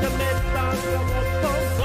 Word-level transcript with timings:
the 0.00 0.10
midst 0.10 0.44
of 0.56 0.84
the 0.84 1.68
storm. 1.68 1.75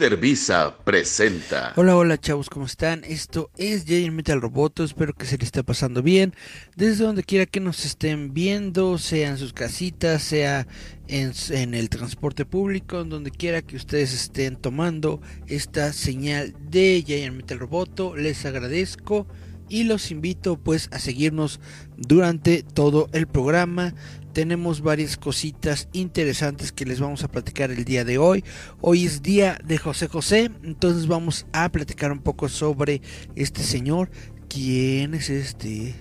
Líder 0.00 0.16
Visa 0.16 0.74
presenta. 0.82 1.74
Hola, 1.76 1.94
hola 1.94 2.18
chavos, 2.18 2.48
¿cómo 2.48 2.64
están? 2.64 3.04
Esto 3.04 3.50
es 3.58 3.84
Jay 3.86 4.10
Metal 4.10 4.40
Roboto, 4.40 4.82
espero 4.82 5.12
que 5.12 5.26
se 5.26 5.36
les 5.36 5.48
esté 5.48 5.62
pasando 5.62 6.02
bien. 6.02 6.32
Desde 6.74 7.04
donde 7.04 7.22
quiera 7.22 7.44
que 7.44 7.60
nos 7.60 7.84
estén 7.84 8.32
viendo, 8.32 8.96
sea 8.96 9.28
en 9.28 9.36
sus 9.36 9.52
casitas, 9.52 10.22
sea 10.22 10.66
en, 11.08 11.74
el 11.74 11.90
transporte 11.90 12.46
público, 12.46 13.02
en 13.02 13.10
donde 13.10 13.30
quiera 13.30 13.60
que 13.60 13.76
ustedes 13.76 14.14
estén 14.14 14.56
tomando 14.56 15.20
esta 15.48 15.92
señal 15.92 16.54
de 16.70 17.04
Jay 17.06 17.30
Metal 17.30 17.58
Roboto, 17.58 18.16
les 18.16 18.46
agradezco 18.46 19.26
y 19.68 19.84
los 19.84 20.10
invito 20.10 20.56
pues 20.56 20.88
a 20.92 20.98
seguirnos 20.98 21.60
durante 21.98 22.62
todo 22.62 23.10
el 23.12 23.26
programa 23.26 23.94
tenemos 24.32 24.80
varias 24.80 25.16
cositas 25.16 25.88
interesantes 25.92 26.72
que 26.72 26.84
les 26.84 27.00
vamos 27.00 27.24
a 27.24 27.28
platicar 27.28 27.70
el 27.70 27.84
día 27.84 28.04
de 28.04 28.18
hoy. 28.18 28.44
Hoy 28.80 29.04
es 29.04 29.22
día 29.22 29.58
de 29.64 29.78
José 29.78 30.08
José, 30.08 30.50
entonces 30.62 31.06
vamos 31.06 31.46
a 31.52 31.68
platicar 31.70 32.12
un 32.12 32.20
poco 32.20 32.48
sobre 32.48 33.02
este 33.34 33.62
señor. 33.62 34.10
¿Quién 34.48 35.14
es 35.14 35.30
este? 35.30 35.94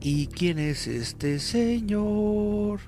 ¿Y 0.00 0.26
quién 0.28 0.58
es 0.58 0.86
este 0.86 1.38
señor? 1.38 2.80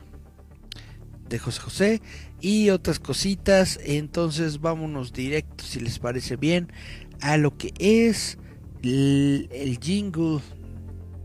De 1.29 1.39
José 1.39 1.61
José 1.61 2.03
y 2.41 2.71
otras 2.71 2.99
cositas. 2.99 3.79
Entonces 3.85 4.61
vámonos 4.61 5.13
directo, 5.13 5.65
si 5.65 5.81
les 5.81 5.99
parece 5.99 6.37
bien, 6.37 6.73
a 7.21 7.37
lo 7.37 7.57
que 7.57 7.73
es 7.79 8.39
el, 8.83 9.79
jingle, 9.81 10.41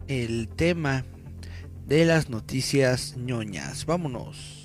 el 0.07 0.47
tema 0.47 1.05
de 1.89 2.05
las 2.05 2.29
noticias 2.29 3.17
ñoñas. 3.17 3.87
Vámonos. 3.87 4.58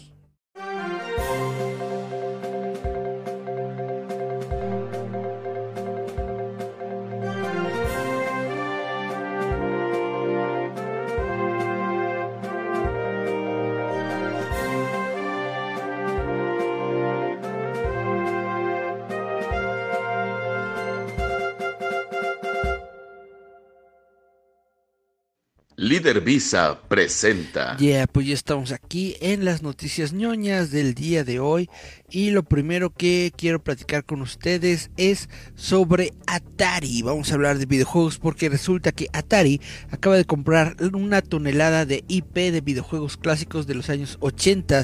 Líder 26.04 26.20
Visa 26.20 26.78
presenta. 26.86 27.78
Ya, 27.78 28.06
pues 28.06 28.26
ya 28.26 28.34
estamos 28.34 28.72
aquí 28.72 29.16
en 29.20 29.46
las 29.46 29.62
noticias 29.62 30.12
ñoñas 30.12 30.70
del 30.70 30.92
día 30.92 31.24
de 31.24 31.40
hoy. 31.40 31.70
Y 32.10 32.30
lo 32.30 32.42
primero 32.42 32.90
que 32.90 33.32
quiero 33.34 33.64
platicar 33.64 34.04
con 34.04 34.20
ustedes 34.20 34.90
es 34.98 35.30
sobre 35.54 36.12
Atari. 36.26 37.00
Vamos 37.00 37.30
a 37.30 37.36
hablar 37.36 37.56
de 37.56 37.64
videojuegos 37.64 38.18
porque 38.18 38.50
resulta 38.50 38.92
que 38.92 39.08
Atari 39.14 39.62
acaba 39.90 40.18
de 40.18 40.26
comprar 40.26 40.76
una 40.92 41.22
tonelada 41.22 41.86
de 41.86 42.04
IP 42.06 42.34
de 42.34 42.60
videojuegos 42.60 43.16
clásicos 43.16 43.66
de 43.66 43.74
los 43.74 43.88
años 43.88 44.18
80 44.20 44.82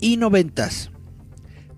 y 0.00 0.16
90 0.16 0.70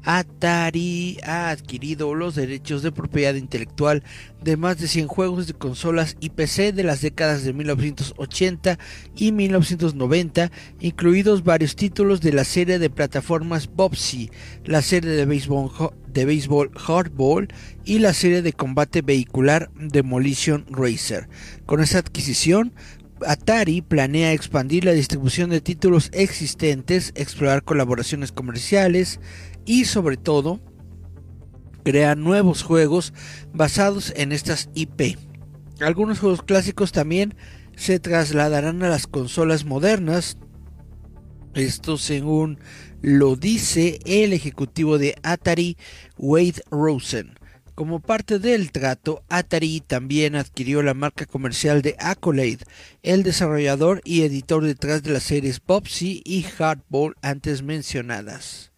Atari 0.05 1.19
ha 1.25 1.51
adquirido 1.51 2.15
los 2.15 2.35
derechos 2.35 2.83
de 2.83 2.93
propiedad 2.93 3.35
intelectual 3.35 4.03
de 4.43 4.57
más 4.57 4.79
de 4.79 4.89
100 4.89 5.07
juegos 5.07 5.47
de 5.47 5.55
consolas 5.55 6.17
y 6.21 6.31
PC 6.31 6.73
de 6.73 6.83
las 6.83 7.01
décadas 7.01 7.45
de 7.45 7.53
1980 7.53 8.79
y 9.17 9.33
1990, 9.33 10.51
incluidos 10.81 11.45
varios 11.45 11.77
títulos 11.77 12.21
de 12.21 12.33
la 12.33 12.45
serie 12.45 12.79
de 12.79 12.91
plataformas 12.91 13.69
Bobsy, 13.69 14.31
la 14.65 14.83
serie 14.83 15.11
de 15.11 15.25
béisbol, 15.25 15.71
de 16.13 16.25
béisbol 16.25 16.73
Hardball 16.77 17.49
y 17.85 17.99
la 18.01 18.13
serie 18.13 18.43
de 18.43 18.53
combate 18.53 19.03
vehicular 19.03 19.71
Demolition 19.77 20.67
Racer. 20.71 21.29
Con 21.67 21.81
esa 21.81 21.99
adquisición, 21.99 22.73
Atari 23.27 23.83
planea 23.83 24.33
expandir 24.33 24.85
la 24.85 24.93
distribución 24.93 25.51
de 25.51 25.61
títulos 25.61 26.11
existentes, 26.13 27.13
explorar 27.15 27.63
colaboraciones 27.63 28.33
comerciales, 28.33 29.21
y 29.65 29.85
sobre 29.85 30.17
todo 30.17 30.61
crear 31.85 32.17
nuevos 32.17 32.63
juegos 32.63 33.13
basados 33.53 34.13
en 34.17 34.33
estas 34.33 34.69
IP. 34.75 35.19
Algunos 35.81 36.21
juegos 36.21 36.43
clásicos 36.43 36.93
también 36.93 37.35
se 37.77 37.99
trasladarán 37.99 38.83
a 38.83 38.89
las 38.89 39.07
consolas 39.07 39.65
modernas. 39.65 40.39
Esto 41.55 41.99
según 41.99 42.59
lo 43.01 43.37
dice 43.37 43.99
el 44.05 44.33
ejecutivo 44.33 44.99
de 44.99 45.17
Atari, 45.23 45.77
Wade 46.17 46.63
Rosen. 46.71 47.35
Como 47.75 48.01
parte 48.01 48.39
del 48.39 48.71
trato, 48.71 49.25
Atari 49.29 49.81
también 49.81 50.37
adquirió 50.37 50.83
la 50.83 50.95
marca 50.95 51.25
comercial 51.25 51.81
de 51.81 51.97
Accolade, 51.99 52.59
el 53.03 53.23
desarrollador 53.23 54.03
y 54.05 54.23
editor 54.23 54.63
detrás 54.65 55.03
de 55.03 55.13
las 55.13 55.23
series 55.23 55.59
Popsy 55.59 56.23
y 56.25 56.43
Hardball 56.43 57.17
antes 57.23 57.63
mencionadas. 57.63 58.72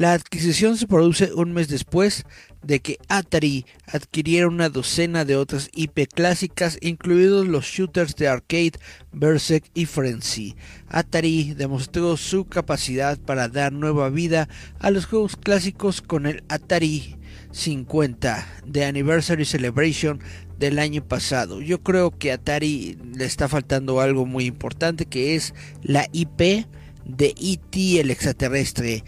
La 0.00 0.14
adquisición 0.14 0.78
se 0.78 0.86
produce 0.86 1.30
un 1.34 1.52
mes 1.52 1.68
después 1.68 2.24
de 2.62 2.80
que 2.80 2.96
Atari 3.08 3.66
adquiriera 3.86 4.48
una 4.48 4.70
docena 4.70 5.26
de 5.26 5.36
otras 5.36 5.68
IP 5.74 6.08
clásicas, 6.08 6.78
incluidos 6.80 7.46
los 7.46 7.66
shooters 7.66 8.16
de 8.16 8.26
arcade 8.26 8.72
Berserk 9.12 9.66
y 9.74 9.84
Frenzy. 9.84 10.56
Atari 10.88 11.52
demostró 11.52 12.16
su 12.16 12.46
capacidad 12.46 13.18
para 13.18 13.48
dar 13.48 13.74
nueva 13.74 14.08
vida 14.08 14.48
a 14.78 14.90
los 14.90 15.04
juegos 15.04 15.36
clásicos 15.36 16.00
con 16.00 16.24
el 16.24 16.44
Atari 16.48 17.18
50 17.52 18.62
de 18.64 18.86
Anniversary 18.86 19.44
Celebration 19.44 20.18
del 20.58 20.78
año 20.78 21.06
pasado. 21.06 21.60
Yo 21.60 21.82
creo 21.82 22.16
que 22.16 22.32
a 22.32 22.36
Atari 22.36 22.96
le 23.18 23.26
está 23.26 23.48
faltando 23.48 24.00
algo 24.00 24.24
muy 24.24 24.46
importante 24.46 25.04
que 25.04 25.34
es 25.34 25.52
la 25.82 26.06
IP 26.10 26.64
de 27.04 27.34
ET 27.36 28.00
el 28.00 28.10
extraterrestre 28.10 29.04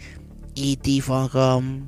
E.T. 0.55 1.01
Home 1.07 1.83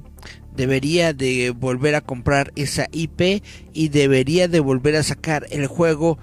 debería 0.55 1.13
de 1.13 1.51
volver 1.51 1.95
a 1.95 2.01
comprar 2.01 2.51
esa 2.55 2.87
IP 2.91 3.43
y 3.73 3.89
debería 3.89 4.47
de 4.47 4.59
volver 4.59 4.95
a 4.95 5.03
sacar 5.03 5.45
el 5.49 5.67
juego 5.67 6.17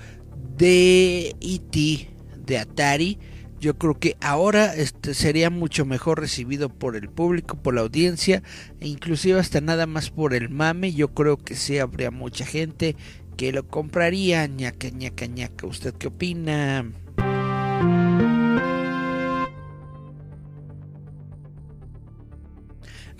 de 0.57 1.35
E.T. 1.41 2.11
de 2.45 2.59
Atari. 2.59 3.19
Yo 3.61 3.79
creo 3.79 3.95
que 3.95 4.17
ahora 4.21 4.75
este 4.75 5.15
sería 5.15 5.49
mucho 5.49 5.85
mejor 5.85 6.19
recibido 6.19 6.69
por 6.69 6.97
el 6.97 7.09
público, 7.09 7.57
por 7.63 7.75
la 7.75 7.83
audiencia, 7.83 8.43
e 8.81 8.89
inclusive 8.89 9.39
hasta 9.39 9.61
nada 9.61 9.87
más 9.87 10.11
por 10.11 10.35
el 10.35 10.49
mame. 10.49 10.93
Yo 10.93 11.15
creo 11.15 11.37
que 11.37 11.55
sí 11.55 11.79
habría 11.79 12.11
mucha 12.11 12.45
gente 12.45 12.97
que 13.37 13.53
lo 13.53 13.69
compraría. 13.69 14.47
ñaca, 14.49 14.89
ñaca, 14.89 15.27
ñaca. 15.27 15.67
¿Usted 15.67 15.95
qué 15.95 16.09
opina? 16.09 16.91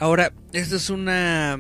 Ahora, 0.03 0.35
esta 0.53 0.75
es 0.75 0.91
una 0.91 1.57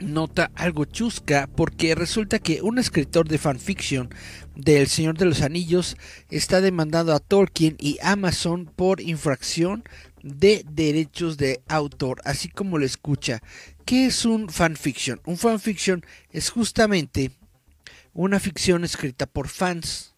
nota 0.00 0.50
algo 0.54 0.84
chusca 0.84 1.48
porque 1.56 1.94
resulta 1.94 2.38
que 2.38 2.60
un 2.60 2.78
escritor 2.78 3.26
de 3.26 3.38
fanfiction 3.38 4.10
del 4.54 4.86
Señor 4.86 5.16
de 5.16 5.24
los 5.24 5.40
Anillos 5.40 5.96
está 6.28 6.60
demandando 6.60 7.14
a 7.14 7.20
Tolkien 7.20 7.76
y 7.78 7.96
Amazon 8.02 8.66
por 8.76 9.00
infracción 9.00 9.82
de 10.22 10.62
derechos 10.70 11.38
de 11.38 11.62
autor, 11.68 12.20
así 12.26 12.50
como 12.50 12.76
lo 12.76 12.84
escucha. 12.84 13.40
¿Qué 13.86 14.04
es 14.04 14.26
un 14.26 14.50
fanfiction? 14.50 15.22
Un 15.24 15.38
fanfiction 15.38 16.04
es 16.32 16.50
justamente 16.50 17.30
una 18.12 18.40
ficción 18.40 18.84
escrita 18.84 19.24
por 19.24 19.48
fans 19.48 20.11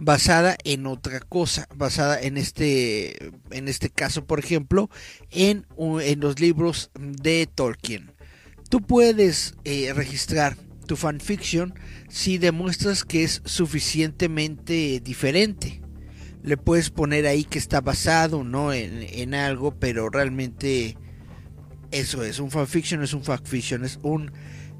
basada 0.00 0.56
en 0.64 0.86
otra 0.86 1.20
cosa, 1.20 1.68
basada 1.74 2.20
en 2.20 2.36
este, 2.36 3.30
en 3.50 3.68
este 3.68 3.90
caso, 3.90 4.24
por 4.24 4.38
ejemplo, 4.38 4.90
en, 5.30 5.66
en 5.78 6.20
los 6.20 6.40
libros 6.40 6.90
de 6.98 7.46
Tolkien. 7.46 8.12
Tú 8.68 8.80
puedes 8.80 9.54
eh, 9.64 9.92
registrar 9.92 10.56
tu 10.86 10.96
fanfiction 10.96 11.74
si 12.08 12.38
demuestras 12.38 13.04
que 13.04 13.24
es 13.24 13.42
suficientemente 13.44 15.00
diferente. 15.00 15.82
Le 16.42 16.56
puedes 16.56 16.90
poner 16.90 17.26
ahí 17.26 17.44
que 17.44 17.58
está 17.58 17.80
basado 17.80 18.42
¿no? 18.42 18.72
en, 18.72 19.02
en 19.02 19.34
algo, 19.34 19.78
pero 19.78 20.08
realmente 20.08 20.96
eso 21.90 22.24
es. 22.24 22.38
Un 22.38 22.50
fanfiction 22.50 23.02
es 23.02 23.12
un 23.12 23.22
fanfiction, 23.22 23.84
es, 23.84 23.98
un, 24.02 24.32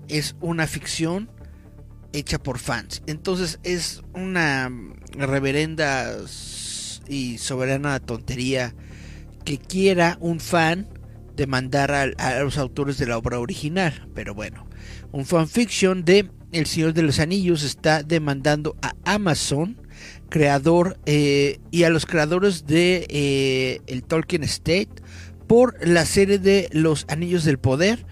es 0.08 0.37
una 0.40 0.66
ficción 0.66 1.31
hecha 2.12 2.38
por 2.38 2.58
fans. 2.58 3.02
Entonces 3.06 3.58
es 3.62 4.02
una 4.14 4.70
reverenda 5.12 6.16
y 7.08 7.38
soberana 7.38 7.98
tontería 8.00 8.74
que 9.44 9.58
quiera 9.58 10.16
un 10.20 10.40
fan 10.40 10.88
demandar 11.36 11.92
a, 11.92 12.02
a 12.18 12.40
los 12.40 12.58
autores 12.58 12.98
de 12.98 13.06
la 13.06 13.18
obra 13.18 13.38
original. 13.38 14.08
Pero 14.14 14.34
bueno, 14.34 14.66
un 15.12 15.26
fanfiction 15.26 16.04
de 16.04 16.30
El 16.52 16.66
Señor 16.66 16.94
de 16.94 17.02
los 17.02 17.18
Anillos 17.18 17.62
está 17.62 18.02
demandando 18.02 18.76
a 18.82 18.94
Amazon, 19.04 19.76
creador, 20.28 20.98
eh, 21.06 21.58
y 21.70 21.82
a 21.84 21.90
los 21.90 22.06
creadores 22.06 22.66
de 22.66 23.06
eh, 23.08 23.80
el 23.86 24.02
Tolkien 24.02 24.44
State 24.44 24.90
por 25.46 25.76
la 25.86 26.06
serie 26.06 26.38
de 26.38 26.68
Los 26.72 27.06
Anillos 27.08 27.44
del 27.44 27.58
Poder 27.58 28.06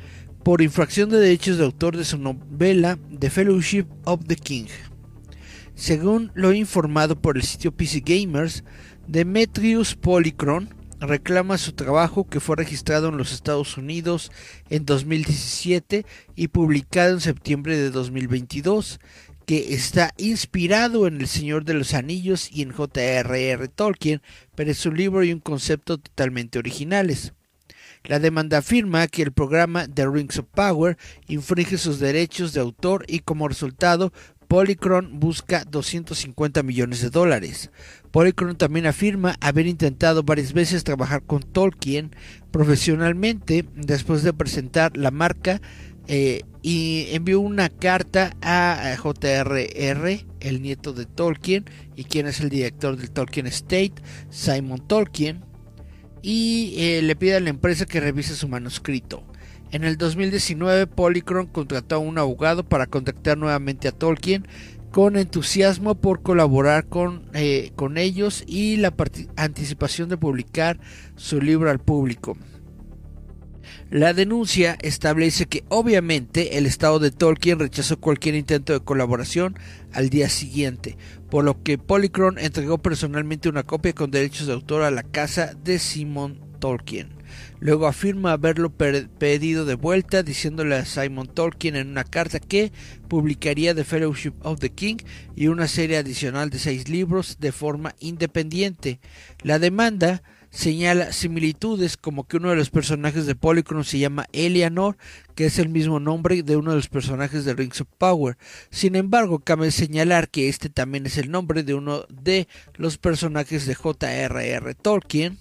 por 0.48 0.62
infracción 0.62 1.10
de 1.10 1.18
derechos 1.18 1.58
de 1.58 1.64
autor 1.64 1.94
de 1.94 2.06
su 2.06 2.16
novela 2.16 2.98
The 3.18 3.28
Fellowship 3.28 3.84
of 4.04 4.24
the 4.28 4.36
King. 4.36 4.64
Según 5.74 6.32
lo 6.32 6.54
informado 6.54 7.20
por 7.20 7.36
el 7.36 7.42
sitio 7.42 7.70
PC 7.70 8.00
Gamers, 8.00 8.64
Demetrius 9.06 9.94
Polychron 9.94 10.74
reclama 11.00 11.58
su 11.58 11.72
trabajo 11.72 12.26
que 12.26 12.40
fue 12.40 12.56
registrado 12.56 13.10
en 13.10 13.18
los 13.18 13.34
Estados 13.34 13.76
Unidos 13.76 14.32
en 14.70 14.86
2017 14.86 16.06
y 16.34 16.48
publicado 16.48 17.12
en 17.12 17.20
septiembre 17.20 17.76
de 17.76 17.90
2022, 17.90 19.00
que 19.44 19.74
está 19.74 20.14
inspirado 20.16 21.06
en 21.06 21.20
El 21.20 21.28
Señor 21.28 21.66
de 21.66 21.74
los 21.74 21.92
Anillos 21.92 22.48
y 22.50 22.62
en 22.62 22.72
J.R.R. 22.72 23.68
Tolkien, 23.68 24.22
pero 24.54 24.70
es 24.70 24.86
un 24.86 24.96
libro 24.96 25.22
y 25.24 25.30
un 25.30 25.40
concepto 25.40 25.98
totalmente 25.98 26.58
originales. 26.58 27.34
La 28.08 28.18
demanda 28.18 28.58
afirma 28.58 29.06
que 29.06 29.20
el 29.20 29.32
programa 29.32 29.86
The 29.86 30.08
Rings 30.08 30.38
of 30.38 30.46
Power 30.54 30.96
infringe 31.26 31.76
sus 31.76 32.00
derechos 32.00 32.54
de 32.54 32.60
autor 32.60 33.04
y 33.06 33.18
como 33.18 33.48
resultado 33.48 34.14
Polychron 34.48 35.20
busca 35.20 35.64
250 35.64 36.62
millones 36.62 37.02
de 37.02 37.10
dólares. 37.10 37.70
Polychron 38.10 38.56
también 38.56 38.86
afirma 38.86 39.36
haber 39.42 39.66
intentado 39.66 40.22
varias 40.22 40.54
veces 40.54 40.84
trabajar 40.84 41.22
con 41.22 41.42
Tolkien 41.42 42.16
profesionalmente 42.50 43.66
después 43.76 44.22
de 44.22 44.32
presentar 44.32 44.96
la 44.96 45.10
marca 45.10 45.60
eh, 46.06 46.44
y 46.62 47.08
envió 47.10 47.40
una 47.40 47.68
carta 47.68 48.34
a 48.40 48.96
JRR, 48.96 50.24
el 50.40 50.62
nieto 50.62 50.94
de 50.94 51.04
Tolkien 51.04 51.66
y 51.94 52.04
quien 52.04 52.26
es 52.26 52.40
el 52.40 52.48
director 52.48 52.96
del 52.96 53.10
Tolkien 53.10 53.46
State, 53.48 53.96
Simon 54.30 54.88
Tolkien, 54.88 55.44
y 56.22 56.74
eh, 56.78 57.02
le 57.02 57.16
pide 57.16 57.36
a 57.36 57.40
la 57.40 57.50
empresa 57.50 57.86
que 57.86 58.00
revise 58.00 58.34
su 58.34 58.48
manuscrito. 58.48 59.22
En 59.70 59.84
el 59.84 59.98
2019, 59.98 60.86
Polychron 60.86 61.46
contrató 61.46 61.96
a 61.96 61.98
un 61.98 62.18
abogado 62.18 62.64
para 62.66 62.86
contactar 62.86 63.36
nuevamente 63.36 63.88
a 63.88 63.92
Tolkien 63.92 64.46
con 64.90 65.16
entusiasmo 65.16 65.94
por 65.94 66.22
colaborar 66.22 66.86
con, 66.86 67.28
eh, 67.34 67.72
con 67.76 67.98
ellos 67.98 68.42
y 68.46 68.76
la 68.76 68.94
anticipación 69.36 70.08
de 70.08 70.16
publicar 70.16 70.80
su 71.16 71.40
libro 71.40 71.70
al 71.70 71.78
público. 71.78 72.36
La 73.90 74.12
denuncia 74.12 74.76
establece 74.82 75.46
que 75.46 75.64
obviamente 75.68 76.58
el 76.58 76.66
estado 76.66 76.98
de 76.98 77.10
Tolkien 77.10 77.58
rechazó 77.58 77.98
cualquier 77.98 78.34
intento 78.34 78.74
de 78.74 78.80
colaboración 78.80 79.58
al 79.92 80.10
día 80.10 80.28
siguiente, 80.28 80.98
por 81.30 81.44
lo 81.44 81.62
que 81.62 81.78
Polychron 81.78 82.38
entregó 82.38 82.78
personalmente 82.78 83.48
una 83.48 83.62
copia 83.62 83.92
con 83.92 84.10
derechos 84.10 84.46
de 84.46 84.54
autor 84.54 84.82
a 84.82 84.90
la 84.90 85.02
casa 85.02 85.54
de 85.54 85.78
Simon 85.78 86.40
Tolkien. 86.58 87.18
Luego 87.60 87.86
afirma 87.86 88.32
haberlo 88.32 88.70
pedido 88.70 89.64
de 89.64 89.74
vuelta, 89.74 90.22
diciéndole 90.22 90.76
a 90.76 90.84
Simon 90.84 91.26
Tolkien 91.26 91.76
en 91.76 91.88
una 91.88 92.04
carta 92.04 92.40
que 92.40 92.72
publicaría 93.08 93.74
The 93.74 93.84
Fellowship 93.84 94.34
of 94.42 94.60
the 94.60 94.70
King 94.70 94.96
y 95.36 95.48
una 95.48 95.68
serie 95.68 95.98
adicional 95.98 96.50
de 96.50 96.58
seis 96.58 96.88
libros 96.88 97.38
de 97.40 97.52
forma 97.52 97.94
independiente. 98.00 99.00
La 99.42 99.58
demanda 99.58 100.22
señala 100.50 101.12
similitudes 101.12 101.96
como 101.96 102.26
que 102.26 102.38
uno 102.38 102.50
de 102.50 102.56
los 102.56 102.70
personajes 102.70 103.26
de 103.26 103.34
Polychron 103.34 103.84
se 103.84 103.98
llama 103.98 104.26
Eleanor, 104.32 104.96
que 105.34 105.46
es 105.46 105.58
el 105.58 105.68
mismo 105.68 106.00
nombre 106.00 106.42
de 106.42 106.56
uno 106.56 106.70
de 106.70 106.76
los 106.76 106.88
personajes 106.88 107.44
de 107.44 107.54
Rings 107.54 107.80
of 107.80 107.88
Power. 107.98 108.36
Sin 108.70 108.96
embargo, 108.96 109.40
cabe 109.40 109.70
señalar 109.70 110.28
que 110.28 110.48
este 110.48 110.68
también 110.70 111.06
es 111.06 111.18
el 111.18 111.30
nombre 111.30 111.62
de 111.62 111.74
uno 111.74 112.04
de 112.08 112.48
los 112.74 112.98
personajes 112.98 113.66
de 113.66 113.74
J.R.R. 113.74 114.74
Tolkien 114.74 115.38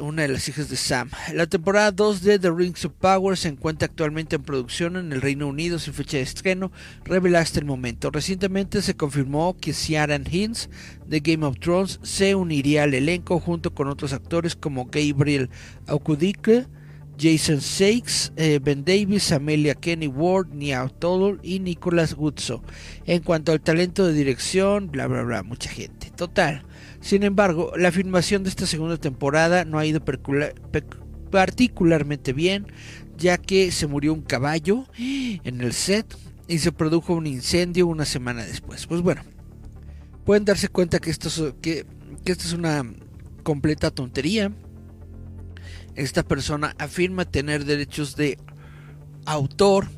una 0.00 0.22
de 0.22 0.28
las 0.28 0.48
hijas 0.48 0.68
de 0.68 0.76
Sam. 0.76 1.10
La 1.34 1.46
temporada 1.46 1.90
2 1.90 2.22
de 2.22 2.38
The 2.38 2.50
Rings 2.50 2.84
of 2.84 2.92
Power 2.98 3.36
se 3.36 3.48
encuentra 3.48 3.86
actualmente 3.86 4.36
en 4.36 4.42
producción 4.42 4.96
en 4.96 5.12
el 5.12 5.20
Reino 5.20 5.46
Unido 5.46 5.78
sin 5.78 5.94
fecha 5.94 6.16
de 6.16 6.22
estreno, 6.22 6.72
revela 7.04 7.40
hasta 7.40 7.58
el 7.58 7.66
momento. 7.66 8.10
Recientemente 8.10 8.80
se 8.82 8.96
confirmó 8.96 9.56
que 9.58 9.74
Ciaran 9.74 10.24
Hinds 10.30 10.70
de 11.06 11.20
Game 11.20 11.44
of 11.44 11.58
Thrones 11.58 12.00
se 12.02 12.34
uniría 12.34 12.84
al 12.84 12.94
elenco 12.94 13.40
junto 13.40 13.74
con 13.74 13.88
otros 13.88 14.12
actores 14.12 14.56
como 14.56 14.86
Gabriel 14.86 15.50
Aukudike, 15.86 16.66
Jason 17.18 17.60
Sakes, 17.60 18.32
eh, 18.36 18.58
Ben 18.62 18.84
Davis, 18.84 19.32
Amelia 19.32 19.74
Kenny 19.74 20.06
Ward, 20.06 20.48
Nia 20.54 20.88
Toddle 20.98 21.38
y 21.42 21.60
Nicholas 21.60 22.14
Guzzo. 22.14 22.62
En 23.04 23.22
cuanto 23.22 23.52
al 23.52 23.60
talento 23.60 24.06
de 24.06 24.14
dirección, 24.14 24.90
bla 24.90 25.06
bla 25.06 25.22
bla, 25.22 25.42
mucha 25.42 25.70
gente. 25.70 26.10
Total. 26.16 26.64
Sin 27.02 27.24
embargo, 27.24 27.72
la 27.76 27.90
filmación 27.90 28.44
de 28.44 28.48
esta 28.48 28.64
segunda 28.64 28.96
temporada 28.96 29.64
no 29.64 29.78
ha 29.80 29.84
ido 29.84 30.00
particularmente 31.32 32.32
bien, 32.32 32.68
ya 33.18 33.38
que 33.38 33.72
se 33.72 33.88
murió 33.88 34.14
un 34.14 34.22
caballo 34.22 34.86
en 34.96 35.60
el 35.60 35.72
set 35.72 36.16
y 36.46 36.60
se 36.60 36.70
produjo 36.70 37.14
un 37.14 37.26
incendio 37.26 37.88
una 37.88 38.04
semana 38.04 38.44
después. 38.44 38.86
Pues 38.86 39.00
bueno, 39.02 39.22
pueden 40.24 40.44
darse 40.44 40.68
cuenta 40.68 41.00
que 41.00 41.10
esto 41.10 41.26
es, 41.26 41.42
que, 41.60 41.86
esto 42.24 42.44
es 42.44 42.52
una 42.52 42.84
completa 43.42 43.90
tontería. 43.90 44.52
Esta 45.96 46.22
persona 46.22 46.76
afirma 46.78 47.24
tener 47.24 47.64
derechos 47.64 48.14
de 48.14 48.38
autor, 49.26 49.88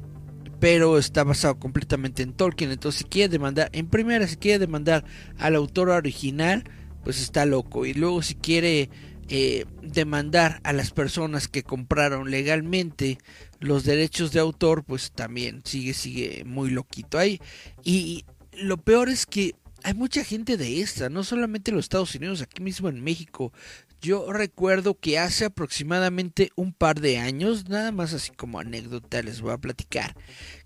pero 0.58 0.96
está 0.96 1.22
basado 1.22 1.58
completamente 1.58 2.22
en 2.22 2.32
Tolkien. 2.32 2.70
Entonces, 2.70 3.00
si 3.00 3.04
quiere 3.04 3.28
demandar, 3.28 3.68
en 3.72 3.88
primera, 3.88 4.26
si 4.26 4.36
quiere 4.36 4.58
demandar 4.58 5.04
al 5.38 5.54
autor 5.54 5.90
original, 5.90 6.64
pues 7.04 7.20
está 7.20 7.46
loco. 7.46 7.86
Y 7.86 7.94
luego 7.94 8.22
si 8.22 8.34
quiere 8.34 8.90
eh, 9.28 9.64
demandar 9.82 10.60
a 10.64 10.72
las 10.72 10.90
personas 10.90 11.48
que 11.48 11.62
compraron 11.62 12.30
legalmente 12.30 13.18
los 13.60 13.84
derechos 13.84 14.32
de 14.32 14.40
autor, 14.40 14.84
pues 14.84 15.12
también 15.12 15.62
sigue, 15.64 15.94
sigue 15.94 16.44
muy 16.44 16.70
loquito 16.70 17.18
ahí. 17.18 17.40
Y 17.82 18.24
lo 18.52 18.76
peor 18.76 19.08
es 19.08 19.26
que 19.26 19.54
hay 19.82 19.94
mucha 19.94 20.24
gente 20.24 20.56
de 20.56 20.80
esta, 20.80 21.08
no 21.08 21.24
solamente 21.24 21.70
en 21.70 21.76
los 21.76 21.84
Estados 21.84 22.14
Unidos, 22.14 22.42
aquí 22.42 22.62
mismo 22.62 22.88
en 22.88 23.02
México. 23.02 23.52
Yo 24.00 24.32
recuerdo 24.32 24.98
que 24.98 25.18
hace 25.18 25.46
aproximadamente 25.46 26.50
un 26.56 26.72
par 26.72 27.00
de 27.00 27.18
años, 27.18 27.68
nada 27.68 27.92
más 27.92 28.12
así 28.12 28.30
como 28.32 28.58
anécdota 28.58 29.22
les 29.22 29.40
voy 29.40 29.52
a 29.52 29.58
platicar, 29.58 30.14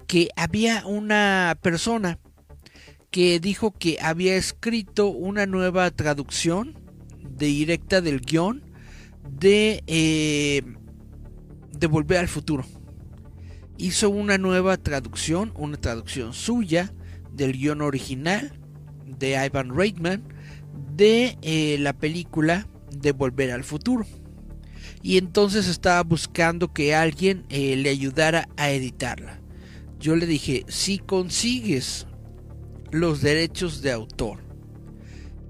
que 0.06 0.28
había 0.36 0.86
una 0.86 1.56
persona 1.62 2.18
que 3.10 3.40
dijo 3.40 3.72
que 3.72 3.98
había 4.00 4.36
escrito 4.36 5.08
una 5.08 5.46
nueva 5.46 5.90
traducción 5.90 6.78
directa 7.36 8.00
del 8.00 8.20
guion 8.20 8.62
de, 9.30 9.82
eh, 9.86 10.62
de 11.72 11.86
Volver 11.86 12.18
al 12.18 12.28
Futuro. 12.28 12.64
Hizo 13.76 14.10
una 14.10 14.38
nueva 14.38 14.76
traducción, 14.76 15.52
una 15.56 15.76
traducción 15.76 16.34
suya 16.34 16.92
del 17.32 17.52
guion 17.52 17.80
original 17.80 18.52
de 19.06 19.42
Ivan 19.44 19.74
Reitman 19.74 20.24
de 20.94 21.38
eh, 21.42 21.76
la 21.78 21.92
película 21.92 22.68
de 22.90 23.12
Volver 23.12 23.52
al 23.52 23.64
Futuro. 23.64 24.04
Y 25.00 25.16
entonces 25.16 25.68
estaba 25.68 26.02
buscando 26.02 26.72
que 26.72 26.94
alguien 26.94 27.46
eh, 27.50 27.76
le 27.76 27.88
ayudara 27.88 28.48
a 28.56 28.70
editarla. 28.70 29.40
Yo 30.00 30.16
le 30.16 30.26
dije, 30.26 30.64
si 30.68 30.98
consigues 30.98 32.07
los 32.90 33.20
derechos 33.20 33.82
de 33.82 33.92
autor 33.92 34.48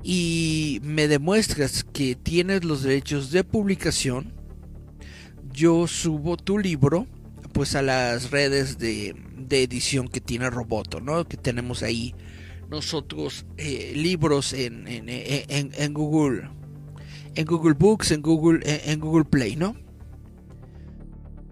y 0.03 0.81
me 0.83 1.09
demuestras 1.09 1.85
que 1.85 2.15
tienes 2.15 2.65
los 2.65 2.83
derechos 2.83 3.31
de 3.31 3.45
publicación, 3.45 4.33
yo 5.53 5.87
subo 5.87 6.37
tu 6.37 6.59
libro 6.59 7.07
pues 7.53 7.75
a 7.75 7.83
las 7.83 8.31
redes 8.31 8.79
de, 8.79 9.15
edición 9.51 10.09
que 10.09 10.21
tiene 10.21 10.49
Roboto, 10.51 11.01
¿no? 11.01 11.27
Que 11.27 11.37
tenemos 11.37 11.83
ahí 11.83 12.15
nosotros 12.71 13.47
eh, 13.57 13.93
libros 13.97 14.53
en, 14.53 14.85
en, 14.87 15.95
Google, 15.95 16.49
en 17.35 17.45
Google 17.47 17.75
Books, 17.75 18.13
en 18.13 18.23
Google, 18.23 18.61
en 18.65 19.01
Google 19.01 19.25
Play, 19.25 19.57
¿no? 19.57 19.77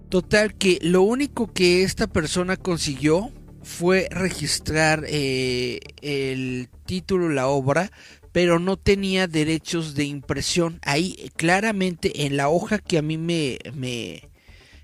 Total 0.08 0.54
que 0.54 0.78
lo 0.82 1.02
único 1.02 1.52
que 1.52 1.82
esta 1.82 2.06
persona 2.06 2.56
consiguió 2.56 3.32
fue 3.66 4.06
registrar 4.12 5.04
eh, 5.08 5.80
el 6.00 6.68
título, 6.86 7.28
la 7.28 7.48
obra, 7.48 7.90
pero 8.30 8.60
no 8.60 8.76
tenía 8.76 9.26
derechos 9.26 9.96
de 9.96 10.04
impresión. 10.04 10.78
Ahí 10.82 11.30
claramente 11.34 12.26
en 12.26 12.36
la 12.36 12.48
hoja 12.48 12.78
que 12.78 12.96
a 12.96 13.02
mí 13.02 13.18
me, 13.18 13.58
me, 13.74 14.30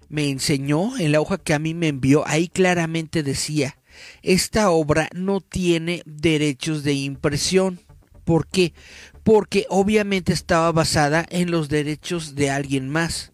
me 0.09 0.29
enseñó, 0.29 0.99
en 0.99 1.13
la 1.13 1.21
hoja 1.21 1.39
que 1.39 1.55
a 1.55 1.61
mí 1.61 1.75
me 1.75 1.89
envió, 1.89 2.27
ahí 2.27 2.49
claramente 2.49 3.23
decía, 3.23 3.79
esta 4.23 4.71
obra 4.71 5.09
no 5.15 5.41
tiene 5.41 6.03
derechos 6.05 6.83
de 6.83 6.95
impresión. 6.95 7.79
¿Por 8.25 8.49
qué? 8.49 8.75
Porque 9.23 9.65
obviamente 9.71 10.33
estaba 10.33 10.73
basada 10.73 11.25
en 11.31 11.53
los 11.53 11.69
derechos 11.69 12.35
de 12.35 12.51
alguien 12.51 12.89
más. 12.89 13.32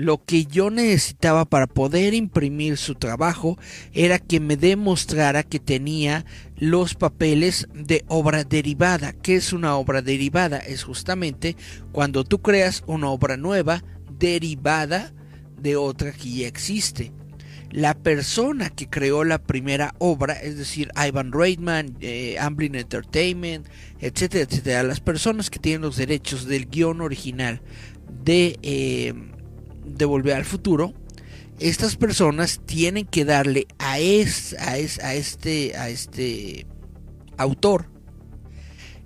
Lo 0.00 0.24
que 0.24 0.46
yo 0.46 0.70
necesitaba 0.70 1.44
para 1.44 1.66
poder 1.66 2.14
imprimir 2.14 2.78
su 2.78 2.94
trabajo 2.94 3.58
era 3.92 4.18
que 4.18 4.40
me 4.40 4.56
demostrara 4.56 5.42
que 5.42 5.58
tenía 5.58 6.24
los 6.56 6.94
papeles 6.94 7.68
de 7.74 8.02
obra 8.08 8.44
derivada. 8.44 9.12
¿Qué 9.12 9.36
es 9.36 9.52
una 9.52 9.76
obra 9.76 10.00
derivada? 10.00 10.56
Es 10.56 10.84
justamente 10.84 11.54
cuando 11.92 12.24
tú 12.24 12.40
creas 12.40 12.82
una 12.86 13.10
obra 13.10 13.36
nueva 13.36 13.84
derivada 14.18 15.12
de 15.60 15.76
otra 15.76 16.12
que 16.12 16.30
ya 16.30 16.48
existe. 16.48 17.12
La 17.70 17.92
persona 17.92 18.70
que 18.70 18.88
creó 18.88 19.24
la 19.24 19.42
primera 19.42 19.94
obra, 19.98 20.32
es 20.32 20.56
decir, 20.56 20.90
Ivan 20.96 21.30
Reitman, 21.30 21.98
eh, 22.00 22.38
Amblin 22.40 22.74
Entertainment, 22.74 23.66
etcétera, 23.98 24.46
etcétera, 24.48 24.82
las 24.82 25.00
personas 25.00 25.50
que 25.50 25.58
tienen 25.58 25.82
los 25.82 25.98
derechos 25.98 26.46
del 26.46 26.70
guion 26.70 27.02
original 27.02 27.60
de 28.24 28.58
eh, 28.62 29.12
de 29.84 30.04
Volver 30.04 30.34
al 30.34 30.44
Futuro, 30.44 30.94
estas 31.60 31.96
personas 31.96 32.60
tienen 32.64 33.06
que 33.06 33.24
darle 33.24 33.66
a, 33.78 33.98
es, 33.98 34.56
a, 34.58 34.72
a, 34.72 35.14
este, 35.14 35.76
a 35.76 35.90
este 35.90 36.66
autor 37.36 37.90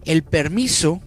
el 0.05 0.23
permiso 0.23 1.01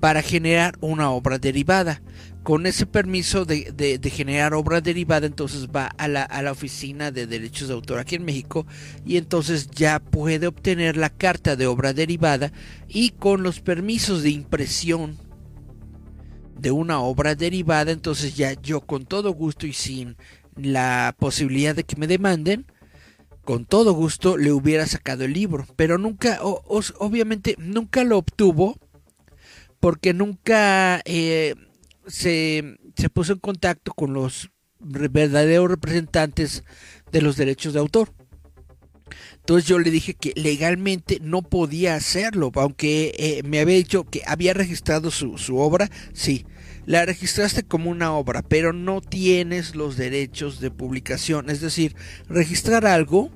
para 0.00 0.22
generar 0.22 0.76
una 0.80 1.10
obra 1.10 1.38
derivada. 1.38 2.02
Con 2.42 2.66
ese 2.66 2.84
permiso 2.84 3.46
de, 3.46 3.72
de, 3.72 4.10
generar 4.10 4.52
obra 4.52 4.82
derivada, 4.82 5.26
entonces 5.26 5.68
va 5.74 5.86
a 5.86 6.08
la, 6.08 6.24
a 6.24 6.42
la, 6.42 6.52
oficina 6.52 7.10
de 7.10 7.26
derechos 7.26 7.68
de 7.68 7.74
autor 7.74 7.98
aquí 7.98 8.16
en 8.16 8.26
México 8.26 8.66
y 9.06 9.16
entonces 9.16 9.70
ya 9.70 9.98
puede 9.98 10.46
obtener 10.46 10.98
la 10.98 11.08
carta 11.08 11.56
de 11.56 11.66
obra 11.66 11.94
derivada 11.94 12.52
y 12.86 13.12
con 13.12 13.42
los 13.42 13.60
permisos 13.60 14.22
de 14.22 14.28
impresión 14.28 15.16
de 16.64 16.70
una 16.70 16.98
obra 16.98 17.34
derivada, 17.34 17.92
entonces 17.92 18.36
ya 18.36 18.54
yo 18.54 18.80
con 18.80 19.04
todo 19.04 19.34
gusto 19.34 19.66
y 19.66 19.74
sin 19.74 20.16
la 20.56 21.14
posibilidad 21.18 21.76
de 21.76 21.84
que 21.84 21.96
me 21.96 22.06
demanden, 22.06 22.64
con 23.44 23.66
todo 23.66 23.92
gusto 23.92 24.38
le 24.38 24.50
hubiera 24.50 24.86
sacado 24.86 25.24
el 25.24 25.34
libro, 25.34 25.66
pero 25.76 25.98
nunca, 25.98 26.38
obviamente 26.42 27.54
nunca 27.58 28.02
lo 28.02 28.16
obtuvo 28.16 28.78
porque 29.78 30.14
nunca 30.14 31.02
eh, 31.04 31.54
se, 32.06 32.78
se 32.96 33.10
puso 33.10 33.34
en 33.34 33.40
contacto 33.40 33.92
con 33.92 34.14
los 34.14 34.50
verdaderos 34.80 35.68
representantes 35.68 36.64
de 37.12 37.20
los 37.20 37.36
derechos 37.36 37.74
de 37.74 37.80
autor. 37.80 38.14
Entonces 39.34 39.68
yo 39.68 39.78
le 39.78 39.90
dije 39.90 40.14
que 40.14 40.32
legalmente 40.36 41.18
no 41.20 41.42
podía 41.42 41.96
hacerlo, 41.96 42.50
aunque 42.54 43.14
eh, 43.18 43.42
me 43.44 43.60
había 43.60 43.76
dicho 43.76 44.04
que 44.04 44.22
había 44.26 44.54
registrado 44.54 45.10
su, 45.10 45.36
su, 45.36 45.58
obra, 45.58 45.90
sí, 46.14 46.46
la 46.86 47.04
registraste 47.06 47.62
como 47.62 47.90
una 47.90 48.12
obra, 48.12 48.42
pero 48.42 48.72
no 48.72 49.00
tienes 49.00 49.74
los 49.74 49.96
derechos 49.96 50.60
de 50.60 50.70
publicación. 50.70 51.50
Es 51.50 51.60
decir, 51.60 51.96
registrar 52.28 52.86
algo 52.86 53.30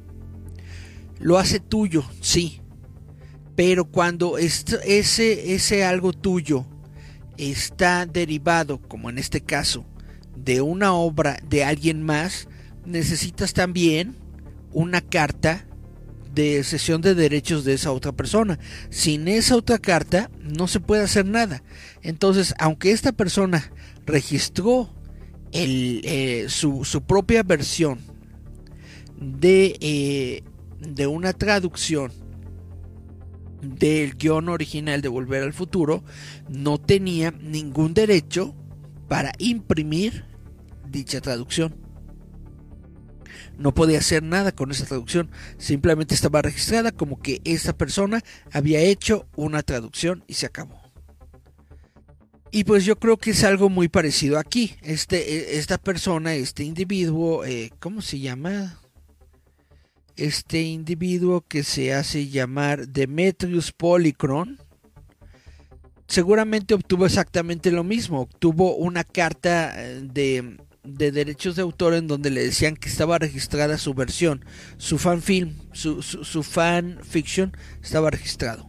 lo 1.19 1.39
hace 1.39 1.61
tuyo, 1.61 2.05
sí, 2.21 2.61
pero 3.57 3.87
cuando 3.87 4.39
ese, 4.39 5.55
ese 5.55 5.85
algo 5.85 6.13
tuyo 6.13 6.67
está 7.37 8.07
derivado, 8.07 8.81
como 8.81 9.11
en 9.11 9.19
este 9.19 9.41
caso, 9.41 9.85
de 10.37 10.61
una 10.61 10.93
obra 10.93 11.41
de 11.49 11.65
alguien 11.65 12.03
más, 12.03 12.49
necesitas 12.87 13.53
también 13.53 14.15
una 14.73 15.01
carta 15.01 15.68
de 16.39 16.63
cesión 16.63 17.01
de 17.01 17.17
derechos 17.17 17.65
de 17.65 17.73
esa 17.73 17.91
otra 17.91 18.13
persona. 18.13 18.61
Sin 18.91 19.27
esa 19.27 19.57
otra 19.57 19.79
carta 19.79 20.31
no 20.41 20.69
se 20.69 20.79
puede 20.79 21.03
hacer 21.03 21.27
nada. 21.27 21.65
Entonces, 22.01 22.55
aunque 22.61 22.93
esta 22.93 23.11
persona 23.11 23.73
registró 24.07 24.89
eh, 25.51 26.47
su, 26.49 26.85
su, 26.85 27.03
propia 27.03 27.43
versión 27.43 27.99
de, 29.21 29.77
eh, 29.81 30.45
de 30.79 31.09
una 31.09 31.33
traducción 31.33 32.13
del 33.61 34.15
guion 34.15 34.49
original 34.49 35.03
de 35.03 35.09
Volver 35.09 35.43
al 35.43 35.53
Futuro, 35.53 36.05
no 36.49 36.79
tenía 36.79 37.33
ningún 37.33 37.95
derecho 37.95 38.55
para 39.09 39.33
imprimir 39.39 40.25
dicha 40.89 41.21
traducción 41.21 41.75
no 43.59 43.75
podía 43.75 43.99
hacer 43.99 44.23
nada 44.23 44.53
con 44.53 44.71
esa 44.71 44.87
traducción, 44.87 45.31
simplemente 45.59 46.15
estaba 46.15 46.43
registrada 46.43 46.93
como 46.93 47.21
que 47.21 47.41
esa 47.45 47.77
persona 47.77 48.23
había 48.53 48.81
hecho 48.81 49.27
una 49.37 49.63
traducción 49.63 50.25
y 50.27 50.35
se 50.35 50.47
acabó. 50.47 50.81
Y 52.51 52.65
pues 52.65 52.85
yo 52.85 52.99
creo 52.99 53.19
que 53.19 53.33
es 53.33 53.45
algo 53.45 53.69
muy 53.69 53.89
parecido 53.89 54.39
aquí. 54.39 54.77
Este, 54.83 55.35
e, 55.35 55.59
esta 55.59 55.77
persona, 55.79 56.35
este 56.35 56.65
individuo, 56.65 57.45
eh, 57.45 57.71
¿cómo 57.79 58.01
se 58.01 58.21
llama? 58.21 58.81
Este 60.17 60.63
individuo 60.63 61.43
que 61.47 61.63
se 61.63 61.93
hace 61.93 62.29
llamar 62.29 62.89
Demetrius 62.89 63.73
Polychron, 63.73 64.59
seguramente 66.07 66.75
obtuvo 66.75 67.07
exactamente 67.07 67.71
lo 67.71 67.85
mismo. 67.85 68.23
Obtuvo 68.23 68.77
una 68.77 69.05
carta 69.05 69.75
eh, 69.77 70.01
de 70.03 70.57
de 70.85 71.13
derechos 71.13 71.57
de 71.57 71.63
autor 71.63 71.95
en 71.95 72.07
donde 72.07 72.31
le 72.31 72.45
decían 72.45 72.77
que 72.77 72.89
estaba 72.89 73.19
registrada 73.19 73.79
su 73.79 73.95
versión, 73.95 74.45
su 74.77 74.99
fan 74.99 75.23
film, 75.23 75.55
su, 75.73 76.03
su, 76.03 76.43
fan 76.43 77.01
fiction 77.03 77.57
estaba 77.83 78.11
registrado. 78.11 78.69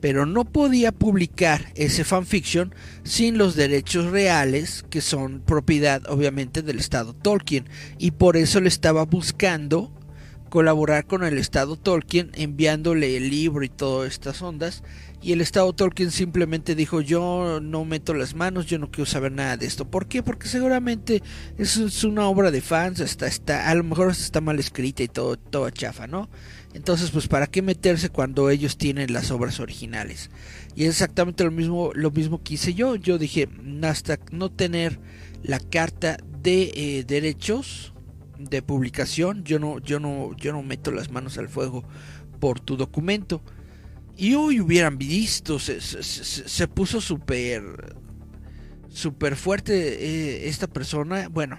Pero 0.00 0.24
no 0.24 0.46
podía 0.46 0.92
publicar 0.92 1.72
ese 1.74 2.04
fanfiction 2.04 2.74
sin 3.04 3.36
los 3.36 3.54
derechos 3.54 4.06
reales, 4.06 4.84
que 4.88 5.02
son 5.02 5.40
propiedad 5.40 6.02
obviamente 6.08 6.62
del 6.62 6.78
Estado 6.78 7.12
Tolkien. 7.12 7.68
Y 7.98 8.12
por 8.12 8.38
eso 8.38 8.60
le 8.60 8.68
estaba 8.68 9.04
buscando 9.04 9.92
colaborar 10.48 11.06
con 11.06 11.22
el 11.22 11.36
Estado 11.36 11.76
Tolkien, 11.76 12.30
enviándole 12.34 13.16
el 13.16 13.28
libro 13.28 13.62
y 13.62 13.68
todas 13.68 14.10
estas 14.10 14.40
ondas 14.40 14.82
y 15.22 15.32
el 15.32 15.40
Estado 15.40 15.72
Tolkien 15.72 16.10
simplemente 16.10 16.74
dijo 16.74 17.00
yo 17.00 17.60
no 17.60 17.84
meto 17.84 18.14
las 18.14 18.34
manos, 18.34 18.66
yo 18.66 18.78
no 18.78 18.90
quiero 18.90 19.06
saber 19.06 19.32
nada 19.32 19.56
de 19.56 19.66
esto. 19.66 19.90
¿Por 19.90 20.06
qué? 20.06 20.22
Porque 20.22 20.48
seguramente 20.48 21.22
es, 21.58 22.04
una 22.04 22.26
obra 22.26 22.50
de 22.50 22.60
fans, 22.60 23.00
está, 23.00 23.26
está, 23.26 23.68
a 23.68 23.74
lo 23.74 23.84
mejor 23.84 24.10
está 24.10 24.40
mal 24.40 24.58
escrita 24.58 25.02
y 25.02 25.08
todo, 25.08 25.36
todo 25.36 25.68
chafa, 25.70 26.06
¿no? 26.06 26.30
Entonces, 26.72 27.10
pues 27.10 27.28
para 27.28 27.48
qué 27.48 27.62
meterse 27.62 28.08
cuando 28.08 28.48
ellos 28.48 28.78
tienen 28.78 29.12
las 29.12 29.30
obras 29.30 29.60
originales. 29.60 30.30
Y 30.74 30.84
es 30.84 30.90
exactamente 30.90 31.44
lo 31.44 31.50
mismo, 31.50 31.90
lo 31.94 32.10
mismo 32.10 32.42
que 32.42 32.54
hice 32.54 32.74
yo. 32.74 32.94
Yo 32.94 33.18
dije, 33.18 33.48
hasta 33.82 34.18
no 34.30 34.50
tener 34.50 35.00
la 35.42 35.58
carta 35.58 36.18
de 36.42 36.72
eh, 36.74 37.04
derechos 37.04 37.92
de 38.38 38.62
publicación, 38.62 39.44
yo 39.44 39.58
no, 39.58 39.80
yo 39.80 40.00
no, 40.00 40.34
yo 40.36 40.52
no 40.52 40.62
meto 40.62 40.92
las 40.92 41.10
manos 41.10 41.36
al 41.36 41.48
fuego 41.48 41.84
por 42.38 42.60
tu 42.60 42.76
documento. 42.76 43.42
Y 44.20 44.34
hoy 44.34 44.60
hubieran 44.60 44.98
visto, 44.98 45.58
se, 45.58 45.80
se, 45.80 46.68
puso 46.68 47.00
súper, 47.00 47.96
súper 48.90 49.34
fuerte 49.34 49.72
eh, 49.72 50.48
esta 50.50 50.66
persona, 50.66 51.30
bueno, 51.30 51.56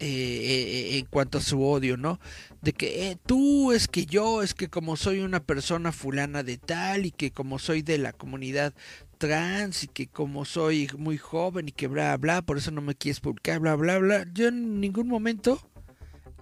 eh, 0.00 0.08
eh, 0.08 0.98
en 0.98 1.06
cuanto 1.06 1.38
a 1.38 1.40
su 1.40 1.62
odio, 1.64 1.96
¿no? 1.96 2.18
De 2.62 2.72
que 2.72 3.16
tú 3.26 3.70
es 3.70 3.86
que 3.86 4.06
yo, 4.06 4.42
es 4.42 4.54
que 4.54 4.66
como 4.66 4.96
soy 4.96 5.20
una 5.20 5.38
persona 5.38 5.92
fulana 5.92 6.42
de 6.42 6.58
tal 6.58 7.06
y 7.06 7.12
que 7.12 7.30
como 7.30 7.60
soy 7.60 7.82
de 7.82 7.98
la 7.98 8.12
comunidad 8.12 8.74
trans 9.18 9.84
y 9.84 9.86
que 9.86 10.08
como 10.08 10.44
soy 10.44 10.90
muy 10.98 11.16
joven 11.16 11.68
y 11.68 11.72
que 11.72 11.86
bla, 11.86 12.16
bla, 12.16 12.42
por 12.42 12.58
eso 12.58 12.72
no 12.72 12.80
me 12.80 12.96
quieres 12.96 13.20
publicar, 13.20 13.60
bla, 13.60 13.76
bla, 13.76 13.98
bla. 13.98 14.26
Yo 14.34 14.48
en 14.48 14.80
ningún 14.80 15.06
momento 15.06 15.60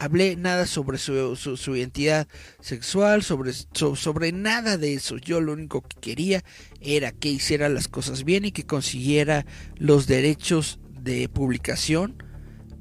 hablé 0.00 0.34
nada 0.34 0.66
sobre 0.66 0.98
su, 0.98 1.76
identidad 1.76 2.26
sexual, 2.60 3.22
sobre, 3.22 3.52
sobre 3.52 4.32
nada 4.32 4.78
de 4.78 4.94
eso. 4.94 5.18
Yo 5.18 5.40
lo 5.40 5.52
único 5.52 5.82
que 5.82 5.96
quería 6.00 6.42
era 6.80 7.12
que 7.12 7.28
hiciera 7.28 7.68
las 7.68 7.86
cosas 7.86 8.24
bien 8.24 8.46
y 8.46 8.52
que 8.52 8.64
consiguiera 8.64 9.44
los 9.76 10.06
derechos 10.06 10.80
de 11.02 11.28
publicación 11.28 12.24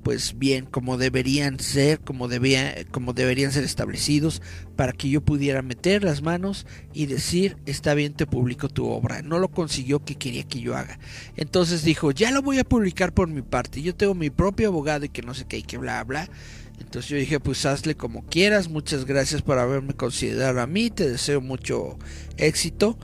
pues 0.03 0.39
bien 0.39 0.65
como 0.65 0.97
deberían 0.97 1.59
ser, 1.59 1.99
como, 1.99 2.29
debía, 2.29 2.73
como 2.89 3.13
deberían 3.13 3.51
ser 3.51 3.65
establecidos 3.65 4.41
para 4.77 4.93
que 4.93 5.09
yo 5.09 5.21
pudiera 5.21 5.61
meter 5.61 6.05
las 6.05 6.21
manos 6.21 6.65
y 6.93 7.05
decir, 7.05 7.57
está 7.65 7.93
bien, 7.93 8.13
te 8.13 8.25
publico 8.25 8.69
tu 8.69 8.87
obra. 8.87 9.21
No 9.21 9.39
lo 9.39 9.49
consiguió 9.49 10.03
que 10.03 10.15
quería 10.15 10.43
que 10.43 10.61
yo 10.61 10.75
haga. 10.75 10.99
Entonces 11.35 11.83
dijo, 11.83 12.11
ya 12.11 12.31
lo 12.31 12.41
voy 12.41 12.59
a 12.59 12.63
publicar 12.63 13.13
por 13.13 13.27
mi 13.27 13.41
parte. 13.41 13.81
Yo 13.81 13.93
tengo 13.93 14.15
mi 14.15 14.29
propio 14.29 14.69
abogado 14.69 15.05
y 15.05 15.09
que 15.09 15.21
no 15.21 15.33
sé 15.33 15.45
qué 15.45 15.57
y 15.57 15.63
que 15.63 15.77
bla, 15.77 16.03
bla. 16.05 16.29
Entonces 16.79 17.09
yo 17.09 17.17
dije, 17.17 17.39
pues 17.39 17.65
hazle 17.65 17.95
como 17.95 18.25
quieras. 18.25 18.69
Muchas 18.69 19.05
gracias 19.05 19.41
por 19.41 19.59
haberme 19.59 19.93
considerado 19.93 20.61
a 20.61 20.67
mí. 20.67 20.89
Te 20.89 21.09
deseo 21.09 21.41
mucho 21.41 21.97
éxito. 22.37 22.97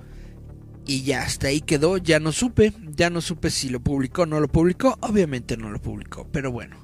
Y 0.87 1.03
ya 1.03 1.23
hasta 1.23 1.47
ahí 1.47 1.61
quedó. 1.61 1.97
Ya 1.97 2.19
no 2.19 2.31
supe. 2.31 2.73
Ya 2.95 3.09
no 3.09 3.21
supe 3.21 3.49
si 3.49 3.69
lo 3.69 3.79
publicó 3.79 4.23
o 4.23 4.25
no 4.25 4.39
lo 4.39 4.47
publicó. 4.47 4.97
Obviamente 5.01 5.57
no 5.57 5.69
lo 5.69 5.81
publicó. 5.81 6.27
Pero 6.31 6.51
bueno. 6.51 6.77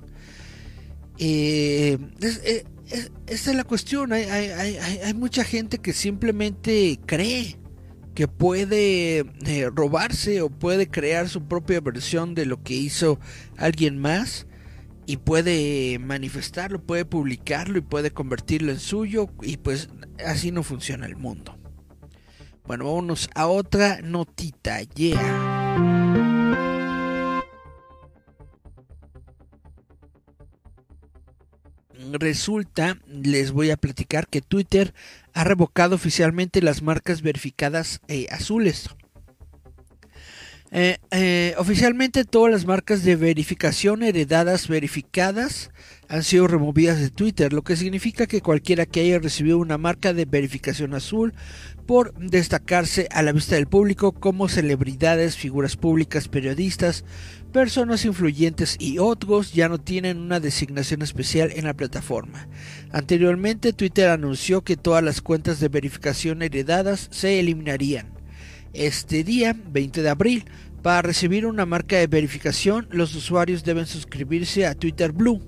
Eh, 1.18 1.98
eh, 2.22 2.66
esta 3.28 3.52
es 3.52 3.56
la 3.56 3.64
cuestión. 3.64 4.12
Hay, 4.12 4.26
hay, 4.26 5.14
mucha 5.14 5.44
gente 5.44 5.78
que 5.78 5.94
simplemente 5.94 7.00
cree 7.06 7.58
que 8.16 8.28
puede 8.28 9.20
eh, 9.46 9.70
robarse 9.74 10.42
o 10.42 10.50
puede 10.50 10.90
crear 10.90 11.30
su 11.30 11.48
propia 11.48 11.80
versión 11.80 12.36
de 12.36 12.46
lo 12.46 12.62
que 12.62 12.74
hizo 12.74 13.20
alguien 13.56 13.98
más 13.98 14.48
y 15.06 15.18
puede 15.18 16.00
manifestarlo, 16.00 16.82
puede 16.82 17.06
publicarlo 17.06 17.78
y 17.78 17.82
puede 17.82 18.12
convertirlo 18.12 18.72
en 18.72 18.80
suyo 18.80 19.30
y 19.42 19.58
pues 19.58 19.90
así 20.26 20.52
no 20.52 20.64
funciona 20.64 21.06
el 21.06 21.16
mundo. 21.16 21.58
Bueno, 22.66 22.86
vámonos 22.86 23.30
a 23.36 23.48
otra 23.48 24.02
notita, 24.02 24.82
yeah. 24.82 25.72
resulta, 32.20 32.98
les 33.08 33.52
voy 33.52 33.72
a 33.72 33.78
platicar 33.78 34.28
que 34.28 34.42
Twitter 34.42 34.94
ha 35.34 35.44
revocado 35.44 35.96
oficialmente 35.96 36.62
las 36.62 36.82
marcas 36.82 37.22
verificadas 37.22 38.02
eh, 38.08 38.28
azules. 38.32 38.90
Eh, 40.74 41.00
eh, 41.12 41.54
oficialmente 41.58 42.24
todas 42.24 42.50
las 42.50 42.66
marcas 42.66 43.04
de 43.04 43.18
verificación 43.18 44.04
heredadas 44.04 44.70
verificadas 44.70 45.70
han 46.08 46.24
sido 46.24 46.48
removidas 46.48 46.98
de 46.98 47.10
Twitter, 47.10 47.52
lo 47.52 47.62
que 47.62 47.76
significa 47.76 48.26
que 48.26 48.40
cualquiera 48.40 48.86
que 48.86 49.02
haya 49.02 49.20
recibido 49.20 49.58
una 49.58 49.78
marca 49.78 50.14
de 50.14 50.24
verificación 50.24 50.94
azul 50.94 51.34
por 51.86 52.14
destacarse 52.14 53.10
a 53.12 53.22
la 53.22 53.34
vista 53.34 53.56
del 53.56 53.68
público 53.68 54.14
como 54.14 54.48
celebridades, 54.48 55.36
figuras 55.36 55.76
públicas, 55.76 56.30
periodistas, 56.30 57.04
personas 57.52 58.06
influyentes 58.06 58.78
y 58.80 58.98
otros 58.98 59.52
ya 59.52 59.68
no 59.68 59.78
tienen 59.78 60.20
una 60.20 60.40
designación 60.40 61.02
especial 61.02 61.52
en 61.54 61.66
la 61.66 61.74
plataforma. 61.74 62.48
Anteriormente 62.94 63.74
Twitter 63.74 64.08
anunció 64.08 64.62
que 64.62 64.78
todas 64.78 65.04
las 65.04 65.20
cuentas 65.20 65.60
de 65.60 65.68
verificación 65.68 66.42
heredadas 66.42 67.10
se 67.12 67.42
eliminarían. 67.42 68.21
Este 68.74 69.24
día, 69.24 69.56
20 69.72 70.02
de 70.02 70.10
abril, 70.10 70.46
para 70.82 71.02
recibir 71.02 71.46
una 71.46 71.66
marca 71.66 71.98
de 71.98 72.08
verificación, 72.08 72.88
los 72.90 73.14
usuarios 73.16 73.64
deben 73.64 73.86
suscribirse 73.86 74.66
a 74.66 74.76
Twitter 74.76 75.12
Blue. 75.12 75.42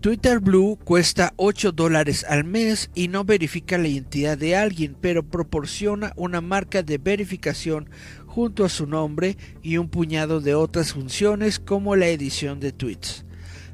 Twitter 0.00 0.40
Blue 0.40 0.78
cuesta 0.82 1.34
8 1.36 1.72
dólares 1.72 2.24
al 2.28 2.44
mes 2.44 2.90
y 2.94 3.08
no 3.08 3.24
verifica 3.24 3.76
la 3.76 3.88
identidad 3.88 4.38
de 4.38 4.56
alguien, 4.56 4.96
pero 5.00 5.28
proporciona 5.28 6.12
una 6.16 6.40
marca 6.40 6.82
de 6.82 6.98
verificación 6.98 7.90
junto 8.26 8.64
a 8.64 8.68
su 8.68 8.86
nombre 8.86 9.36
y 9.62 9.76
un 9.76 9.88
puñado 9.88 10.40
de 10.40 10.54
otras 10.54 10.92
funciones 10.92 11.58
como 11.58 11.96
la 11.96 12.08
edición 12.08 12.60
de 12.60 12.72
tweets. 12.72 13.25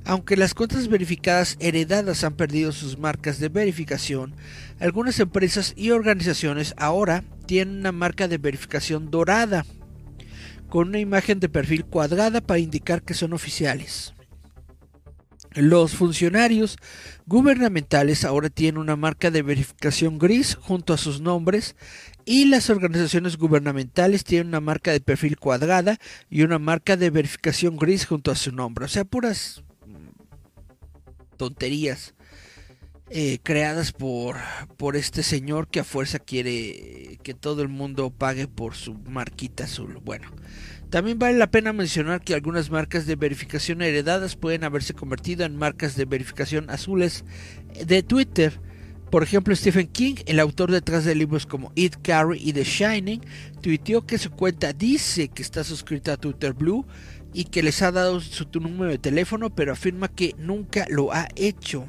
Aunque 0.04 0.36
las 0.36 0.54
cuentas 0.54 0.88
verificadas 0.88 1.56
heredadas 1.60 2.24
han 2.24 2.34
perdido 2.34 2.72
sus 2.72 2.98
marcas 2.98 3.38
de 3.38 3.48
verificación, 3.48 4.34
algunas 4.80 5.20
empresas 5.20 5.74
y 5.76 5.90
organizaciones 5.90 6.74
ahora 6.76 7.22
tienen 7.46 7.78
una 7.78 7.92
marca 7.92 8.26
de 8.26 8.38
verificación 8.38 9.10
dorada, 9.10 9.64
con 10.68 10.88
una 10.88 10.98
imagen 10.98 11.38
de 11.38 11.48
perfil 11.48 11.84
cuadrada 11.84 12.40
para 12.40 12.58
indicar 12.58 13.02
que 13.02 13.14
son 13.14 13.32
oficiales. 13.32 14.14
Los 15.54 15.92
funcionarios 15.92 16.78
gubernamentales 17.26 18.24
ahora 18.24 18.48
tienen 18.48 18.78
una 18.78 18.96
marca 18.96 19.30
de 19.30 19.42
verificación 19.42 20.18
gris 20.18 20.56
junto 20.58 20.94
a 20.94 20.98
sus 20.98 21.20
nombres 21.20 21.76
y 22.24 22.46
las 22.46 22.70
organizaciones 22.70 23.36
gubernamentales 23.36 24.24
tienen 24.24 24.48
una 24.48 24.60
marca 24.60 24.92
de 24.92 25.00
perfil 25.00 25.36
cuadrada 25.36 25.98
y 26.30 26.42
una 26.42 26.58
marca 26.58 26.96
de 26.96 27.10
verificación 27.10 27.76
gris 27.76 28.06
junto 28.06 28.30
a 28.30 28.36
su 28.36 28.50
nombre. 28.50 28.86
O 28.86 28.88
sea, 28.88 29.04
puras 29.04 29.62
tonterías 31.42 32.14
eh, 33.10 33.40
creadas 33.42 33.90
por, 33.90 34.36
por 34.76 34.94
este 34.94 35.24
señor 35.24 35.66
que 35.66 35.80
a 35.80 35.84
fuerza 35.84 36.20
quiere 36.20 37.18
que 37.24 37.34
todo 37.34 37.62
el 37.62 37.68
mundo 37.68 38.10
pague 38.10 38.46
por 38.46 38.76
su 38.76 38.94
marquita 38.94 39.64
azul. 39.64 39.98
Bueno, 40.04 40.28
también 40.88 41.18
vale 41.18 41.36
la 41.36 41.50
pena 41.50 41.72
mencionar 41.72 42.20
que 42.20 42.34
algunas 42.34 42.70
marcas 42.70 43.04
de 43.04 43.16
verificación 43.16 43.82
heredadas 43.82 44.36
pueden 44.36 44.62
haberse 44.62 44.94
convertido 44.94 45.44
en 45.44 45.56
marcas 45.56 45.96
de 45.96 46.04
verificación 46.04 46.70
azules 46.70 47.24
de 47.84 48.04
Twitter. 48.04 48.60
Por 49.10 49.24
ejemplo, 49.24 49.56
Stephen 49.56 49.88
King, 49.88 50.14
el 50.26 50.38
autor 50.38 50.70
detrás 50.70 51.04
de 51.04 51.16
libros 51.16 51.44
como 51.44 51.72
It, 51.74 51.96
Carrie 52.02 52.40
y 52.40 52.52
The 52.52 52.62
Shining, 52.62 53.20
tuiteó 53.60 54.06
que 54.06 54.16
su 54.16 54.30
cuenta 54.30 54.72
dice 54.72 55.26
que 55.26 55.42
está 55.42 55.64
suscrita 55.64 56.12
a 56.12 56.16
Twitter 56.18 56.52
Blue 56.52 56.86
y 57.32 57.44
que 57.44 57.62
les 57.62 57.80
ha 57.82 57.92
dado 57.92 58.20
su 58.20 58.46
número 58.60 58.90
de 58.90 58.98
teléfono, 58.98 59.50
pero 59.50 59.72
afirma 59.72 60.08
que 60.08 60.34
nunca 60.38 60.86
lo 60.88 61.12
ha 61.12 61.28
hecho. 61.36 61.86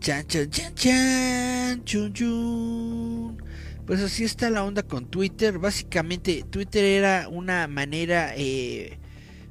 Chan, 0.00 0.26
chan, 0.26 0.50
chan, 0.50 0.74
chan, 0.74 1.84
chun, 1.84 2.12
chun. 2.12 3.42
Pues 3.86 4.00
así 4.00 4.24
está 4.24 4.50
la 4.50 4.64
onda 4.64 4.82
con 4.82 5.06
Twitter. 5.06 5.58
Básicamente 5.58 6.44
Twitter 6.50 6.84
era 6.84 7.28
una 7.28 7.68
manera 7.68 8.32
eh, 8.36 8.98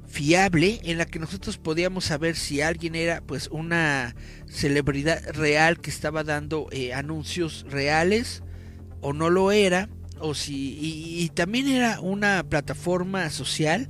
fiable 0.06 0.80
en 0.84 0.98
la 0.98 1.06
que 1.06 1.18
nosotros 1.18 1.56
podíamos 1.56 2.04
saber 2.04 2.36
si 2.36 2.60
alguien 2.60 2.94
era 2.94 3.22
pues 3.22 3.48
una 3.50 4.14
celebridad 4.46 5.22
real 5.32 5.80
que 5.80 5.90
estaba 5.90 6.22
dando 6.22 6.68
eh, 6.70 6.92
anuncios 6.92 7.64
reales 7.68 8.42
o 9.00 9.12
no 9.12 9.30
lo 9.30 9.52
era 9.52 9.88
o 10.18 10.34
si 10.34 10.78
y 10.80 11.28
también 11.30 11.68
era 11.68 12.00
una 12.00 12.42
plataforma 12.48 13.28
social 13.30 13.88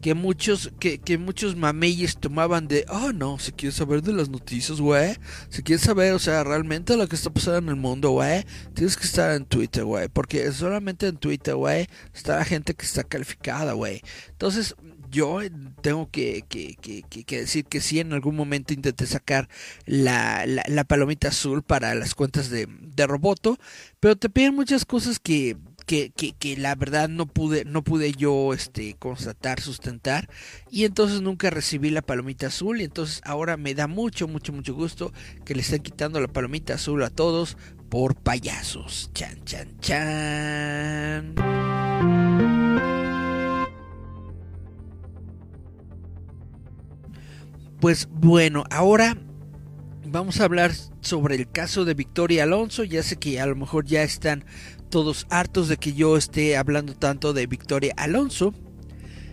que 0.00 0.14
muchos, 0.14 0.72
que, 0.78 0.98
que 0.98 1.18
muchos 1.18 1.56
mameyes 1.56 2.18
tomaban 2.18 2.68
de, 2.68 2.84
oh 2.88 3.12
no, 3.12 3.38
si 3.38 3.52
quieres 3.52 3.76
saber 3.76 4.02
de 4.02 4.12
las 4.12 4.28
noticias, 4.28 4.80
güey, 4.80 5.16
si 5.48 5.62
quieres 5.62 5.84
saber, 5.84 6.12
o 6.12 6.18
sea, 6.18 6.44
realmente 6.44 6.96
lo 6.96 7.08
que 7.08 7.16
está 7.16 7.30
pasando 7.30 7.58
en 7.58 7.68
el 7.68 7.76
mundo, 7.76 8.10
güey, 8.10 8.44
tienes 8.74 8.96
que 8.96 9.06
estar 9.06 9.34
en 9.34 9.44
Twitter, 9.44 9.84
güey, 9.84 10.08
porque 10.08 10.52
solamente 10.52 11.08
en 11.08 11.16
Twitter, 11.16 11.54
güey, 11.54 11.88
está 12.14 12.36
la 12.36 12.44
gente 12.44 12.74
que 12.74 12.86
está 12.86 13.02
calificada, 13.02 13.72
güey. 13.72 14.02
Entonces, 14.30 14.76
yo 15.10 15.40
tengo 15.80 16.10
que, 16.10 16.44
que, 16.48 16.76
que, 16.80 17.02
que, 17.02 17.40
decir 17.40 17.64
que 17.64 17.80
sí, 17.80 17.98
en 18.00 18.12
algún 18.12 18.36
momento 18.36 18.74
intenté 18.74 19.06
sacar 19.06 19.48
la, 19.86 20.44
la, 20.46 20.62
la 20.68 20.84
palomita 20.84 21.28
azul 21.28 21.62
para 21.62 21.94
las 21.94 22.14
cuentas 22.14 22.50
de, 22.50 22.68
de 22.68 23.06
Roboto, 23.06 23.58
pero 24.00 24.16
te 24.16 24.28
piden 24.28 24.54
muchas 24.54 24.84
cosas 24.84 25.18
que 25.18 25.56
que, 25.88 26.12
que, 26.12 26.56
la 26.58 26.74
verdad 26.74 27.08
no 27.08 27.24
pude, 27.24 27.64
no 27.64 27.82
pude 27.82 28.12
yo 28.12 28.52
este, 28.52 28.94
constatar, 28.98 29.60
sustentar. 29.60 30.28
Y 30.70 30.84
entonces 30.84 31.22
nunca 31.22 31.48
recibí 31.48 31.88
la 31.88 32.02
palomita 32.02 32.48
azul. 32.48 32.82
Y 32.82 32.84
entonces 32.84 33.22
ahora 33.24 33.56
me 33.56 33.74
da 33.74 33.86
mucho, 33.86 34.28
mucho, 34.28 34.52
mucho 34.52 34.74
gusto 34.74 35.14
que 35.46 35.54
le 35.54 35.62
estén 35.62 35.82
quitando 35.82 36.20
la 36.20 36.28
palomita 36.28 36.74
azul 36.74 37.02
a 37.02 37.08
todos 37.08 37.56
por 37.88 38.16
payasos. 38.16 39.10
Chan, 39.14 39.42
chan, 39.46 39.80
chan. 39.80 41.34
Pues 47.80 48.08
bueno, 48.10 48.64
ahora 48.70 49.16
vamos 50.04 50.40
a 50.40 50.44
hablar 50.44 50.72
sobre 51.00 51.36
el 51.36 51.50
caso 51.50 51.86
de 51.86 51.94
Victoria 51.94 52.42
Alonso. 52.42 52.84
Ya 52.84 53.02
sé 53.02 53.16
que 53.16 53.40
a 53.40 53.46
lo 53.46 53.56
mejor 53.56 53.86
ya 53.86 54.02
están 54.02 54.44
todos 54.88 55.26
hartos 55.30 55.68
de 55.68 55.76
que 55.76 55.92
yo 55.92 56.16
esté 56.16 56.56
hablando 56.56 56.94
tanto 56.94 57.32
de 57.32 57.46
Victoria 57.46 57.94
Alonso. 57.96 58.54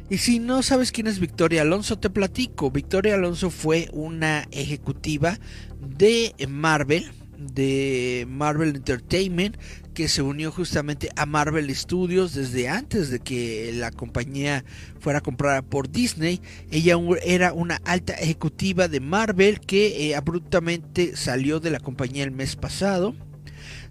Y 0.10 0.20
si 0.20 0.40
no 0.40 0.62
sabes 0.62 0.92
quién 0.92 1.08
es 1.08 1.20
Victoria 1.20 1.64
Alonso, 1.64 1.98
te 1.98 2.10
platico. 2.12 2.70
Victoria 2.70 3.16
Alonso 3.16 3.50
fue 3.50 3.90
una 3.92 4.48
ejecutiva 4.52 5.40
de 5.80 6.34
Marvel, 6.48 7.12
de 7.38 8.28
Marvel 8.30 8.76
Entertainment, 8.76 9.58
que 9.96 10.08
se 10.08 10.22
unió 10.22 10.52
justamente 10.52 11.10
a 11.16 11.26
Marvel 11.26 11.74
Studios 11.74 12.36
desde 12.36 12.70
antes 12.70 13.10
de 13.10 13.20
que 13.20 13.72
la 13.74 13.90
compañía 13.90 14.64
fuera 15.00 15.22
comprada 15.22 15.64
por 15.64 15.90
Disney. 15.90 16.40
Ella 16.70 16.98
era 17.24 17.54
una 17.54 17.80
alta 17.86 18.14
ejecutiva 18.14 18.88
de 18.88 19.00
Marvel 19.00 19.60
que 19.60 20.10
eh, 20.10 20.16
abruptamente 20.16 21.16
salió 21.16 21.60
de 21.60 21.72
la 21.72 21.80
compañía 21.80 22.26
el 22.26 22.32
mes 22.32 22.56
pasado 22.56 23.16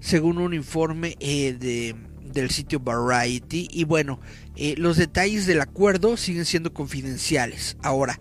según 0.01 0.39
un 0.39 0.55
informe 0.55 1.17
eh, 1.21 1.55
de, 1.59 1.95
del 2.21 2.51
sitio 2.51 2.81
Variety. 2.81 3.69
Y 3.71 3.85
bueno, 3.85 4.21
eh, 4.57 4.75
los 4.77 4.97
detalles 4.97 5.47
del 5.47 5.61
acuerdo 5.61 6.17
siguen 6.17 6.45
siendo 6.45 6.73
confidenciales. 6.73 7.77
Ahora, 7.83 8.19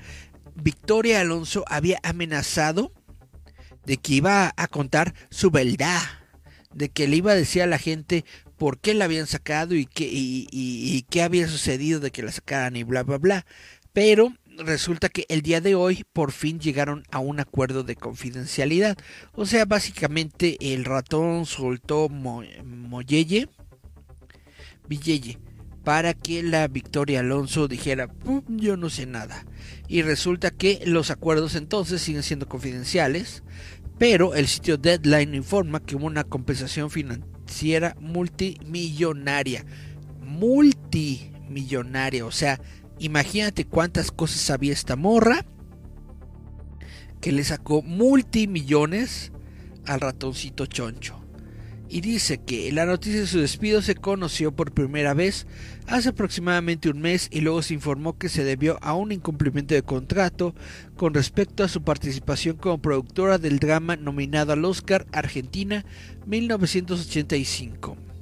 Victoria 0.56 1.22
Alonso 1.22 1.66
había 1.68 2.00
amenazado 2.04 2.92
de 3.86 3.98
que 3.98 4.14
iba 4.16 4.54
a 4.56 4.68
contar 4.68 5.14
su 5.30 5.52
verdad, 5.52 6.02
de 6.74 6.90
que 6.90 7.08
le 7.08 7.18
iba 7.18 7.32
a 7.32 7.36
decir 7.36 7.62
a 7.62 7.68
la 7.68 7.78
gente 7.78 8.24
por 8.58 8.80
qué 8.80 8.94
la 8.94 9.06
habían 9.06 9.28
sacado 9.28 9.76
y 9.76 9.86
qué, 9.86 10.08
y, 10.10 11.06
qué 11.10 11.22
había 11.22 11.48
sucedido 11.48 12.00
de 12.00 12.12
que 12.12 12.24
la 12.24 12.32
sacaran 12.32 12.76
y 12.76 12.84
bla, 12.84 13.04
bla, 13.04 13.18
bla. 13.18 13.46
Pero 13.92 14.34
resulta 14.58 15.10
que 15.10 15.26
el 15.30 15.42
día 15.42 15.62
de 15.62 15.76
hoy 15.76 16.04
por 16.14 16.32
fin 16.32 16.60
llegaron 16.60 17.04
a 17.12 17.20
un 17.20 17.40
acuerdo 17.40 17.84
de 17.84 17.96
confidencialidad. 17.96 18.98
O 19.34 19.46
sea, 19.46 19.66
básicamente 19.66 20.74
el 20.74 20.86
ratón 20.86 21.46
soltó 21.46 22.10
mo 22.10 22.44
Moyeye, 22.64 23.48
Villeye, 24.88 25.38
para 25.84 26.14
que 26.14 26.44
la 26.44 26.68
Victoria 26.68 27.22
Alonso 27.22 27.68
dijera, 27.68 28.10
yo 28.48 28.78
no 28.78 28.90
sé 28.90 29.06
nada. 29.06 29.46
Y 29.88 30.02
resulta 30.02 30.50
que 30.52 30.82
los 30.86 31.12
acuerdos 31.12 31.56
entonces 31.56 32.02
siguen 32.02 32.24
siendo 32.24 32.48
confidenciales, 32.48 33.44
pero 33.98 34.36
el 34.36 34.48
sitio 34.48 34.78
Deadline 34.78 35.36
informa 35.36 35.82
que 35.82 35.96
hubo 35.96 36.06
una 36.06 36.24
compensación 36.24 36.90
financiera 36.90 37.96
multimillonaria. 38.00 39.66
Multimillonaria, 40.22 42.26
o 42.26 42.32
sea, 42.32 42.60
imagínate 43.00 43.66
cuántas 43.66 44.12
cosas 44.12 44.42
sabía 44.42 44.74
esta 44.74 44.96
morra 44.96 45.46
que 47.22 47.32
le 47.32 47.44
sacó 47.44 47.82
multimillones 47.82 49.32
al 49.86 50.02
ratoncito 50.02 50.66
choncho 50.66 51.24
y 51.94 52.02
dice 52.02 52.40
que 52.40 52.72
la 52.72 52.88
noticia 52.88 53.20
de 53.20 53.28
su 53.28 53.40
despido 53.40 53.84
se 53.84 53.94
conoció 53.94 54.52
por 54.52 54.72
primera 54.72 55.14
vez 55.14 55.46
hace 55.86 56.10
aproximadamente 56.10 56.90
un 56.90 57.02
mes 57.02 57.28
y 57.32 57.42
luego 57.42 57.62
se 57.62 57.76
informó 57.76 58.18
que 58.18 58.30
se 58.30 58.44
debió 58.44 58.80
a 58.82 58.96
un 58.96 59.12
incumplimiento 59.12 59.76
de 59.76 59.84
contrato 59.84 60.56
con 60.96 61.14
respecto 61.14 61.64
a 61.64 61.68
su 61.68 61.84
participación 61.84 62.56
como 62.58 62.82
productora 62.82 63.38
del 63.38 63.60
drama 63.60 63.96
nominado 63.96 64.54
al 64.54 64.66
Oscar 64.66 65.06
Argentina 65.12 65.86
1985. 66.26 68.13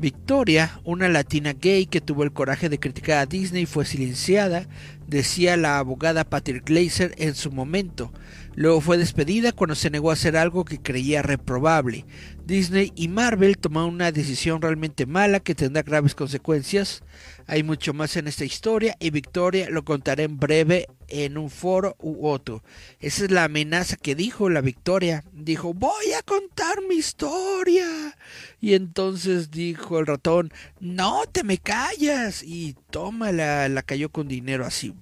Victoria, 0.00 0.80
una 0.84 1.10
latina 1.10 1.52
gay 1.52 1.84
que 1.84 2.00
tuvo 2.00 2.22
el 2.22 2.32
coraje 2.32 2.70
de 2.70 2.78
criticar 2.78 3.18
a 3.18 3.26
Disney, 3.26 3.66
fue 3.66 3.84
silenciada, 3.84 4.66
decía 5.06 5.58
la 5.58 5.78
abogada 5.78 6.24
Patrick 6.24 6.64
Glazer 6.64 7.14
en 7.18 7.34
su 7.34 7.52
momento. 7.52 8.10
Luego 8.54 8.80
fue 8.80 8.96
despedida 8.96 9.52
cuando 9.52 9.74
se 9.74 9.90
negó 9.90 10.08
a 10.08 10.14
hacer 10.14 10.38
algo 10.38 10.64
que 10.64 10.80
creía 10.80 11.20
reprobable. 11.20 12.06
Disney 12.46 12.92
y 12.96 13.08
Marvel 13.08 13.58
tomaron 13.58 13.92
una 13.92 14.10
decisión 14.10 14.62
realmente 14.62 15.04
mala 15.04 15.38
que 15.38 15.54
tendrá 15.54 15.82
graves 15.82 16.14
consecuencias. 16.14 17.02
Hay 17.50 17.64
mucho 17.64 17.92
más 17.92 18.16
en 18.16 18.28
esta 18.28 18.44
historia 18.44 18.96
y 19.00 19.10
Victoria 19.10 19.68
lo 19.70 19.84
contaré 19.84 20.22
en 20.22 20.38
breve 20.38 20.86
en 21.08 21.36
un 21.36 21.50
foro 21.50 21.96
u 21.98 22.28
otro. 22.28 22.62
Esa 23.00 23.24
es 23.24 23.32
la 23.32 23.42
amenaza 23.42 23.96
que 23.96 24.14
dijo 24.14 24.48
la 24.48 24.60
Victoria. 24.60 25.24
Dijo, 25.32 25.74
voy 25.74 26.12
a 26.16 26.22
contar 26.22 26.78
mi 26.88 26.94
historia. 26.94 28.16
Y 28.60 28.74
entonces 28.74 29.50
dijo 29.50 29.98
el 29.98 30.06
ratón, 30.06 30.52
no 30.78 31.24
te 31.26 31.42
me 31.42 31.58
callas. 31.58 32.44
Y 32.44 32.76
toma, 32.90 33.32
la, 33.32 33.82
cayó 33.82 34.10
con 34.10 34.28
dinero 34.28 34.64
así. 34.64 34.94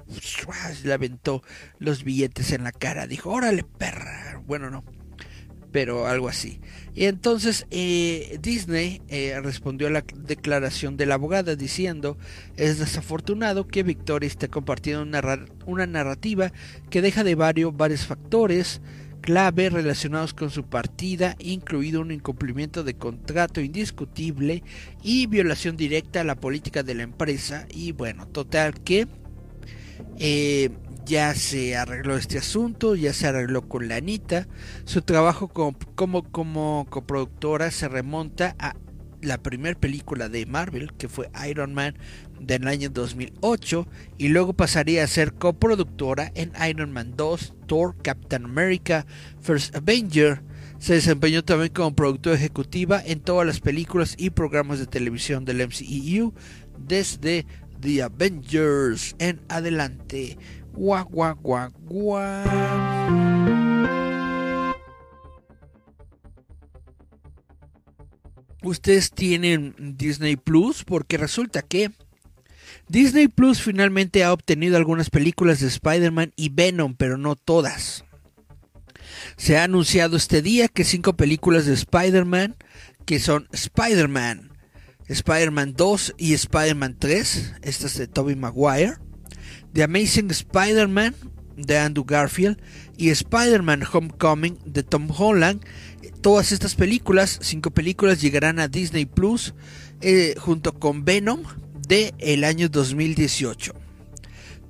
Le 0.85 0.95
aventó 0.95 1.43
los 1.79 2.03
billetes 2.03 2.53
en 2.53 2.65
la 2.65 2.73
cara. 2.73 3.07
Dijo, 3.07 3.29
órale 3.29 3.63
perra. 3.63 4.43
Bueno, 4.47 4.71
no 4.71 4.83
pero 5.73 6.07
algo 6.07 6.29
así. 6.29 6.61
Y 6.95 7.05
entonces 7.05 7.67
eh, 7.71 8.39
Disney 8.43 9.03
eh, 9.09 9.39
respondió 9.43 9.87
a 9.87 9.91
la 9.91 10.05
declaración 10.17 10.97
de 10.97 11.07
la 11.07 11.15
abogada 11.15 11.55
diciendo, 11.57 12.17
es 12.57 12.79
desafortunado 12.79 13.67
que 13.67 13.83
Victoria 13.83 14.27
esté 14.27 14.49
compartiendo 14.49 15.03
una, 15.03 15.47
una 15.67 15.87
narrativa 15.87 16.53
que 16.91 17.03
deja 17.03 17.25
de 17.25 17.35
varios, 17.35 17.77
varios 17.77 18.07
factores 18.07 18.81
clave 19.21 19.69
relacionados 19.69 20.33
con 20.33 20.51
su 20.51 20.65
partida, 20.65 21.37
incluido 21.39 22.01
un 22.01 22.13
incumplimiento 22.13 22.83
de 22.83 22.95
contrato 22.95 23.61
indiscutible 23.61 24.63
y 25.03 25.27
violación 25.27 25.77
directa 25.77 26.21
a 26.23 26.25
la 26.25 26.37
política 26.37 26.83
de 26.83 26.95
la 26.95 27.03
empresa. 27.03 27.67
Y 27.71 27.93
bueno, 27.93 28.27
total 28.27 28.75
que... 28.81 29.07
Eh, 30.19 30.71
ya 31.09 31.35
se 31.35 31.75
arregló 31.75 32.19
este 32.19 32.37
asunto, 32.37 32.95
ya 32.95 33.15
se 33.15 33.27
arregló 33.27 33.67
con 33.67 33.89
la 33.89 33.97
Anita. 33.97 34.47
Su 34.85 35.01
trabajo 35.01 35.49
como, 35.49 35.75
como, 36.31 36.87
coproductora 36.91 37.71
se 37.71 37.89
remonta 37.89 38.55
a 38.59 38.77
la 39.23 39.39
primera 39.39 39.79
película 39.81 40.29
de 40.29 40.45
Marvel, 40.45 40.93
que 40.93 41.09
fue 41.09 41.31
Iron 41.49 41.73
Man 41.73 41.97
del 42.39 42.69
año 42.69 42.91
2008, 42.91 43.89
y 44.19 44.29
luego 44.29 44.53
pasaría 44.53 45.03
a 45.03 45.09
ser 45.09 45.33
coproductora 45.33 46.31
en 46.35 46.53
Iron 46.69 46.93
Man 46.93 47.15
2, 47.17 47.55
Thor, 47.67 47.97
Captain 48.03 48.45
America, 48.45 49.07
First 49.41 49.75
Avenger. 49.75 50.43
Se 50.79 50.95
desempeñó 50.95 51.43
también 51.43 51.73
como 51.73 51.97
productora 51.97 52.37
ejecutiva 52.37 53.03
en 53.05 53.21
todas 53.21 53.47
las 53.47 53.61
películas 53.61 54.15
y 54.19 54.31
programas 54.31 54.79
de 54.79 54.87
televisión 54.87 55.47
del 55.47 55.67
MCEU 55.67 56.35
desde 56.79 57.47
The 57.81 58.03
Avengers 58.03 59.17
en 59.19 59.41
adelante. 59.49 60.37
Ustedes 68.63 69.11
tienen 69.11 69.75
Disney 69.97 70.37
Plus 70.37 70.85
porque 70.85 71.17
resulta 71.17 71.63
que 71.63 71.91
Disney 72.89 73.29
Plus 73.29 73.61
finalmente 73.61 74.25
ha 74.25 74.33
obtenido 74.33 74.77
algunas 74.77 75.11
películas 75.11 75.61
de 75.61 75.69
Spider-Man 75.69 76.33
y 76.37 76.49
Venom, 76.51 76.95
pero 76.97 77.19
no 77.19 77.35
todas. 77.37 78.05
Se 79.37 79.59
ha 79.59 79.65
anunciado 79.65 80.17
este 80.17 80.43
día 80.43 80.69
que 80.69 80.85
cinco 80.85 81.17
películas 81.17 81.67
de 81.67 81.75
Spider-Man, 81.75 82.57
que 83.05 83.19
son 83.19 83.49
Spider-Man, 83.53 84.53
Spider-Man 85.07 85.75
2 85.77 86.15
y 86.19 86.35
Spider-Man 86.35 86.97
3, 86.99 87.55
estas 87.63 87.97
de 87.97 88.07
Tobey 88.07 88.37
Maguire, 88.37 88.97
The 89.79 89.85
Amazing 89.85 90.33
Spider-Man 90.33 91.15
de 91.57 91.79
Andrew 91.79 92.05
Garfield 92.05 92.61
y 92.97 93.11
Spider-Man 93.11 93.85
Homecoming 93.85 94.59
de 94.65 94.83
Tom 94.83 95.09
Holland. 95.17 95.65
Todas 96.21 96.51
estas 96.51 96.75
películas, 96.75 97.39
cinco 97.43 97.71
películas, 97.71 98.21
llegarán 98.21 98.59
a 98.59 98.67
Disney 98.67 99.07
Plus 99.07 99.55
eh, 100.01 100.35
junto 100.37 100.73
con 100.73 101.05
Venom 101.05 101.45
de 101.87 102.13
el 102.19 102.43
año 102.43 102.69
2018. 102.69 103.73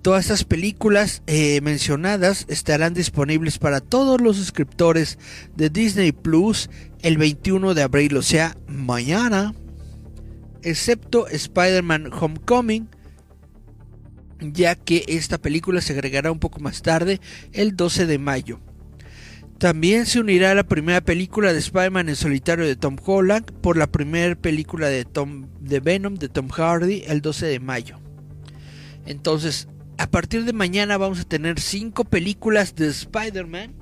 Todas 0.03 0.27
estas 0.27 0.45
películas 0.45 1.23
eh, 1.27 1.63
mencionadas 1.63 2.45
estarán 2.51 2.93
disponibles 2.93 3.59
para 3.59 3.81
todos 3.81 4.21
los 4.21 4.37
suscriptores 4.37 5.19
de 5.57 5.71
Disney 5.71 6.13
Plus 6.13 6.69
el 7.01 7.17
21 7.17 7.73
de 7.73 7.83
abril, 7.83 8.15
o 8.19 8.23
sea, 8.23 8.59
mañana, 8.67 9.55
excepto 10.63 11.29
Spider-Man 11.29 12.11
Homecoming, 12.13 12.91
ya 14.41 14.75
que 14.75 15.05
esta 15.09 15.39
película 15.39 15.81
se 15.81 15.93
agregará 15.93 16.33
un 16.33 16.39
poco 16.39 16.61
más 16.61 16.83
tarde, 16.83 17.21
el 17.53 17.77
12 17.77 18.07
de 18.07 18.19
mayo. 18.19 18.61
También 19.59 20.07
se 20.07 20.21
unirá 20.21 20.53
a 20.53 20.55
la 20.55 20.63
primera 20.63 21.01
película 21.01 21.53
de 21.53 21.59
Spider-Man 21.59 22.09
en 22.09 22.17
solitario 22.17 22.65
de 22.65 22.77
Tom 22.77 22.97
Holland 23.05 23.51
por 23.61 23.77
la 23.77 23.89
primera 23.89 24.37
película 24.37 24.87
de, 24.89 25.05
Tom, 25.05 25.49
de 25.61 25.81
Venom 25.81 26.15
de 26.15 26.29
Tom 26.29 26.49
Hardy 26.49 27.03
el 27.09 27.21
12 27.21 27.47
de 27.47 27.59
mayo. 27.59 27.99
Entonces, 29.05 29.67
a 29.97 30.09
partir 30.09 30.45
de 30.45 30.53
mañana 30.53 30.97
vamos 30.97 31.19
a 31.21 31.25
tener 31.25 31.59
5 31.59 32.05
películas 32.05 32.77
de 32.77 32.87
Spider-Man. 32.87 33.75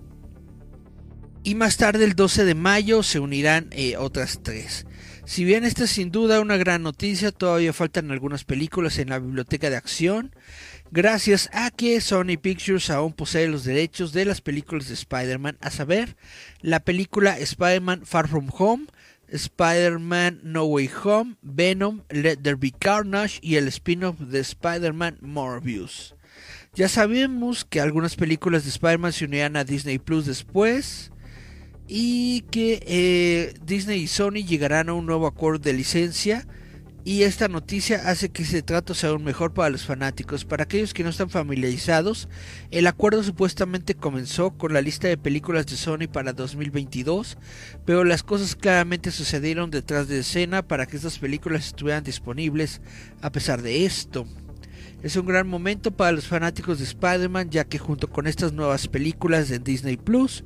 Y 1.43 1.55
más 1.55 1.77
tarde, 1.77 2.05
el 2.05 2.15
12 2.15 2.45
de 2.47 2.55
mayo, 2.55 3.03
se 3.03 3.21
unirán 3.21 3.69
eh, 3.71 3.97
otras 3.99 4.41
3. 4.43 4.87
Si 5.27 5.45
bien 5.45 5.65
esta 5.65 5.85
es 5.85 5.91
sin 5.91 6.13
duda 6.13 6.41
una 6.41 6.57
gran 6.57 6.85
noticia, 6.85 7.33
todavía 7.33 7.73
faltan 7.73 8.13
algunas 8.13 8.45
películas 8.45 8.97
en 9.01 9.09
la 9.09 9.19
biblioteca 9.19 9.69
de 9.69 9.77
acción, 9.77 10.33
gracias 10.93 11.51
a 11.53 11.73
que 11.73 12.01
Sony 12.01 12.39
Pictures 12.41 12.91
aún 12.91 13.13
posee 13.13 13.49
los 13.49 13.65
derechos 13.65 14.13
de 14.13 14.25
las 14.25 14.41
películas 14.41 14.87
de 14.87 14.95
Spider-Man, 14.95 15.59
a 15.61 15.73
saber, 15.73 16.17
la 16.61 16.79
película 16.79 17.37
Spider-Man 17.41 18.07
Far 18.07 18.29
From 18.29 18.51
Home, 18.57 18.87
Spider-Man 19.27 20.43
No 20.45 20.65
Way 20.67 20.91
Home, 21.03 21.35
Venom, 21.43 22.05
Let 22.09 22.37
There 22.37 22.55
Be 22.55 22.71
Carnage 22.71 23.41
y 23.43 23.57
el 23.57 23.67
spin-off 23.67 24.21
de 24.21 24.39
Spider-Man 24.39 25.19
Morbius. 25.23 26.15
Ya 26.73 26.89
sabemos 26.89 27.65
que 27.65 27.81
algunas 27.81 28.15
películas 28.15 28.63
de 28.63 28.71
Spider-Man 28.71 29.13
se 29.13 29.25
unirán 29.25 29.57
a 29.57 29.65
Disney 29.65 29.99
Plus 29.99 30.25
después 30.25 31.11
y 31.89 32.43
que 32.51 32.81
eh, 32.87 33.55
Disney 33.65 34.03
y 34.03 34.07
Sony 34.07 34.45
llegarán 34.47 34.89
a 34.89 34.95
un 34.95 35.07
nuevo 35.07 35.27
acuerdo 35.27 35.61
de 35.61 35.73
licencia 35.73 36.47
y 37.07 37.23
esta 37.23 37.47
noticia 37.47 38.09
hace 38.11 38.31
que 38.31 38.43
ese 38.43 38.63
trato 38.63 38.93
sea 38.93 39.11
aún 39.11 39.23
mejor 39.23 39.55
para 39.55 39.71
los 39.71 39.85
fanáticos. 39.85 40.45
Para 40.45 40.65
aquellos 40.65 40.93
que 40.93 41.05
no 41.05 41.11
están 41.11 41.31
familiarizados, 41.31 42.29
el 42.73 42.89
acuerdo 42.89 43.23
supuestamente 43.23 43.95
comenzó 43.95 44.51
con 44.51 44.73
la 44.73 44.81
lista 44.81 45.07
de 45.07 45.17
películas 45.17 45.67
de 45.67 45.77
Sony 45.77 46.09
para 46.13 46.33
2022, 46.33 47.39
pero 47.85 48.03
las 48.03 48.25
cosas 48.25 48.57
claramente 48.57 49.13
sucedieron 49.13 49.71
detrás 49.71 50.09
de 50.09 50.19
escena 50.19 50.67
para 50.67 50.87
que 50.87 50.97
estas 50.97 51.21
películas 51.21 51.69
estuvieran 51.69 52.03
disponibles 52.03 52.81
a 53.23 53.31
pesar 53.31 53.63
de 53.63 53.87
esto. 53.87 54.27
Es 55.05 55.15
un 55.15 55.27
gran 55.27 55.47
momento 55.47 55.93
para 55.93 56.11
los 56.11 56.27
fanáticos 56.27 56.81
de 56.81 56.87
Spider-Man 56.87 57.51
ya 57.51 57.67
que 57.67 57.79
junto 57.79 58.11
con 58.11 58.27
estas 58.27 58.53
nuevas 58.53 58.89
películas 58.89 59.49
de 59.49 59.61
Disney 59.61 59.97
Plus, 59.97 60.43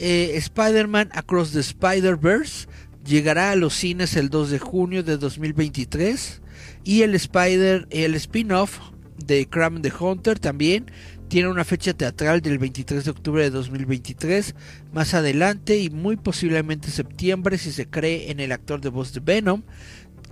eh, 0.00 0.36
Spider-Man 0.36 1.10
Across 1.12 1.52
the 1.52 1.60
Spider-Verse 1.60 2.66
llegará 3.04 3.50
a 3.50 3.56
los 3.56 3.74
cines 3.74 4.16
el 4.16 4.30
2 4.30 4.50
de 4.50 4.58
junio 4.58 5.02
de 5.02 5.18
2023 5.18 6.40
y 6.84 7.02
el 7.02 7.14
Spider 7.14 7.86
el 7.90 8.14
spin-off 8.14 8.78
de 9.18 9.46
Cram 9.46 9.82
the 9.82 9.92
Hunter 9.98 10.38
también 10.38 10.90
tiene 11.28 11.48
una 11.48 11.64
fecha 11.66 11.92
teatral 11.92 12.40
del 12.40 12.58
23 12.58 13.04
de 13.04 13.10
octubre 13.10 13.42
de 13.42 13.50
2023 13.50 14.54
más 14.94 15.12
adelante 15.12 15.78
y 15.78 15.90
muy 15.90 16.16
posiblemente 16.16 16.90
septiembre 16.90 17.58
si 17.58 17.70
se 17.70 17.86
cree 17.86 18.30
en 18.30 18.40
el 18.40 18.52
actor 18.52 18.80
de 18.80 18.88
voz 18.88 19.12
de 19.12 19.20
Venom 19.20 19.62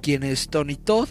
quien 0.00 0.22
es 0.22 0.48
Tony 0.48 0.76
Todd. 0.76 1.08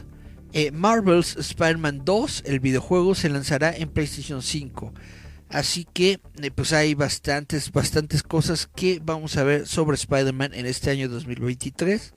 Eh, 0.54 0.72
Marvel's 0.72 1.36
Spider-Man 1.38 2.02
2 2.06 2.44
el 2.48 2.60
videojuego 2.60 3.14
se 3.14 3.30
lanzará 3.30 3.76
en 3.76 3.90
PlayStation 3.90 4.42
5 4.42 4.94
Así 5.50 5.88
que 5.94 6.20
eh, 6.42 6.52
pues 6.52 6.74
hay 6.74 6.94
bastantes, 6.94 7.72
bastantes 7.72 8.22
cosas 8.22 8.70
que 8.76 9.00
vamos 9.02 9.38
a 9.38 9.44
ver 9.44 9.66
sobre 9.66 9.96
Spider-Man 9.96 10.54
en 10.54 10.66
este 10.66 10.90
año 10.90 11.08
2023. 11.08 12.14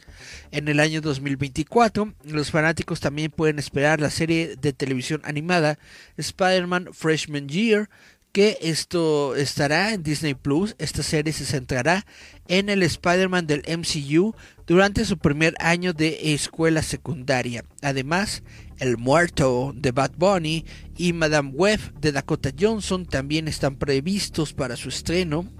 En 0.51 0.69
el 0.69 0.81
año 0.81 1.01
2024 1.01 2.13
los 2.25 2.51
fanáticos 2.51 3.01
también 3.01 3.31
pueden 3.31 3.59
esperar 3.59 4.01
la 4.01 4.11
serie 4.11 4.57
de 4.57 4.73
televisión 4.73 5.21
animada 5.25 5.79
Spider-Man 6.17 6.89
Freshman 6.93 7.49
Year 7.49 7.89
que 8.33 8.59
esto 8.61 9.35
estará 9.35 9.93
en 9.93 10.03
Disney 10.03 10.35
Plus. 10.35 10.75
Esta 10.79 11.03
serie 11.03 11.33
se 11.33 11.45
centrará 11.45 12.07
en 12.49 12.69
el 12.69 12.83
Spider-Man 12.83 13.47
del 13.47 13.63
MCU 13.67 14.35
durante 14.71 15.05
su 15.05 15.19
primer 15.19 15.57
año 15.59 15.93
de 15.93 16.33
escuela 16.33 16.85
secundaria. 16.85 17.65
Además, 17.83 18.45
El 18.79 18.99
Muerto 18.99 19.73
de 19.75 19.91
Bad 19.91 20.13
Bunny 20.17 20.65
y 20.97 21.13
Madame 21.13 21.51
Web 21.51 21.81
de 22.01 22.13
Dakota 22.13 22.53
Johnson 22.57 23.05
también 23.05 23.49
están 23.49 23.75
previstos 23.75 24.53
para 24.53 24.77
su 24.77 24.89
estreno 24.89 25.51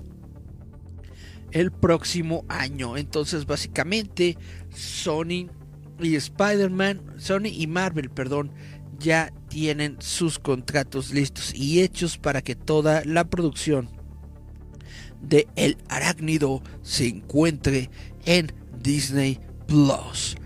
el 1.51 1.73
próximo 1.73 2.45
año. 2.49 2.97
Entonces, 2.97 3.47
básicamente, 3.47 4.39
Sony 4.73 5.51
y 5.99 6.15
Spider-Man, 6.15 7.03
Sony 7.17 7.49
y 7.51 7.67
Marvel, 7.67 8.11
perdón, 8.11 8.53
ya 9.01 9.33
tienen 9.49 9.97
sus 9.99 10.39
contratos 10.39 11.13
listos 11.13 11.53
y 11.53 11.81
hechos 11.81 12.17
para 12.17 12.43
que 12.43 12.55
toda 12.55 13.03
la 13.05 13.25
producción 13.25 13.91
de 15.21 15.49
El 15.57 15.79
Arácnido 15.89 16.63
se 16.83 17.09
encuentre 17.09 17.91
en 18.25 18.60
Disney 18.81 19.39
Plus. 19.67 20.37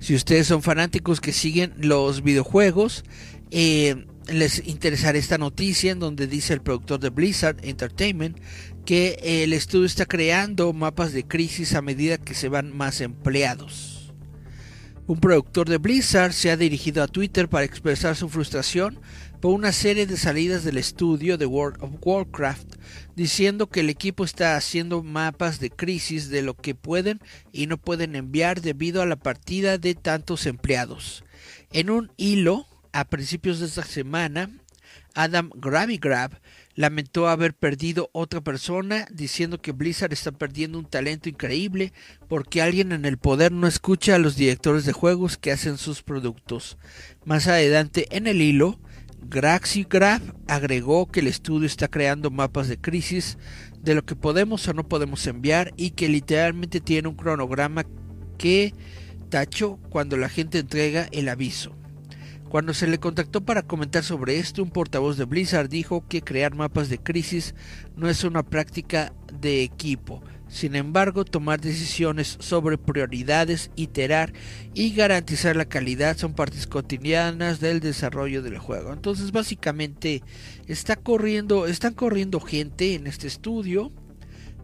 Si 0.00 0.14
ustedes 0.14 0.46
son 0.46 0.62
fanáticos 0.62 1.20
que 1.20 1.32
siguen 1.32 1.74
los 1.78 2.22
videojuegos, 2.22 3.04
eh, 3.50 4.06
les 4.28 4.66
interesará 4.66 5.18
esta 5.18 5.38
noticia 5.38 5.92
en 5.92 5.98
donde 5.98 6.26
dice 6.26 6.54
el 6.54 6.60
productor 6.60 7.00
de 7.00 7.10
Blizzard 7.10 7.56
Entertainment 7.62 8.38
que 8.84 9.18
el 9.22 9.52
estudio 9.52 9.86
está 9.86 10.06
creando 10.06 10.72
mapas 10.72 11.12
de 11.12 11.24
crisis 11.24 11.74
a 11.74 11.82
medida 11.82 12.18
que 12.18 12.34
se 12.34 12.48
van 12.48 12.76
más 12.76 13.00
empleados. 13.00 14.12
Un 15.06 15.20
productor 15.20 15.68
de 15.68 15.78
Blizzard 15.78 16.34
se 16.34 16.50
ha 16.50 16.56
dirigido 16.56 17.02
a 17.02 17.08
Twitter 17.08 17.48
para 17.48 17.64
expresar 17.64 18.14
su 18.14 18.28
frustración 18.28 19.00
por 19.40 19.52
una 19.54 19.72
serie 19.72 20.06
de 20.06 20.16
salidas 20.16 20.64
del 20.64 20.78
estudio 20.78 21.38
de 21.38 21.46
World 21.46 21.82
of 21.82 21.92
Warcraft, 22.00 22.74
diciendo 23.14 23.68
que 23.68 23.80
el 23.80 23.90
equipo 23.90 24.24
está 24.24 24.56
haciendo 24.56 25.02
mapas 25.02 25.60
de 25.60 25.70
crisis 25.70 26.28
de 26.28 26.42
lo 26.42 26.54
que 26.54 26.74
pueden 26.74 27.20
y 27.52 27.66
no 27.66 27.76
pueden 27.78 28.16
enviar 28.16 28.60
debido 28.60 29.00
a 29.00 29.06
la 29.06 29.16
partida 29.16 29.78
de 29.78 29.94
tantos 29.94 30.46
empleados. 30.46 31.24
En 31.72 31.90
un 31.90 32.10
hilo, 32.16 32.66
a 32.92 33.04
principios 33.04 33.60
de 33.60 33.66
esta 33.66 33.84
semana, 33.84 34.50
Adam 35.14 35.50
Gravigrab 35.54 36.40
lamentó 36.74 37.28
haber 37.28 37.54
perdido 37.54 38.08
otra 38.12 38.40
persona, 38.40 39.06
diciendo 39.10 39.60
que 39.60 39.72
Blizzard 39.72 40.12
está 40.12 40.30
perdiendo 40.30 40.78
un 40.78 40.88
talento 40.88 41.28
increíble 41.28 41.92
porque 42.28 42.62
alguien 42.62 42.92
en 42.92 43.04
el 43.04 43.18
poder 43.18 43.50
no 43.50 43.66
escucha 43.66 44.14
a 44.14 44.18
los 44.18 44.36
directores 44.36 44.84
de 44.84 44.92
juegos 44.92 45.36
que 45.36 45.50
hacen 45.50 45.76
sus 45.76 46.02
productos. 46.02 46.78
Más 47.24 47.48
adelante 47.48 48.06
en 48.16 48.28
el 48.28 48.40
hilo, 48.40 48.78
Graxigraph 49.22 50.22
agregó 50.46 51.06
que 51.06 51.20
el 51.20 51.26
estudio 51.26 51.66
está 51.66 51.88
creando 51.88 52.30
mapas 52.30 52.68
de 52.68 52.78
crisis 52.78 53.38
de 53.82 53.94
lo 53.94 54.04
que 54.04 54.16
podemos 54.16 54.66
o 54.68 54.74
no 54.74 54.88
podemos 54.88 55.26
enviar 55.26 55.72
y 55.76 55.90
que 55.90 56.08
literalmente 56.08 56.80
tiene 56.80 57.08
un 57.08 57.16
cronograma 57.16 57.84
que 58.38 58.72
tachó 59.28 59.78
cuando 59.90 60.16
la 60.16 60.28
gente 60.28 60.58
entrega 60.58 61.08
el 61.12 61.28
aviso. 61.28 61.74
Cuando 62.48 62.72
se 62.72 62.86
le 62.86 62.98
contactó 62.98 63.42
para 63.42 63.62
comentar 63.62 64.02
sobre 64.02 64.38
esto, 64.38 64.62
un 64.62 64.70
portavoz 64.70 65.18
de 65.18 65.26
Blizzard 65.26 65.68
dijo 65.68 66.06
que 66.08 66.22
crear 66.22 66.54
mapas 66.54 66.88
de 66.88 66.98
crisis 66.98 67.54
no 67.94 68.08
es 68.08 68.24
una 68.24 68.42
práctica 68.42 69.12
de 69.38 69.62
equipo. 69.62 70.22
Sin 70.48 70.76
embargo, 70.76 71.24
tomar 71.24 71.60
decisiones 71.60 72.36
sobre 72.40 72.78
prioridades, 72.78 73.70
iterar 73.76 74.32
y 74.74 74.94
garantizar 74.94 75.56
la 75.56 75.66
calidad 75.66 76.16
son 76.16 76.34
partes 76.34 76.66
cotidianas 76.66 77.60
del 77.60 77.80
desarrollo 77.80 78.42
del 78.42 78.58
juego. 78.58 78.92
Entonces, 78.92 79.30
básicamente, 79.30 80.22
está 80.66 80.96
corriendo, 80.96 81.66
están 81.66 81.94
corriendo 81.94 82.40
gente 82.40 82.94
en 82.94 83.06
este 83.06 83.26
estudio, 83.26 83.92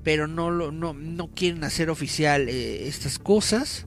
pero 0.02 0.26
no, 0.26 0.70
no, 0.72 0.94
no 0.94 1.28
quieren 1.28 1.64
hacer 1.64 1.90
oficial 1.90 2.48
eh, 2.48 2.88
estas 2.88 3.18
cosas. 3.18 3.86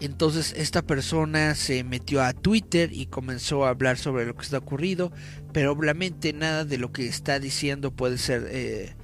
Entonces 0.00 0.54
esta 0.56 0.82
persona 0.82 1.56
se 1.56 1.82
metió 1.82 2.22
a 2.22 2.32
Twitter 2.32 2.92
y 2.92 3.06
comenzó 3.06 3.66
a 3.66 3.70
hablar 3.70 3.98
sobre 3.98 4.26
lo 4.26 4.36
que 4.36 4.44
está 4.44 4.58
ocurrido, 4.58 5.10
pero 5.52 5.72
obviamente 5.72 6.32
nada 6.32 6.64
de 6.64 6.78
lo 6.78 6.92
que 6.92 7.08
está 7.08 7.40
diciendo 7.40 7.90
puede 7.90 8.16
ser, 8.16 8.46
eh, 8.48 8.94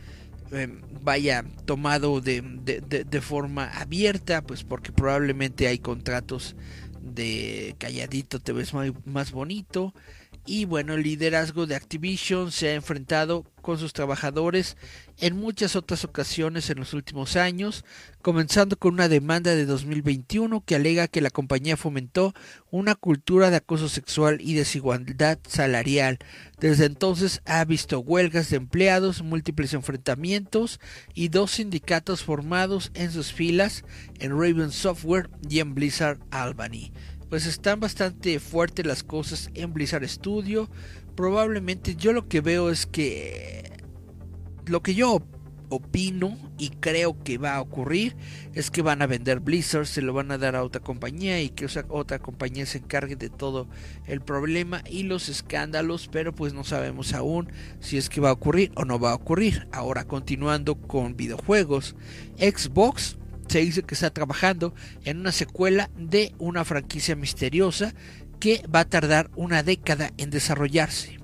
em, 0.53 0.81
vaya, 1.03 1.45
tomado 1.65 2.21
de, 2.21 2.41
de, 2.41 3.21
forma 3.21 3.67
abierta, 3.67 4.43
pues 4.43 4.65
porque 4.65 4.93
probablemente 4.93 5.67
hay 5.67 5.79
contratos 5.79 6.57
de 7.01 7.77
calladito 7.79 8.41
te 8.41 8.53
ves 8.53 8.73
más 9.05 9.33
bonito 9.33 9.95
y 10.47 10.67
bueno, 10.67 10.95
el 10.95 11.03
liderazgo 11.03 11.67
de 11.67 11.75
Activision 11.75 12.53
se 12.53 12.69
ha 12.69 12.75
enfrentado 12.75 13.45
con 13.63 13.79
sus 13.79 13.95
trabajadores 13.95 14.77
en 15.19 15.37
muchas 15.37 15.75
otras 15.75 16.05
ocasiones 16.05 16.69
en 16.69 16.79
los 16.79 16.93
últimos 16.93 17.37
años, 17.37 17.85
comenzando 18.21 18.77
con 18.77 18.93
una 18.93 19.09
demanda 19.09 19.55
de 19.55 19.65
2021 19.65 20.63
que 20.67 20.75
alega 20.75 21.09
que 21.09 21.23
la 21.23 21.31
compañía 21.31 21.79
fomentó 21.79 22.35
una 22.71 22.95
cultura 22.95 23.49
de 23.49 23.57
acoso 23.57 23.89
sexual 23.89 24.39
y 24.43 24.53
desigualdad 24.53 25.39
salarial. 25.49 26.19
Desde 26.61 26.85
entonces 26.85 27.41
ha 27.47 27.65
visto 27.65 28.01
huelgas 28.01 28.51
de 28.51 28.59
empleados, 28.59 29.23
múltiples 29.23 29.73
enfrentamientos 29.73 30.79
y 31.15 31.29
dos 31.29 31.53
sindicatos 31.53 32.23
formados 32.23 32.91
en 32.93 33.11
sus 33.13 33.33
filas 33.33 33.85
en 34.19 34.33
Raven 34.33 34.73
Software 34.73 35.31
y 35.49 35.61
en 35.61 35.75
Blizzard 35.75 36.19
Albany 36.31 36.93
pues 37.29 37.47
están 37.47 37.81
bastante 37.81 38.39
fuertes 38.41 38.87
las 38.87 39.03
cosas 39.03 39.51
en 39.55 39.73
Blizzard 39.73 40.09
Studio. 40.09 40.69
Probablemente 41.15 41.97
yo 41.97 42.13
lo 42.13 42.29
que 42.29 42.41
veo 42.41 42.71
es 42.71 42.87
que 42.87 43.73
lo 44.67 44.83
que 44.83 44.95
yo 44.95 45.23
opino 45.69 46.37
y 46.59 46.71
creo 46.71 47.23
que 47.23 47.39
va 47.39 47.57
a 47.57 47.61
ocurrir 47.61 48.17
es 48.53 48.71
que 48.71 48.83
van 48.83 49.03
a 49.03 49.07
vender 49.07 49.41
Blizzard, 49.41 49.87
se 49.87 50.03
lo 50.03 50.13
van 50.13 50.31
a 50.31 50.39
dar 50.39 50.57
a 50.57 50.63
otra 50.63 50.81
compañía 50.81 51.41
y 51.41 51.51
que 51.51 51.67
otra 51.89 52.19
compañía 52.19 52.67
se 52.67 52.79
encargue 52.79 53.17
de 53.17 53.31
todo 53.31 53.69
el 54.07 54.21
problema 54.21 54.83
y 54.89 55.05
los 55.05 55.29
escándalos, 55.29 56.09
pero 56.11 56.35
pues 56.35 56.53
no 56.55 56.65
sabemos 56.65 57.13
aún 57.13 57.51
si 57.81 57.97
es 57.97 58.09
que 58.09 58.21
va 58.21 58.31
a 58.31 58.35
ocurrir 58.35 58.73
o 58.77 58.85
no 58.85 58.99
va 58.99 59.13
a 59.13 59.17
ocurrir. 59.17 59.67
Ahora 59.73 60.05
continuando 60.05 60.77
con 60.77 61.17
videojuegos, 61.17 61.97
Xbox 62.39 63.17
se 63.49 63.61
dice 63.61 63.83
que 63.83 63.95
está 63.95 64.11
trabajando 64.11 64.75
en 65.05 65.21
una 65.21 65.33
secuela 65.33 65.91
de 65.97 66.35
una 66.39 66.65
franquicia 66.65 67.17
misteriosa 67.17 67.95
que 68.41 68.63
va 68.73 68.81
a 68.81 68.89
tardar 68.89 69.31
una 69.37 69.63
década 69.63 70.11
en 70.19 70.31
desarrollarse. 70.31 71.19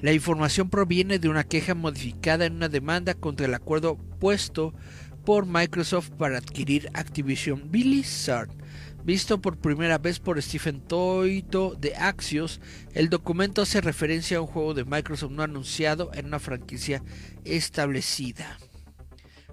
La 0.00 0.12
información 0.12 0.70
proviene 0.70 1.18
de 1.18 1.28
una 1.28 1.44
queja 1.44 1.74
modificada 1.74 2.46
en 2.46 2.54
una 2.54 2.68
demanda 2.68 3.14
contra 3.14 3.46
el 3.46 3.54
acuerdo 3.54 3.98
puesto 4.18 4.74
por 5.24 5.46
Microsoft 5.46 6.10
para 6.10 6.38
adquirir 6.38 6.88
Activision 6.94 7.70
Blizzard. 7.70 8.48
Visto 9.04 9.40
por 9.40 9.58
primera 9.58 9.98
vez 9.98 10.18
por 10.18 10.40
Stephen 10.40 10.80
Toito 10.80 11.74
de 11.74 11.94
Axios, 11.96 12.60
el 12.92 13.08
documento 13.08 13.62
hace 13.62 13.80
referencia 13.80 14.38
a 14.38 14.40
un 14.42 14.46
juego 14.46 14.74
de 14.74 14.84
Microsoft 14.84 15.32
no 15.32 15.42
anunciado 15.42 16.10
en 16.14 16.26
una 16.26 16.38
franquicia 16.38 17.02
establecida. 17.44 18.58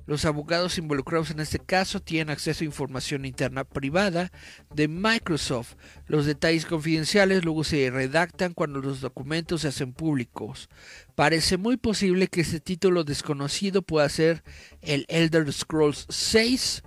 Los 0.07 0.23
abogados 0.23 0.77
involucrados 0.77 1.31
en 1.31 1.41
este 1.41 1.59
caso 1.59 1.99
tienen 1.99 2.29
acceso 2.29 2.63
a 2.63 2.65
información 2.65 3.25
interna 3.25 3.65
privada 3.65 4.31
de 4.73 4.87
Microsoft. 4.87 5.75
Los 6.07 6.25
detalles 6.25 6.65
confidenciales 6.65 7.43
luego 7.43 7.65
se 7.65 7.91
redactan 7.91 8.53
cuando 8.53 8.79
los 8.79 9.01
documentos 9.01 9.61
se 9.61 9.67
hacen 9.67 9.91
públicos. 9.91 10.69
Parece 11.13 11.57
muy 11.57 11.75
posible 11.75 12.29
que 12.29 12.41
este 12.41 12.61
título 12.61 13.03
desconocido 13.03 13.81
pueda 13.81 14.07
ser 14.07 14.43
el 14.81 15.05
Elder 15.09 15.51
Scrolls 15.51 16.07
6 16.09 16.83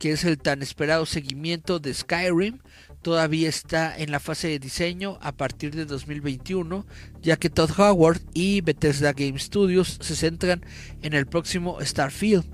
que 0.00 0.12
es 0.12 0.24
el 0.24 0.38
tan 0.38 0.62
esperado 0.62 1.04
seguimiento 1.04 1.78
de 1.78 1.92
Skyrim, 1.92 2.60
todavía 3.02 3.48
está 3.48 3.96
en 3.96 4.10
la 4.10 4.20
fase 4.20 4.48
de 4.48 4.58
diseño 4.58 5.18
a 5.22 5.32
partir 5.32 5.74
de 5.74 5.86
2021, 5.86 6.86
ya 7.22 7.36
que 7.36 7.50
Todd 7.50 7.70
Howard 7.78 8.20
y 8.34 8.60
Bethesda 8.60 9.12
Game 9.12 9.38
Studios 9.38 9.98
se 10.00 10.16
centran 10.16 10.64
en 11.02 11.14
el 11.14 11.26
próximo 11.26 11.78
Starfield. 11.80 12.44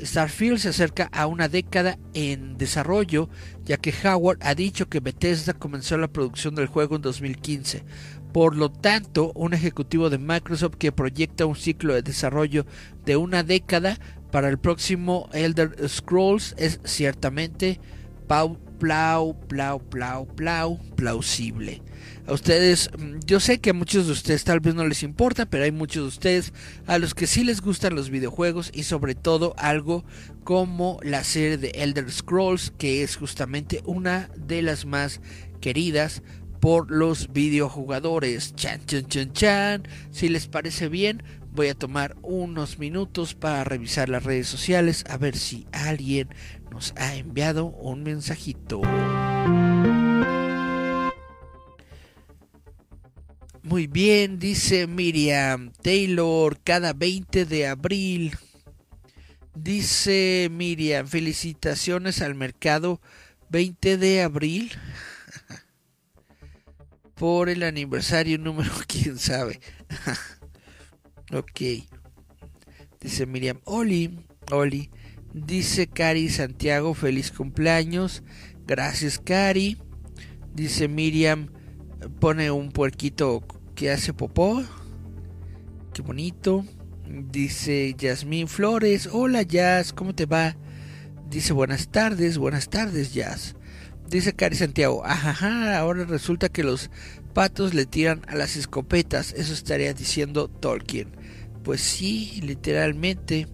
Starfield 0.00 0.58
se 0.58 0.70
acerca 0.70 1.08
a 1.12 1.26
una 1.26 1.48
década 1.48 1.98
en 2.14 2.58
desarrollo, 2.58 3.28
ya 3.64 3.76
que 3.76 3.94
Howard 4.04 4.38
ha 4.42 4.54
dicho 4.54 4.88
que 4.88 5.00
Bethesda 5.00 5.52
comenzó 5.52 5.96
la 5.96 6.08
producción 6.08 6.54
del 6.54 6.66
juego 6.66 6.96
en 6.96 7.02
2015. 7.02 7.84
Por 8.32 8.56
lo 8.56 8.70
tanto, 8.72 9.32
un 9.34 9.52
ejecutivo 9.52 10.08
de 10.08 10.18
Microsoft 10.18 10.76
que 10.76 10.90
proyecta 10.90 11.46
un 11.46 11.54
ciclo 11.54 11.94
de 11.94 12.02
desarrollo 12.02 12.66
de 13.04 13.16
una 13.16 13.42
década 13.42 13.98
para 14.30 14.48
el 14.48 14.58
próximo 14.58 15.28
Elder 15.34 15.88
Scrolls 15.88 16.54
es 16.56 16.80
ciertamente 16.84 17.78
pau, 18.26 18.58
plau, 18.82 19.34
plau, 19.46 19.78
plau, 19.78 20.26
plau, 20.26 20.76
plausible. 20.96 21.80
A 22.26 22.32
ustedes, 22.32 22.90
mm, 22.98 23.20
yo 23.24 23.38
sé 23.38 23.60
que 23.60 23.70
a 23.70 23.72
muchos 23.72 24.06
de 24.06 24.12
ustedes 24.12 24.42
tal 24.42 24.58
vez 24.58 24.74
no 24.74 24.84
les 24.84 25.04
importa, 25.04 25.46
pero 25.46 25.62
hay 25.62 25.70
muchos 25.70 26.02
de 26.02 26.08
ustedes 26.08 26.52
a 26.88 26.98
los 26.98 27.14
que 27.14 27.28
sí 27.28 27.44
les 27.44 27.60
gustan 27.60 27.94
los 27.94 28.10
videojuegos 28.10 28.72
y 28.74 28.82
sobre 28.82 29.14
todo 29.14 29.54
algo 29.56 30.04
como 30.42 30.98
la 31.04 31.22
serie 31.22 31.58
de 31.58 31.70
Elder 31.76 32.10
Scrolls, 32.10 32.72
que 32.76 33.04
es 33.04 33.14
justamente 33.14 33.82
una 33.84 34.28
de 34.36 34.62
las 34.62 34.84
más 34.84 35.20
queridas 35.60 36.22
por 36.60 36.90
los 36.90 37.32
videojugadores. 37.32 38.56
Chan, 38.56 38.84
chan, 38.84 39.06
chan, 39.06 39.32
chan. 39.32 39.88
Si 40.10 40.28
les 40.28 40.48
parece 40.48 40.88
bien, 40.88 41.22
voy 41.52 41.68
a 41.68 41.74
tomar 41.74 42.16
unos 42.22 42.80
minutos 42.80 43.34
para 43.34 43.62
revisar 43.62 44.08
las 44.08 44.24
redes 44.24 44.48
sociales 44.48 45.04
a 45.08 45.18
ver 45.18 45.36
si 45.36 45.68
alguien 45.70 46.28
nos 46.72 46.94
ha 46.96 47.14
enviado 47.14 47.66
un 47.66 48.02
mensajito. 48.02 48.80
Muy 53.62 53.86
bien, 53.86 54.38
dice 54.38 54.86
Miriam 54.86 55.72
Taylor, 55.82 56.58
cada 56.62 56.92
20 56.92 57.44
de 57.44 57.66
abril. 57.66 58.36
Dice 59.54 60.48
Miriam, 60.50 61.06
felicitaciones 61.06 62.22
al 62.22 62.34
mercado 62.34 63.00
20 63.50 63.98
de 63.98 64.22
abril 64.22 64.72
por 67.14 67.50
el 67.50 67.62
aniversario 67.62 68.38
número, 68.38 68.72
quién 68.86 69.18
sabe. 69.18 69.60
ok. 71.32 71.86
Dice 73.00 73.26
Miriam, 73.26 73.60
Oli, 73.64 74.26
Oli. 74.50 74.90
Dice 75.34 75.86
Cari 75.86 76.28
Santiago, 76.28 76.92
feliz 76.94 77.30
cumpleaños. 77.30 78.22
Gracias, 78.66 79.18
Cari. 79.18 79.78
Dice 80.54 80.88
Miriam, 80.88 81.48
pone 82.20 82.50
un 82.50 82.70
puerquito 82.70 83.42
que 83.74 83.90
hace 83.90 84.12
popó. 84.12 84.62
Qué 85.94 86.02
bonito. 86.02 86.64
Dice 87.06 87.94
Yasmín 87.98 88.48
Flores, 88.48 89.08
hola 89.10 89.42
Jazz, 89.42 89.92
¿cómo 89.92 90.14
te 90.14 90.26
va? 90.26 90.56
Dice 91.28 91.52
buenas 91.52 91.88
tardes, 91.88 92.38
buenas 92.38 92.68
tardes 92.68 93.12
Jazz. 93.12 93.56
Dice 94.08 94.34
Cari 94.34 94.56
Santiago, 94.56 95.04
ajá, 95.04 95.78
ahora 95.78 96.04
resulta 96.04 96.48
que 96.48 96.62
los 96.62 96.90
patos 97.34 97.74
le 97.74 97.86
tiran 97.86 98.22
a 98.28 98.36
las 98.36 98.56
escopetas, 98.56 99.32
eso 99.32 99.52
estaría 99.52 99.94
diciendo 99.94 100.48
Tolkien. 100.48 101.16
Pues 101.62 101.80
sí, 101.80 102.40
literalmente. 102.42 103.46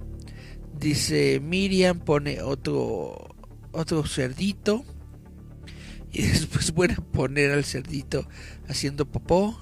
Dice 0.79 1.41
Miriam, 1.41 2.01
pone 2.01 2.43
otro, 2.43 3.35
otro 3.73 4.07
cerdito. 4.07 4.85
Y 6.13 6.23
después 6.27 6.73
a 6.91 7.03
poner 7.03 7.51
al 7.51 7.65
cerdito 7.65 8.29
haciendo 8.69 9.11
popó. 9.11 9.59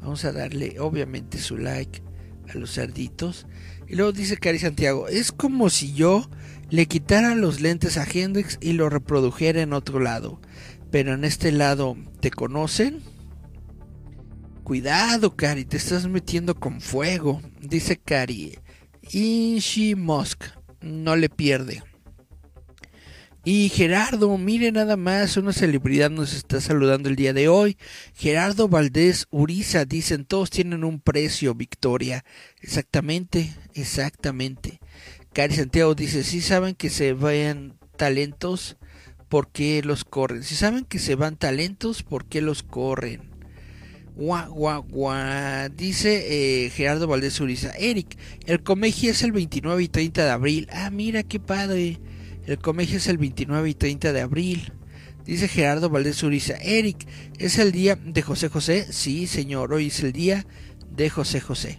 Vamos 0.00 0.24
a 0.24 0.32
darle 0.32 0.78
obviamente 0.80 1.38
su 1.38 1.56
like 1.58 2.02
a 2.48 2.56
los 2.56 2.74
cerditos. 2.74 3.46
Y 3.88 3.96
luego 3.96 4.12
dice 4.12 4.36
Cari 4.36 4.58
Santiago, 4.58 5.08
es 5.08 5.32
como 5.32 5.68
si 5.68 5.92
yo 5.94 6.28
le 6.70 6.86
quitara 6.86 7.34
los 7.34 7.60
lentes 7.60 7.98
a 7.98 8.04
Hendrix 8.04 8.58
y 8.60 8.72
lo 8.72 8.88
reprodujera 8.88 9.62
en 9.62 9.72
otro 9.72 10.00
lado. 10.00 10.40
Pero 10.90 11.14
en 11.14 11.24
este 11.24 11.52
lado, 11.52 11.96
¿te 12.20 12.30
conocen? 12.30 13.00
Cuidado, 14.64 15.36
Cari, 15.36 15.64
te 15.64 15.76
estás 15.76 16.08
metiendo 16.08 16.54
con 16.54 16.80
fuego, 16.80 17.40
dice 17.60 17.96
Cari. 17.96 18.58
Ishi 19.12 19.94
Musk, 19.94 20.44
no 20.80 21.16
le 21.16 21.28
pierde. 21.28 21.82
Y 23.44 23.68
Gerardo, 23.68 24.36
mire 24.38 24.72
nada 24.72 24.96
más, 24.96 25.36
una 25.36 25.52
celebridad 25.52 26.10
nos 26.10 26.34
está 26.34 26.60
saludando 26.60 27.08
el 27.08 27.14
día 27.14 27.32
de 27.32 27.46
hoy. 27.46 27.76
Gerardo 28.16 28.66
Valdés 28.68 29.28
Uriza, 29.30 29.84
dicen, 29.84 30.24
todos 30.24 30.50
tienen 30.50 30.82
un 30.82 30.98
precio, 30.98 31.54
Victoria. 31.54 32.24
Exactamente, 32.60 33.54
exactamente. 33.74 34.80
Cari 35.32 35.54
Santiago 35.54 35.94
dice, 35.94 36.24
si 36.24 36.40
saben 36.40 36.74
que 36.74 36.90
se 36.90 37.12
vayan 37.12 37.78
talentos, 37.96 38.78
¿por 39.28 39.52
qué 39.52 39.80
los 39.84 40.02
corren? 40.04 40.42
Si 40.42 40.56
saben 40.56 40.84
que 40.84 40.98
se 40.98 41.14
van 41.14 41.36
talentos, 41.36 42.02
¿por 42.02 42.26
qué 42.26 42.40
los 42.40 42.64
corren? 42.64 43.35
Gua, 44.16 44.46
gua, 44.46 44.78
gua. 44.78 45.68
Dice 45.68 46.64
eh, 46.64 46.70
Gerardo 46.70 47.06
Valdés 47.06 47.40
Uriza. 47.40 47.70
Eric, 47.78 48.16
el 48.46 48.62
Comeji 48.62 49.08
es 49.08 49.22
el 49.22 49.32
29 49.32 49.82
y 49.82 49.88
30 49.88 50.24
de 50.24 50.30
abril. 50.30 50.68
Ah, 50.72 50.90
mira 50.90 51.22
qué 51.22 51.38
padre. 51.38 52.00
El 52.46 52.58
Comeji 52.58 52.96
es 52.96 53.06
el 53.08 53.18
29 53.18 53.68
y 53.68 53.74
30 53.74 54.12
de 54.12 54.20
abril. 54.20 54.72
Dice 55.24 55.48
Gerardo 55.48 55.90
Valdés 55.90 56.22
Uriza. 56.22 56.54
Eric, 56.62 57.06
¿es 57.38 57.58
el 57.58 57.72
día 57.72 57.96
de 57.96 58.22
José 58.22 58.48
José? 58.48 58.86
Sí, 58.90 59.26
señor, 59.26 59.72
hoy 59.72 59.88
es 59.88 60.02
el 60.02 60.12
día 60.12 60.46
de 60.90 61.10
José 61.10 61.40
José 61.40 61.78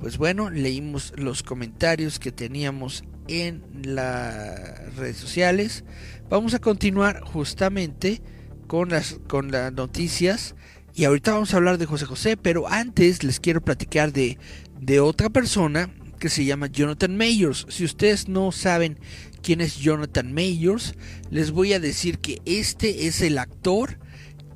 pues 0.00 0.16
bueno, 0.16 0.48
leímos 0.48 1.12
los 1.16 1.42
comentarios 1.42 2.18
que 2.18 2.32
teníamos 2.32 3.04
en 3.28 3.62
las 3.84 4.96
redes 4.96 5.18
sociales. 5.18 5.84
Vamos 6.30 6.54
a 6.54 6.58
continuar 6.58 7.20
justamente 7.20 8.22
con 8.66 8.88
las, 8.88 9.20
con 9.28 9.50
las 9.50 9.72
noticias. 9.72 10.54
Y 10.94 11.04
ahorita 11.04 11.32
vamos 11.32 11.54
a 11.54 11.56
hablar 11.56 11.78
de 11.78 11.86
José 11.86 12.06
José, 12.06 12.36
pero 12.36 12.68
antes 12.68 13.22
les 13.22 13.40
quiero 13.40 13.60
platicar 13.60 14.12
de, 14.12 14.38
de 14.80 15.00
otra 15.00 15.30
persona 15.30 15.90
que 16.18 16.28
se 16.28 16.44
llama 16.44 16.66
Jonathan 16.66 17.16
Mayors. 17.16 17.66
Si 17.68 17.84
ustedes 17.84 18.28
no 18.28 18.52
saben 18.52 18.98
quién 19.42 19.60
es 19.60 19.78
Jonathan 19.78 20.32
Mayors, 20.32 20.94
les 21.30 21.50
voy 21.50 21.72
a 21.72 21.80
decir 21.80 22.18
que 22.18 22.40
este 22.44 23.06
es 23.06 23.22
el 23.22 23.38
actor 23.38 23.98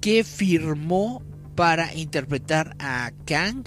que 0.00 0.24
firmó 0.24 1.22
para 1.54 1.94
interpretar 1.94 2.76
a 2.78 3.12
Kang 3.24 3.64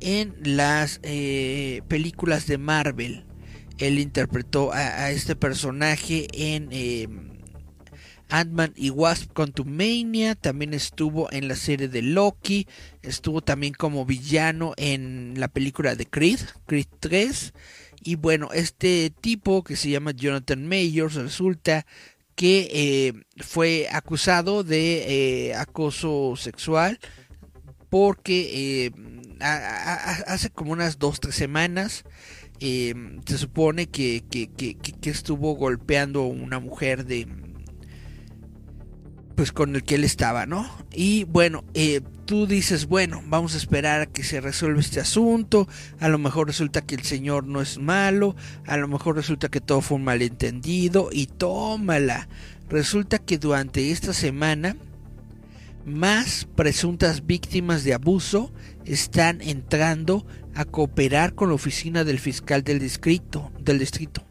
en 0.00 0.34
las 0.42 1.00
eh, 1.02 1.82
películas 1.88 2.46
de 2.46 2.58
Marvel. 2.58 3.24
Él 3.78 3.98
interpretó 3.98 4.72
a, 4.72 5.10
este 5.10 5.34
personaje 5.34 6.28
en 6.32 6.68
eh, 6.70 7.08
Ant-Man 8.28 8.72
y 8.76 8.90
Wasp 8.90 9.32
Contumania. 9.32 10.34
También 10.34 10.74
estuvo 10.74 11.30
en 11.32 11.48
la 11.48 11.56
serie 11.56 11.88
de 11.88 12.02
Loki. 12.02 12.66
Estuvo 13.02 13.40
también 13.40 13.74
como 13.74 14.04
villano 14.04 14.74
en 14.76 15.34
la 15.36 15.48
película 15.48 15.94
de 15.94 16.06
Creed, 16.06 16.40
Creed 16.66 16.86
3. 17.00 17.52
Y 18.02 18.16
bueno, 18.16 18.50
este 18.52 19.10
tipo 19.20 19.64
que 19.64 19.76
se 19.76 19.90
llama 19.90 20.12
Jonathan 20.12 20.66
Mayors 20.66 21.14
resulta 21.14 21.86
que 22.34 22.68
eh, 22.72 23.12
fue 23.42 23.88
acusado 23.90 24.64
de 24.64 25.54
acoso 25.56 26.34
sexual 26.36 26.98
porque 27.88 28.92
hace 29.40 30.50
como 30.50 30.72
unas 30.72 30.98
dos, 30.98 31.20
tres 31.20 31.34
semanas 31.34 32.04
em, 32.60 33.20
se 33.24 33.38
supone 33.38 33.86
que, 33.86 34.24
que, 34.30 35.10
estuvo 35.10 35.54
golpeando 35.54 36.22
a 36.22 36.26
una 36.26 36.58
mujer 36.58 37.04
de 37.04 37.26
pues 39.34 39.52
con 39.52 39.74
el 39.74 39.82
que 39.82 39.96
él 39.96 40.04
estaba, 40.04 40.46
¿no? 40.46 40.68
Y 40.92 41.24
bueno, 41.24 41.64
eh, 41.74 42.00
tú 42.24 42.46
dices, 42.46 42.86
bueno, 42.86 43.22
vamos 43.26 43.54
a 43.54 43.58
esperar 43.58 44.00
a 44.00 44.06
que 44.06 44.22
se 44.22 44.40
resuelva 44.40 44.80
este 44.80 45.00
asunto, 45.00 45.68
a 46.00 46.08
lo 46.08 46.18
mejor 46.18 46.46
resulta 46.46 46.82
que 46.82 46.94
el 46.94 47.02
señor 47.02 47.46
no 47.46 47.60
es 47.60 47.78
malo, 47.78 48.36
a 48.66 48.76
lo 48.76 48.88
mejor 48.88 49.16
resulta 49.16 49.48
que 49.48 49.60
todo 49.60 49.80
fue 49.80 49.96
un 49.96 50.04
malentendido 50.04 51.08
y 51.12 51.26
tómala. 51.26 52.28
Resulta 52.68 53.18
que 53.18 53.38
durante 53.38 53.90
esta 53.90 54.12
semana 54.12 54.76
más 55.84 56.46
presuntas 56.56 57.26
víctimas 57.26 57.84
de 57.84 57.94
abuso 57.94 58.52
están 58.84 59.40
entrando 59.42 60.26
a 60.54 60.64
cooperar 60.64 61.34
con 61.34 61.48
la 61.48 61.54
oficina 61.54 62.04
del 62.04 62.18
fiscal 62.18 62.62
del 62.64 62.78
distrito. 62.78 63.52
Del 63.60 63.78
distrito. 63.78 64.24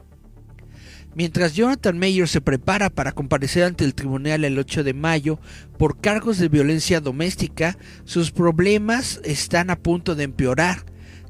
Mientras 1.16 1.54
Jonathan 1.54 2.00
Mayer 2.00 2.28
se 2.28 2.42
prepara 2.42 2.90
para 2.90 3.12
comparecer 3.12 3.64
ante 3.64 3.86
el 3.86 3.94
tribunal 3.94 4.46
el 4.46 4.58
8 4.58 4.84
de 4.84 4.96
mayo 4.96 5.40
por 5.78 6.02
cargos 6.02 6.40
de 6.40 6.50
violencia 6.50 7.02
doméstica, 7.02 7.78
sus 8.04 8.32
problemas 8.32 9.22
están 9.24 9.70
a 9.70 9.78
punto 9.78 10.16
de 10.16 10.24
empeorar. 10.24 10.86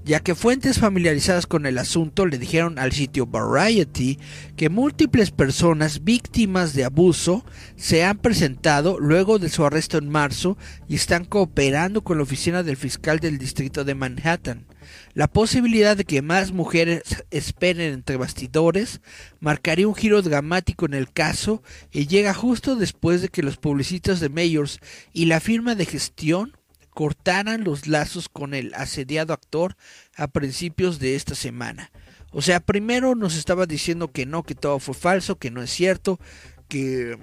ya 0.06 0.20
que 0.20 0.36
fuentes 0.36 0.80
familiarizadas 0.80 1.48
con 1.48 1.66
el 1.66 1.78
asunto 1.78 2.26
le 2.26 2.38
dijeron 2.38 2.78
al 2.78 2.92
sitio 2.92 3.26
Variety 3.26 4.20
que 4.58 4.68
múltiples 4.68 5.32
personas 5.32 6.04
víctimas 6.04 6.74
de 6.74 6.84
abuso 6.84 7.46
se 7.78 8.04
han 8.04 8.18
presentado 8.18 9.00
luego 9.00 9.40
de 9.40 9.48
su 9.48 9.66
arresto 9.66 9.98
en 9.98 10.10
marzo 10.10 10.58
y 10.90 10.96
están 10.96 11.24
cooperando 11.24 12.04
con 12.04 12.18
la 12.18 12.24
oficina 12.24 12.64
del 12.64 12.76
fiscal 12.76 13.20
del 13.20 13.38
distrito 13.38 13.86
de 13.86 13.96
Manhattan. 13.96 14.66
La 15.14 15.28
posibilidad 15.28 15.96
de 15.98 16.06
que 16.06 16.22
más 16.22 16.52
mujeres 16.52 17.24
esperen 17.32 17.94
entre 17.94 18.18
bastidores 18.18 19.02
marcaría 19.40 19.88
un 19.88 19.96
giro 19.96 20.22
dramático 20.22 20.86
en 20.86 20.94
el 20.94 21.12
caso 21.12 21.62
y 21.92 22.08
llega 22.08 22.34
justo 22.34 22.76
después 22.76 23.22
de 23.22 23.30
que 23.30 23.44
los 23.44 23.58
publicistas 23.58 24.20
de 24.20 24.30
Mayors 24.30 24.80
y 25.12 25.26
la 25.26 25.40
firma 25.40 25.76
de 25.76 25.86
gestión 25.86 26.58
cortaran 26.94 27.64
los 27.64 27.88
lazos 27.88 28.30
con 28.30 28.54
el 28.54 28.74
asediado 28.76 29.34
actor 29.34 29.76
a 30.16 30.28
principios 30.28 31.00
de 31.00 31.16
esta 31.16 31.36
semana. 31.36 31.92
O 32.32 32.42
sea, 32.42 32.60
primero 32.60 33.16
nos 33.16 33.36
estaba 33.36 33.66
diciendo 33.66 34.12
que 34.12 34.26
no, 34.26 34.44
que 34.44 34.56
todo 34.56 34.80
fue 34.80 34.96
falso, 34.96 35.38
que 35.38 35.52
no 35.52 35.62
es 35.62 35.70
cierto, 35.70 36.20
que, 36.68 37.18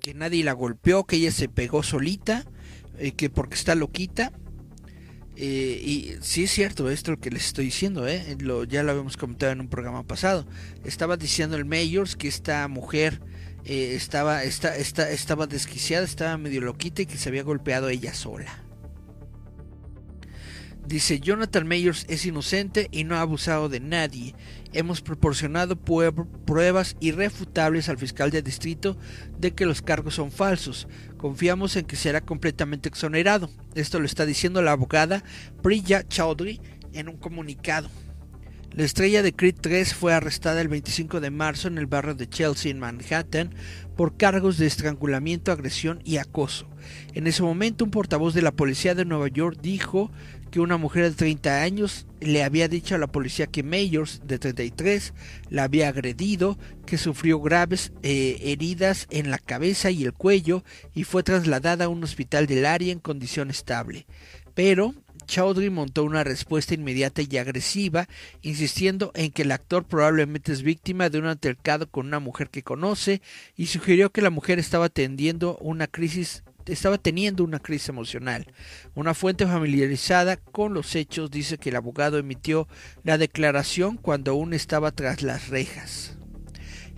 que 0.00 0.14
nadie 0.14 0.44
la 0.44 0.52
golpeó, 0.52 1.04
que 1.04 1.16
ella 1.16 1.32
se 1.32 1.48
pegó 1.48 1.82
solita, 1.82 2.44
eh, 2.98 3.12
que 3.12 3.30
porque 3.30 3.54
está 3.54 3.74
loquita. 3.74 4.32
Eh, 5.36 5.80
y 5.82 6.14
sí 6.20 6.44
es 6.44 6.50
cierto 6.50 6.90
esto 6.90 7.18
que 7.18 7.30
les 7.30 7.46
estoy 7.46 7.66
diciendo, 7.66 8.06
eh, 8.06 8.36
lo, 8.40 8.64
ya 8.64 8.82
lo 8.82 8.92
habíamos 8.92 9.16
comentado 9.16 9.52
en 9.52 9.60
un 9.60 9.68
programa 9.68 10.06
pasado. 10.06 10.46
Estaba 10.84 11.16
diciendo 11.16 11.56
el 11.56 11.64
Mayors 11.64 12.16
que 12.16 12.28
esta 12.28 12.66
mujer 12.68 13.20
estaba, 13.64 14.42
esta, 14.42 14.76
esta, 14.76 15.10
estaba 15.10 15.46
desquiciada, 15.46 16.04
estaba 16.04 16.36
medio 16.36 16.60
loquita 16.60 17.02
y 17.02 17.06
que 17.06 17.16
se 17.16 17.28
había 17.28 17.44
golpeado 17.44 17.88
ella 17.88 18.12
sola. 18.12 18.62
Dice, 20.86 21.20
Jonathan 21.20 21.66
Mayors 21.66 22.04
es 22.08 22.26
inocente 22.26 22.88
y 22.90 23.04
no 23.04 23.14
ha 23.14 23.20
abusado 23.20 23.68
de 23.68 23.78
nadie. 23.78 24.34
Hemos 24.72 25.00
proporcionado 25.00 25.76
pruebas 25.76 26.96
irrefutables 26.98 27.88
al 27.88 27.98
fiscal 27.98 28.30
de 28.30 28.42
distrito 28.42 28.96
de 29.38 29.52
que 29.54 29.64
los 29.64 29.80
cargos 29.80 30.16
son 30.16 30.32
falsos. 30.32 30.88
Confiamos 31.22 31.76
en 31.76 31.84
que 31.84 31.94
será 31.94 32.20
completamente 32.20 32.88
exonerado. 32.88 33.48
Esto 33.76 34.00
lo 34.00 34.06
está 34.06 34.26
diciendo 34.26 34.60
la 34.60 34.72
abogada 34.72 35.22
Priya 35.62 36.02
Chaudhry 36.02 36.60
en 36.94 37.08
un 37.08 37.16
comunicado. 37.16 37.88
La 38.72 38.82
estrella 38.82 39.22
de 39.22 39.32
Creed 39.32 39.54
3 39.60 39.94
fue 39.94 40.14
arrestada 40.14 40.60
el 40.60 40.66
25 40.66 41.20
de 41.20 41.30
marzo 41.30 41.68
en 41.68 41.78
el 41.78 41.86
barrio 41.86 42.16
de 42.16 42.28
Chelsea 42.28 42.72
en 42.72 42.80
Manhattan 42.80 43.54
por 43.96 44.16
cargos 44.16 44.58
de 44.58 44.66
estrangulamiento, 44.66 45.52
agresión 45.52 46.00
y 46.04 46.16
acoso. 46.16 46.66
En 47.14 47.28
ese 47.28 47.44
momento 47.44 47.84
un 47.84 47.92
portavoz 47.92 48.34
de 48.34 48.42
la 48.42 48.50
policía 48.50 48.96
de 48.96 49.04
Nueva 49.04 49.28
York 49.28 49.60
dijo 49.62 50.10
que 50.52 50.60
una 50.60 50.76
mujer 50.76 51.04
de 51.04 51.16
30 51.16 51.62
años 51.62 52.06
le 52.20 52.44
había 52.44 52.68
dicho 52.68 52.94
a 52.94 52.98
la 52.98 53.06
policía 53.06 53.46
que 53.46 53.62
Mayors, 53.62 54.20
de 54.24 54.38
33, 54.38 55.14
la 55.48 55.64
había 55.64 55.88
agredido, 55.88 56.58
que 56.84 56.98
sufrió 56.98 57.40
graves 57.40 57.90
eh, 58.02 58.36
heridas 58.42 59.06
en 59.10 59.30
la 59.30 59.38
cabeza 59.38 59.90
y 59.90 60.04
el 60.04 60.12
cuello 60.12 60.62
y 60.94 61.04
fue 61.04 61.22
trasladada 61.22 61.86
a 61.86 61.88
un 61.88 62.04
hospital 62.04 62.46
del 62.46 62.66
área 62.66 62.92
en 62.92 63.00
condición 63.00 63.48
estable. 63.48 64.06
Pero 64.54 64.94
Chaudhry 65.26 65.70
montó 65.70 66.04
una 66.04 66.22
respuesta 66.22 66.74
inmediata 66.74 67.22
y 67.22 67.38
agresiva, 67.38 68.06
insistiendo 68.42 69.10
en 69.14 69.30
que 69.30 69.42
el 69.42 69.52
actor 69.52 69.84
probablemente 69.84 70.52
es 70.52 70.62
víctima 70.62 71.08
de 71.08 71.18
un 71.18 71.26
altercado 71.26 71.88
con 71.88 72.06
una 72.06 72.18
mujer 72.18 72.50
que 72.50 72.62
conoce 72.62 73.22
y 73.56 73.66
sugirió 73.66 74.10
que 74.10 74.20
la 74.20 74.28
mujer 74.28 74.58
estaba 74.58 74.86
atendiendo 74.86 75.56
una 75.62 75.86
crisis 75.86 76.42
estaba 76.66 76.98
teniendo 76.98 77.44
una 77.44 77.58
crisis 77.58 77.88
emocional. 77.88 78.46
Una 78.94 79.14
fuente 79.14 79.46
familiarizada 79.46 80.36
con 80.36 80.74
los 80.74 80.94
hechos 80.94 81.30
dice 81.30 81.58
que 81.58 81.70
el 81.70 81.76
abogado 81.76 82.18
emitió 82.18 82.68
la 83.04 83.18
declaración 83.18 83.96
cuando 83.96 84.32
aún 84.32 84.54
estaba 84.54 84.90
tras 84.92 85.22
las 85.22 85.48
rejas. 85.48 86.16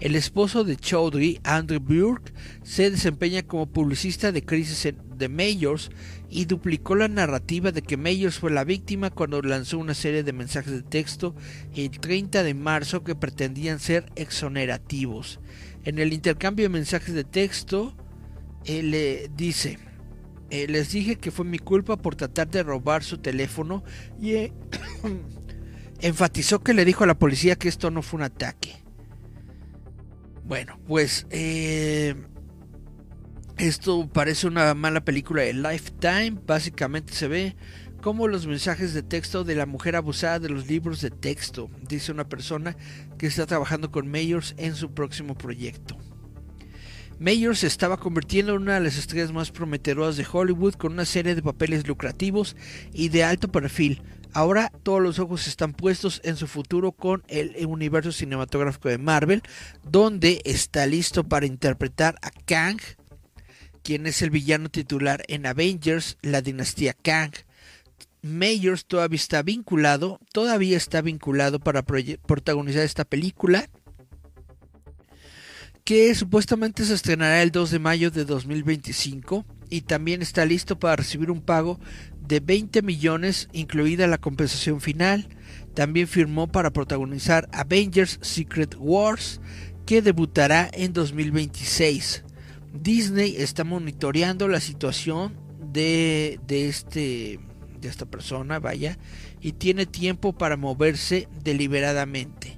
El 0.01 0.17
esposo 0.17 0.65
de 0.65 0.77
Chaudhry, 0.77 1.41
Andrew 1.45 1.81
Burke, 1.81 2.33
se 2.65 2.91
desempeña 2.91 3.43
como 3.43 3.67
publicista 3.67 4.33
de 4.33 4.45
crisis 4.45 4.93
de 5.17 5.29
Mayors 5.29 5.91
y 6.29 6.47
duplicó 6.47 6.97
la 6.97 7.07
narrativa 7.07 7.71
de 7.71 7.81
que 7.81 7.97
Mayors 7.97 8.41
fue 8.41 8.51
la 8.51 8.65
víctima 8.65 9.11
cuando 9.11 9.41
lanzó 9.41 9.79
una 9.79 9.95
serie 9.95 10.25
de 10.25 10.33
mensajes 10.33 10.73
de 10.73 10.83
texto 10.83 11.35
el 11.77 11.91
30 11.91 12.43
de 12.43 12.55
marzo 12.55 13.05
que 13.05 13.15
pretendían 13.15 13.79
ser 13.79 14.11
exonerativos. 14.17 15.39
En 15.85 15.99
el 16.01 16.13
intercambio 16.13 16.65
de 16.65 16.71
mensajes 16.71 17.15
de 17.15 17.25
texto, 17.25 17.97
le 18.67 19.31
dice, 19.35 19.79
eh, 20.51 20.67
les 20.69 20.91
dije 20.91 21.17
que 21.17 21.31
fue 21.31 21.45
mi 21.45 21.59
culpa 21.59 21.97
por 21.97 22.17
tratar 22.17 22.49
de 22.49 22.63
robar 22.63 23.03
su 23.03 23.19
teléfono 23.19 23.83
y 24.21 24.33
eh, 24.35 24.53
enfatizó 26.01 26.63
que 26.63 26.75
le 26.75 26.85
dijo 26.85 27.05
a 27.05 27.07
la 27.07 27.19
policía 27.19 27.57
que 27.57 27.69
esto 27.69 27.91
no 27.91 28.03
fue 28.03 28.19
un 28.19 28.25
ataque. 28.25 28.77
Bueno, 30.45 30.79
pues 30.87 31.27
eh, 31.31 32.15
esto 33.57 34.09
parece 34.13 34.47
una 34.47 34.75
mala 34.75 35.05
película 35.05 35.43
de 35.43 35.55
Lifetime. 35.55 36.39
Básicamente 36.47 37.15
se 37.15 37.29
ve 37.29 37.57
como 38.05 38.29
los 38.29 38.47
mensajes 38.47 38.93
de 38.93 39.03
texto 39.03 39.45
de 39.45 39.55
la 39.55 39.65
mujer 39.65 39.97
abusada 39.97 40.39
de 40.39 40.51
los 40.51 40.67
libros 40.67 41.01
de 41.01 41.11
texto, 41.11 41.71
dice 41.89 42.13
una 42.13 42.29
persona 42.29 42.77
que 43.17 43.27
está 43.27 43.47
trabajando 43.47 43.91
con 43.91 44.09
Mayors 44.09 44.55
en 44.59 44.75
su 44.75 44.93
próximo 44.93 45.35
proyecto. 45.35 45.97
Mayors 47.19 47.61
se 47.61 47.69
estaba 47.69 47.97
convirtiendo 47.97 48.55
en 48.55 48.63
una 48.63 48.75
de 48.75 48.81
las 48.81 48.97
estrellas 48.97 49.33
más 49.33 49.51
prometedoras 49.51 50.17
de 50.17 50.27
Hollywood 50.31 50.75
con 50.75 50.93
una 50.93 51.05
serie 51.05 51.35
de 51.35 51.43
papeles 51.43 51.87
lucrativos 51.87 52.57
y 52.93 53.09
de 53.09 53.25
alto 53.25 53.49
perfil. 53.49 54.03
Ahora 54.33 54.73
todos 54.83 55.01
los 55.01 55.21
ojos 55.21 55.47
están 55.47 55.75
puestos 55.75 56.21
en 56.25 56.37
su 56.37 56.49
futuro 56.49 56.91
con 56.91 57.23
el 57.29 57.65
universo 57.67 58.11
cinematográfico 58.11 58.89
de 58.89 58.99
Marvel, 58.99 59.43
donde 59.85 60.43
está 60.45 60.87
listo 60.87 61.23
para 61.23 61.47
interpretar 61.47 62.17
a 62.21 62.31
Kang, 62.45 62.81
quien 63.85 64.07
es 64.07 64.21
el 64.23 64.31
villano 64.31 64.69
titular 64.69 65.23
en 65.29 65.47
Avengers, 65.47 66.19
la 66.21 66.43
dinastía 66.43 66.95
Kang. 66.95 67.31
Mayors 68.23 68.87
todavía 68.87 69.17
está 69.17 69.43
vinculado, 69.43 70.19
todavía 70.33 70.77
está 70.77 71.01
vinculado 71.01 71.61
para 71.61 71.85
protagonizar 71.85 72.83
esta 72.83 73.05
película 73.05 73.69
que 75.85 76.15
supuestamente 76.15 76.85
se 76.85 76.95
estrenará 76.95 77.43
el 77.43 77.51
2 77.51 77.71
de 77.71 77.79
mayo 77.79 78.11
de 78.11 78.25
2025 78.25 79.45
y 79.69 79.83
también 79.83 80.23
está 80.23 80.47
listo 80.47 80.79
para 80.79 80.97
recibir 80.97 81.31
un 81.31 81.43
pago 81.43 81.79
de 82.27 82.41
20 82.41 82.81
millones, 82.81 83.51
incluida 83.53 84.07
la 84.07 84.17
compensación 84.17 84.81
final. 84.81 85.29
También 85.75 86.09
firmó 86.09 86.47
para 86.47 86.73
protagonizar 86.73 87.51
Avengers 87.53 88.19
Secret 88.23 88.77
Wars, 88.79 89.43
que 89.85 90.01
debutará 90.01 90.71
en 90.73 90.95
2026. 90.95 92.25
Disney 92.73 93.37
está 93.37 93.63
monitoreando 93.63 94.49
la 94.49 94.61
situación 94.61 95.35
de, 95.71 96.41
de, 96.47 96.69
este, 96.69 97.41
de 97.79 97.89
esta 97.89 98.07
persona, 98.07 98.59
vaya, 98.59 98.99
y 99.43 99.53
tiene 99.53 99.85
tiempo 99.85 100.33
para 100.33 100.57
moverse 100.57 101.29
deliberadamente. 101.43 102.57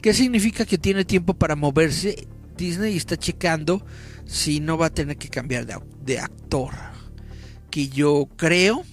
¿Qué 0.00 0.14
significa 0.14 0.64
que 0.64 0.78
tiene 0.78 1.04
tiempo 1.04 1.34
para 1.34 1.56
moverse? 1.56 2.28
Disney 2.58 2.96
está 2.96 3.16
checando 3.16 3.82
si 4.26 4.60
no 4.60 4.76
va 4.76 4.86
a 4.86 4.90
tener 4.90 5.16
que 5.16 5.28
cambiar 5.28 5.64
de, 5.64 6.18
actor. 6.18 6.74
Que 7.70 7.88
yo 7.88 8.28
creo 8.36 8.84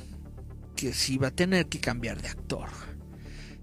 que 0.76 0.94
sí 0.94 1.18
va 1.18 1.28
a 1.28 1.32
tener 1.32 1.66
que 1.66 1.80
cambiar 1.80 2.22
de 2.22 2.30
actor. 2.30 2.70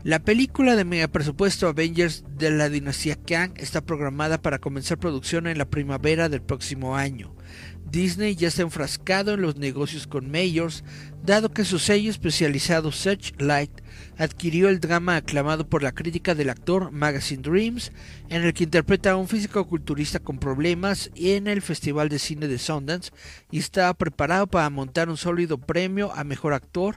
La 0.04 0.18
película 0.18 0.74
de 0.74 0.84
mega 0.84 1.06
presupuesto 1.06 1.68
Avengers 1.68 2.24
de 2.36 2.50
la 2.50 2.68
dinastía 2.68 3.14
Kang 3.14 3.52
está 3.54 3.82
programada 3.82 4.42
para 4.42 4.58
comenzar 4.58 4.98
producción 4.98 5.46
en 5.46 5.58
la 5.58 5.70
primavera 5.70 6.28
del 6.28 6.42
próximo 6.42 6.96
año. 6.96 7.36
Disney 7.88 8.34
ya 8.34 8.48
está 8.48 8.62
enfrascado 8.62 9.34
en 9.34 9.42
los 9.42 9.58
negocios 9.58 10.08
con 10.08 10.28
Mayors, 10.28 10.82
dado 11.24 11.52
que 11.52 11.64
su 11.64 11.78
sello 11.78 12.10
especializado 12.10 12.90
Searchlight 12.90 13.70
adquirió 14.18 14.68
el 14.70 14.80
drama 14.80 15.14
aclamado 15.14 15.68
por 15.68 15.84
la 15.84 15.92
crítica 15.92 16.34
del 16.34 16.50
actor 16.50 16.90
Magazine 16.90 17.42
Dreams, 17.42 17.92
en 18.28 18.42
el 18.42 18.54
que 18.54 18.64
interpreta 18.64 19.12
a 19.12 19.16
un 19.16 19.28
físico-culturista 19.28 20.18
con 20.18 20.38
problemas 20.38 21.12
en 21.14 21.46
el 21.46 21.62
Festival 21.62 22.08
de 22.08 22.18
Cine 22.18 22.48
de 22.48 22.58
Sundance 22.58 23.12
y 23.52 23.60
está 23.60 23.94
preparado 23.94 24.48
para 24.48 24.68
montar 24.68 25.08
un 25.08 25.16
sólido 25.16 25.58
premio 25.58 26.10
a 26.12 26.24
Mejor 26.24 26.54
Actor 26.54 26.96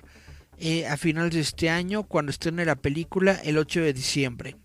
eh, 0.60 0.88
a 0.88 0.97
finales 0.97 1.34
de 1.34 1.41
este 1.41 1.70
año 1.70 2.03
cuando 2.03 2.32
estrene 2.32 2.66
la 2.66 2.76
película 2.76 3.39
el 3.43 3.58
8 3.58 3.82
de 3.82 3.93
diciembre. 3.93 4.56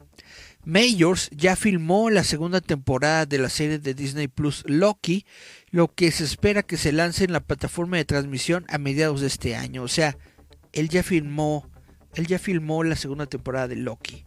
Mayors 0.64 1.30
ya 1.30 1.56
filmó 1.56 2.10
la 2.10 2.22
segunda 2.22 2.60
temporada 2.60 3.24
de 3.24 3.38
la 3.38 3.48
serie 3.48 3.78
de 3.78 3.94
Disney 3.94 4.28
Plus 4.28 4.62
Loki, 4.66 5.24
lo 5.70 5.94
que 5.94 6.10
se 6.10 6.24
espera 6.24 6.62
que 6.62 6.76
se 6.76 6.92
lance 6.92 7.24
en 7.24 7.32
la 7.32 7.40
plataforma 7.40 7.96
de 7.96 8.04
transmisión 8.04 8.66
a 8.68 8.76
mediados 8.76 9.22
de 9.22 9.28
este 9.28 9.56
año. 9.56 9.82
O 9.82 9.88
sea, 9.88 10.18
él 10.72 10.90
ya 10.90 11.02
filmó, 11.02 11.66
él 12.14 12.26
ya 12.26 12.38
filmó 12.38 12.84
la 12.84 12.96
segunda 12.96 13.26
temporada 13.26 13.68
de 13.68 13.76
Loki. 13.76 14.24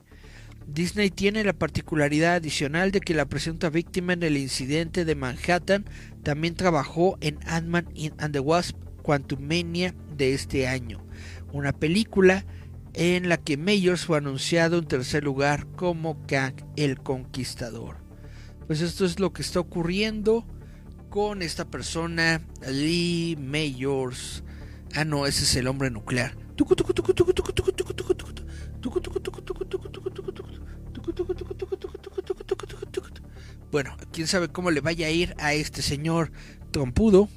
Disney 0.66 1.12
tiene 1.12 1.44
la 1.44 1.54
particularidad 1.54 2.36
adicional 2.36 2.92
de 2.92 3.02
que 3.02 3.14
la 3.14 3.26
presunta 3.26 3.70
víctima 3.70 4.14
en 4.14 4.24
el 4.24 4.38
incidente 4.38 5.06
de 5.06 5.16
Manhattan 5.16 5.86
también 6.24 6.56
trabajó 6.56 7.18
en 7.22 7.38
Ant-Man 7.46 7.88
and 8.18 8.34
the 8.34 8.40
Wasp 8.40 8.78
Quantumania 9.02 9.94
de 10.16 10.34
este 10.34 10.68
año, 10.68 11.06
una 11.54 11.72
película 11.72 12.46
en 12.94 13.30
la 13.30 13.38
que 13.38 13.58
Mayors 13.58 14.06
fue 14.06 14.18
anunciado 14.18 14.78
en 14.78 14.86
tercer 14.86 15.24
lugar 15.24 15.66
como 15.76 16.22
Kang 16.28 16.56
el 16.76 17.00
Conquistador. 17.00 17.98
Pues 18.68 18.82
esto 18.82 19.06
es 19.06 19.20
lo 19.20 19.34
que 19.34 19.42
está 19.42 19.60
ocurriendo 19.60 20.46
con 21.10 21.42
esta 21.42 21.66
persona, 21.66 22.42
Lee 22.68 23.38
Mayors. 23.40 24.44
Ah, 24.96 25.06
no, 25.06 25.26
ese 25.26 25.44
es 25.44 25.56
el 25.56 25.68
hombre 25.68 25.90
nuclear. 25.90 26.36
Bueno, 33.72 33.98
quién 34.12 34.28
sabe 34.28 34.48
cómo 34.50 34.72
le 34.72 34.82
vaya 34.82 35.08
a 35.08 35.10
ir 35.10 35.36
a 35.40 35.54
este 35.54 35.82
señor 35.82 36.32
trompudo. 36.72 37.28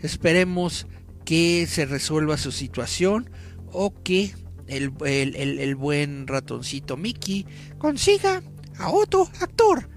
Esperemos 0.00 0.86
que 1.30 1.68
se 1.68 1.86
resuelva 1.86 2.36
su 2.36 2.50
situación 2.50 3.30
o 3.70 3.94
que 4.02 4.34
el, 4.66 4.92
el 5.04 5.76
buen 5.76 6.26
ratoncito 6.26 6.96
Mickey 6.96 7.46
consiga 7.78 8.42
a 8.80 8.90
otro 8.90 9.30
actor. 9.38 9.88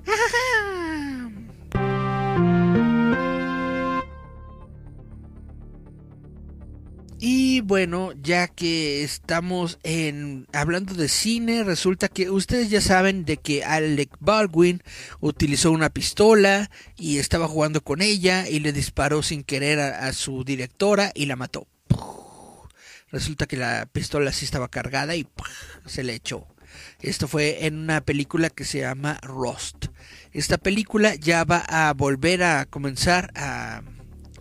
Y 7.25 7.61
bueno, 7.61 8.11
ya 8.21 8.49
que 8.49 9.01
estamos 9.01 9.79
en 9.83 10.45
hablando 10.51 10.93
de 10.93 11.07
cine, 11.07 11.63
resulta 11.63 12.09
que 12.09 12.29
ustedes 12.29 12.69
ya 12.69 12.81
saben 12.81 13.23
de 13.23 13.37
que 13.37 13.63
Alec 13.63 14.09
Baldwin 14.19 14.83
utilizó 15.21 15.71
una 15.71 15.89
pistola 15.89 16.69
y 16.97 17.19
estaba 17.19 17.47
jugando 17.47 17.81
con 17.81 18.01
ella 18.01 18.49
y 18.49 18.59
le 18.59 18.73
disparó 18.73 19.23
sin 19.23 19.45
querer 19.45 19.79
a, 19.79 20.07
a 20.07 20.11
su 20.11 20.43
directora 20.43 21.13
y 21.15 21.27
la 21.27 21.37
mató. 21.37 21.65
Resulta 23.09 23.45
que 23.45 23.55
la 23.55 23.85
pistola 23.85 24.33
sí 24.33 24.43
estaba 24.43 24.67
cargada 24.67 25.15
y 25.15 25.25
se 25.85 26.03
le 26.03 26.15
echó. 26.15 26.45
Esto 26.99 27.29
fue 27.29 27.67
en 27.67 27.77
una 27.77 28.01
película 28.01 28.49
que 28.49 28.65
se 28.65 28.79
llama 28.79 29.17
Rust. 29.23 29.85
Esta 30.33 30.57
película 30.57 31.15
ya 31.15 31.45
va 31.45 31.59
a 31.69 31.93
volver 31.93 32.43
a 32.43 32.65
comenzar 32.65 33.31
a 33.35 33.81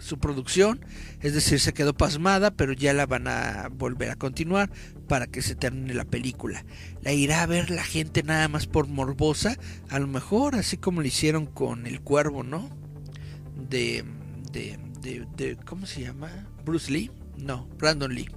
su 0.02 0.18
producción, 0.18 0.84
es 1.20 1.32
decir, 1.32 1.60
se 1.60 1.72
quedó 1.72 1.94
pasmada, 1.94 2.50
pero 2.50 2.72
ya 2.72 2.92
la 2.92 3.06
van 3.06 3.28
a 3.28 3.68
volver 3.70 4.10
a 4.10 4.16
continuar 4.16 4.70
para 5.08 5.26
que 5.26 5.42
se 5.42 5.54
termine 5.54 5.94
la 5.94 6.04
película. 6.04 6.64
La 7.02 7.12
irá 7.12 7.42
a 7.42 7.46
ver 7.46 7.70
la 7.70 7.84
gente 7.84 8.22
nada 8.22 8.48
más 8.48 8.66
por 8.66 8.88
morbosa, 8.88 9.56
a 9.88 9.98
lo 9.98 10.08
mejor 10.08 10.56
así 10.56 10.76
como 10.76 11.00
lo 11.00 11.06
hicieron 11.06 11.46
con 11.46 11.86
El 11.86 12.00
Cuervo, 12.00 12.42
¿no? 12.42 12.68
De, 13.70 14.04
de, 14.50 14.78
de, 15.00 15.26
de 15.36 15.56
¿cómo 15.64 15.86
se 15.86 16.02
llama? 16.02 16.48
Bruce 16.64 16.90
Lee, 16.90 17.10
no, 17.38 17.68
Brandon 17.78 18.14
Lee. 18.14 18.28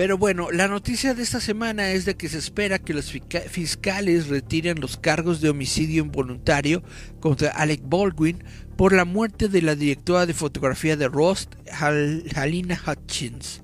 Pero 0.00 0.16
bueno, 0.16 0.50
la 0.50 0.66
noticia 0.66 1.12
de 1.12 1.22
esta 1.22 1.40
semana 1.40 1.90
es 1.90 2.06
de 2.06 2.16
que 2.16 2.30
se 2.30 2.38
espera 2.38 2.78
que 2.78 2.94
los 2.94 3.12
fiscales 3.12 4.28
retiren 4.28 4.80
los 4.80 4.96
cargos 4.96 5.42
de 5.42 5.50
homicidio 5.50 6.02
involuntario 6.02 6.82
contra 7.20 7.50
Alec 7.50 7.82
Baldwin 7.84 8.42
por 8.80 8.94
la 8.94 9.04
muerte 9.04 9.48
de 9.48 9.60
la 9.60 9.74
directora 9.74 10.24
de 10.24 10.32
fotografía 10.32 10.96
de 10.96 11.06
Rust, 11.06 11.54
Halina 12.34 12.80
Hutchins, 12.86 13.60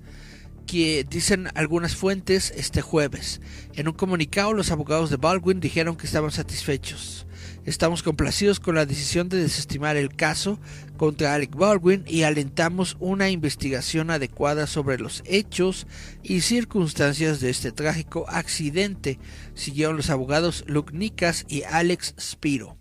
que 0.67 1.07
dicen 1.09 1.49
algunas 1.55 1.97
fuentes 1.97 2.53
este 2.55 2.83
jueves. 2.83 3.41
En 3.73 3.89
un 3.89 3.95
comunicado, 3.95 4.53
los 4.53 4.71
abogados 4.71 5.09
de 5.09 5.17
Baldwin 5.17 5.59
dijeron 5.59 5.97
que 5.97 6.05
estaban 6.05 6.33
satisfechos. 6.33 7.27
Estamos 7.65 8.03
complacidos 8.03 8.61
con 8.61 8.75
la 8.75 8.85
decisión 8.85 9.31
de 9.31 9.39
desestimar 9.39 9.97
el 9.97 10.15
caso 10.15 10.59
contra 10.99 11.33
Alec 11.33 11.57
Baldwin 11.57 12.05
y 12.07 12.25
alentamos 12.25 12.99
una 13.01 13.31
investigación 13.31 14.11
adecuada 14.11 14.67
sobre 14.67 14.99
los 14.99 15.23
hechos 15.25 15.87
y 16.23 16.43
circunstancias 16.43 17.41
de 17.41 17.49
este 17.49 17.73
trágico 17.73 18.27
accidente, 18.29 19.19
siguieron 19.55 19.97
los 19.97 20.11
abogados 20.11 20.63
Luke 20.67 20.95
Nicas 20.95 21.47
y 21.49 21.63
Alex 21.63 22.15
Spiro. 22.21 22.77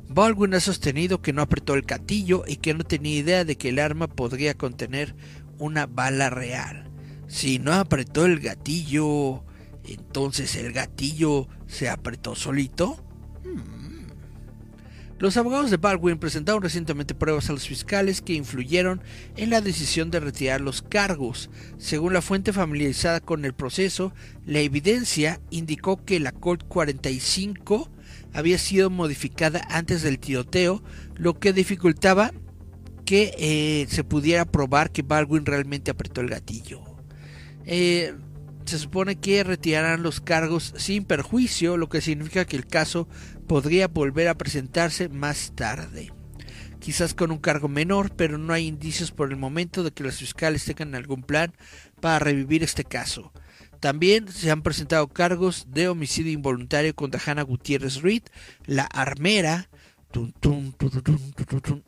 Baldwin 0.09 0.53
ha 0.53 0.59
sostenido 0.59 1.21
que 1.21 1.33
no 1.33 1.41
apretó 1.41 1.73
el 1.73 1.83
gatillo 1.83 2.43
y 2.47 2.57
que 2.57 2.73
no 2.73 2.83
tenía 2.83 3.17
idea 3.17 3.45
de 3.45 3.57
que 3.57 3.69
el 3.69 3.79
arma 3.79 4.07
podría 4.07 4.53
contener 4.55 5.15
una 5.57 5.85
bala 5.85 6.29
real. 6.29 6.89
Si 7.27 7.59
no 7.59 7.73
apretó 7.73 8.25
el 8.25 8.39
gatillo, 8.39 9.43
entonces 9.85 10.55
el 10.55 10.73
gatillo 10.73 11.47
se 11.67 11.89
apretó 11.89 12.35
solito. 12.35 13.03
Los 15.21 15.37
abogados 15.37 15.69
de 15.69 15.77
Baldwin 15.77 16.17
presentaron 16.17 16.63
recientemente 16.63 17.13
pruebas 17.13 17.47
a 17.47 17.53
los 17.53 17.67
fiscales 17.67 18.23
que 18.23 18.33
influyeron 18.33 19.03
en 19.37 19.51
la 19.51 19.61
decisión 19.61 20.09
de 20.09 20.19
retirar 20.19 20.61
los 20.61 20.81
cargos. 20.81 21.51
Según 21.77 22.13
la 22.13 22.23
fuente 22.23 22.51
familiarizada 22.53 23.19
con 23.19 23.45
el 23.45 23.53
proceso, 23.53 24.15
la 24.47 24.61
evidencia 24.61 25.39
indicó 25.51 26.03
que 26.03 26.19
la 26.19 26.31
Colt 26.31 26.63
45 26.67 27.87
había 28.33 28.57
sido 28.57 28.89
modificada 28.89 29.61
antes 29.69 30.01
del 30.01 30.17
tiroteo, 30.17 30.81
lo 31.13 31.39
que 31.39 31.53
dificultaba 31.53 32.31
que 33.05 33.35
eh, 33.37 33.85
se 33.91 34.03
pudiera 34.03 34.45
probar 34.45 34.89
que 34.89 35.03
Baldwin 35.03 35.45
realmente 35.45 35.91
apretó 35.91 36.21
el 36.21 36.29
gatillo. 36.29 36.81
Eh, 37.65 38.15
se 38.65 38.79
supone 38.79 39.17
que 39.17 39.43
retirarán 39.43 40.01
los 40.01 40.21
cargos 40.21 40.73
sin 40.77 41.03
perjuicio, 41.03 41.77
lo 41.77 41.89
que 41.89 42.01
significa 42.01 42.45
que 42.45 42.55
el 42.55 42.65
caso 42.65 43.07
podría 43.51 43.89
volver 43.89 44.29
a 44.29 44.35
presentarse 44.35 45.09
más 45.09 45.51
tarde. 45.53 46.13
Quizás 46.79 47.13
con 47.13 47.31
un 47.31 47.37
cargo 47.39 47.67
menor, 47.67 48.09
pero 48.15 48.37
no 48.37 48.53
hay 48.53 48.65
indicios 48.65 49.11
por 49.11 49.29
el 49.29 49.35
momento 49.35 49.83
de 49.83 49.91
que 49.91 50.05
los 50.05 50.15
fiscales 50.15 50.63
tengan 50.63 50.95
algún 50.95 51.21
plan 51.21 51.51
para 51.99 52.19
revivir 52.19 52.63
este 52.63 52.85
caso. 52.85 53.33
También 53.81 54.29
se 54.29 54.51
han 54.51 54.61
presentado 54.61 55.09
cargos 55.09 55.67
de 55.67 55.89
homicidio 55.89 56.31
involuntario 56.31 56.95
contra 56.95 57.19
Hannah 57.25 57.41
Gutiérrez 57.41 58.01
Reed, 58.01 58.23
la 58.67 58.83
armera. 58.83 59.69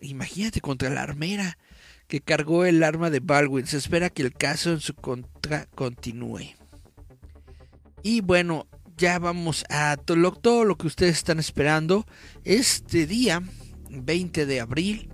Imagínate 0.01 0.59
contra 0.59 0.89
la 0.89 1.03
armera 1.03 1.57
que 2.09 2.19
cargó 2.19 2.65
el 2.65 2.83
arma 2.83 3.09
de 3.09 3.21
Baldwin. 3.21 3.67
Se 3.67 3.77
espera 3.77 4.09
que 4.09 4.23
el 4.23 4.33
caso 4.33 4.73
en 4.73 4.81
su 4.81 4.95
contra 4.95 5.67
continúe. 5.67 6.55
Y 8.01 8.19
bueno, 8.19 8.67
ya 9.03 9.19
vamos 9.19 9.65
a 9.69 9.97
todo 9.97 10.63
lo, 10.63 10.77
que 10.77 10.87
ustedes 10.87 11.17
están 11.17 11.37
esperando. 11.37 12.05
Este 12.45 13.05
día, 13.05 13.43
20 13.89 14.45
de 14.45 14.61
abril, 14.61 15.09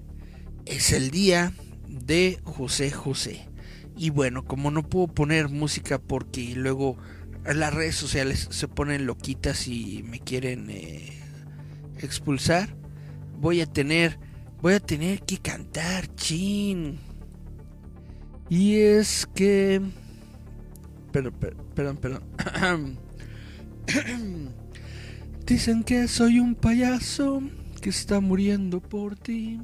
es 0.67 0.93
el 0.93 1.09
día 1.09 1.53
de 1.87 2.37
José 2.43 2.91
José. 2.91 3.49
Y 3.97 4.11
bueno, 4.11 4.45
como 4.45 4.69
no 4.69 4.87
puedo 4.87 5.07
poner 5.07 5.49
música 5.49 5.97
porque 5.97 6.53
luego 6.55 6.97
las 7.43 7.73
redes 7.73 7.95
sociales 7.95 8.49
se 8.51 8.67
ponen 8.67 9.07
loquitas 9.07 9.67
y 9.67 10.03
me 10.03 10.19
quieren 10.19 10.69
eh, 10.69 11.19
expulsar, 11.97 12.75
voy 13.39 13.61
a 13.61 13.65
tener, 13.65 14.19
voy 14.61 14.75
a 14.75 14.79
tener 14.79 15.23
que 15.23 15.39
cantar, 15.39 16.13
chin. 16.13 16.99
Y 18.49 18.75
es 18.81 19.27
que 19.33 19.81
Perdón, 21.11 21.33
perdón, 21.73 21.97
perdón. 21.97 22.99
Dicen 25.45 25.83
que 25.83 26.07
soy 26.07 26.39
un 26.39 26.55
payaso 26.55 27.41
que 27.81 27.89
está 27.89 28.19
muriendo 28.19 28.79
por 28.81 29.15
ti 29.15 29.59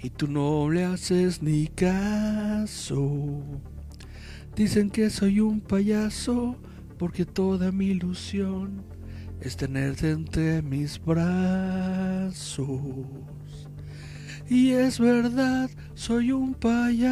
y 0.00 0.10
tú 0.10 0.28
no 0.28 0.70
le 0.70 0.84
haces 0.84 1.42
ni 1.42 1.66
caso. 1.66 3.42
Dicen 4.54 4.90
que 4.90 5.10
soy 5.10 5.40
un 5.40 5.60
payaso 5.60 6.56
porque 6.98 7.24
toda 7.24 7.72
mi 7.72 7.86
ilusión 7.86 8.84
es 9.40 9.56
tenerte 9.56 10.10
entre 10.10 10.62
mis 10.62 11.04
brazos. 11.04 12.66
Y 14.48 14.70
es 14.70 14.98
verdad, 15.00 15.68
soy 15.94 16.32
un 16.32 16.54
payaso. 16.54 17.08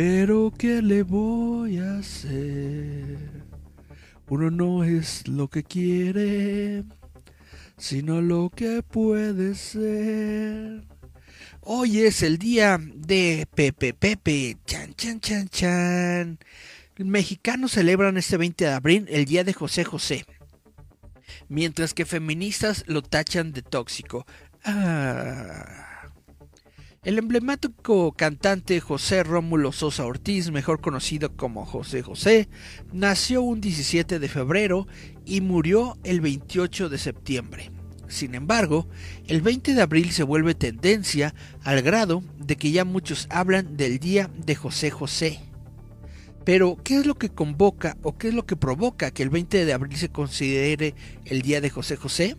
Pero 0.00 0.52
¿qué 0.56 0.80
le 0.80 1.02
voy 1.02 1.78
a 1.78 1.98
hacer? 1.98 3.18
Uno 4.28 4.48
no 4.48 4.84
es 4.84 5.26
lo 5.26 5.48
que 5.48 5.64
quiere, 5.64 6.84
sino 7.76 8.20
lo 8.20 8.48
que 8.48 8.84
puede 8.84 9.56
ser. 9.56 10.84
Hoy 11.62 12.02
es 12.02 12.22
el 12.22 12.38
día 12.38 12.78
de 12.80 13.48
Pepe 13.52 13.92
Pepe. 13.92 14.56
Chan, 14.66 14.94
chan, 14.94 15.18
chan, 15.18 15.48
chan. 15.48 16.38
Mexicanos 16.98 17.72
celebran 17.72 18.16
este 18.18 18.36
20 18.36 18.66
de 18.66 18.72
abril 18.72 19.06
el 19.08 19.24
día 19.24 19.42
de 19.42 19.52
José 19.52 19.82
José. 19.82 20.24
Mientras 21.48 21.92
que 21.92 22.06
feministas 22.06 22.84
lo 22.86 23.02
tachan 23.02 23.52
de 23.52 23.62
tóxico. 23.62 24.24
Ah. 24.62 25.87
El 27.08 27.16
emblemático 27.16 28.12
cantante 28.12 28.80
José 28.80 29.22
Rómulo 29.22 29.72
Sosa 29.72 30.04
Ortiz, 30.04 30.50
mejor 30.50 30.82
conocido 30.82 31.34
como 31.34 31.64
José 31.64 32.02
José, 32.02 32.50
nació 32.92 33.40
un 33.40 33.62
17 33.62 34.18
de 34.18 34.28
febrero 34.28 34.86
y 35.24 35.40
murió 35.40 35.96
el 36.04 36.20
28 36.20 36.90
de 36.90 36.98
septiembre. 36.98 37.70
Sin 38.08 38.34
embargo, 38.34 38.90
el 39.26 39.40
20 39.40 39.72
de 39.72 39.80
abril 39.80 40.12
se 40.12 40.22
vuelve 40.22 40.54
tendencia 40.54 41.34
al 41.64 41.80
grado 41.80 42.22
de 42.36 42.56
que 42.56 42.72
ya 42.72 42.84
muchos 42.84 43.26
hablan 43.30 43.78
del 43.78 44.00
día 44.00 44.28
de 44.44 44.54
José 44.54 44.90
José. 44.90 45.40
Pero, 46.44 46.76
¿qué 46.84 46.98
es 46.98 47.06
lo 47.06 47.14
que 47.14 47.30
convoca 47.30 47.96
o 48.02 48.18
qué 48.18 48.28
es 48.28 48.34
lo 48.34 48.44
que 48.44 48.56
provoca 48.56 49.12
que 49.12 49.22
el 49.22 49.30
20 49.30 49.64
de 49.64 49.72
abril 49.72 49.96
se 49.96 50.10
considere 50.10 50.94
el 51.24 51.40
día 51.40 51.62
de 51.62 51.70
José 51.70 51.96
José? 51.96 52.36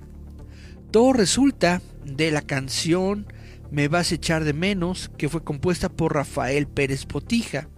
Todo 0.91 1.13
resulta 1.13 1.81
de 2.05 2.29
la 2.29 2.43
canción 2.43 3.25
Me 3.71 3.87
vas 3.87 4.11
a 4.11 4.15
echar 4.15 4.43
de 4.43 4.53
menos, 4.53 5.09
que 5.17 5.29
fue 5.29 5.43
compuesta 5.43 5.89
por 5.89 6.13
Rafael 6.15 6.67
Pérez 6.67 7.05
Potija. 7.05 7.69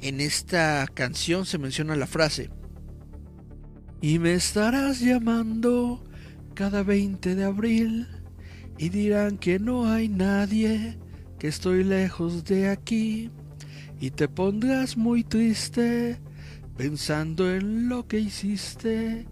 En 0.00 0.20
esta 0.20 0.86
canción 0.94 1.44
se 1.44 1.58
menciona 1.58 1.96
la 1.96 2.06
frase, 2.06 2.50
y 4.00 4.18
me 4.20 4.34
estarás 4.34 5.00
llamando 5.00 6.04
cada 6.54 6.82
20 6.84 7.34
de 7.34 7.44
abril 7.44 8.06
y 8.78 8.90
dirán 8.90 9.38
que 9.38 9.58
no 9.58 9.90
hay 9.90 10.08
nadie, 10.08 10.98
que 11.38 11.48
estoy 11.48 11.82
lejos 11.82 12.44
de 12.44 12.68
aquí 12.68 13.30
y 14.00 14.10
te 14.10 14.28
pondrás 14.28 14.96
muy 14.96 15.24
triste 15.24 16.20
pensando 16.76 17.52
en 17.52 17.88
lo 17.88 18.06
que 18.06 18.20
hiciste 18.20 19.26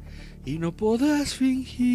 y 0.44 0.58
no 0.58 0.74
podrás 0.74 1.34
fingir. 1.34 1.86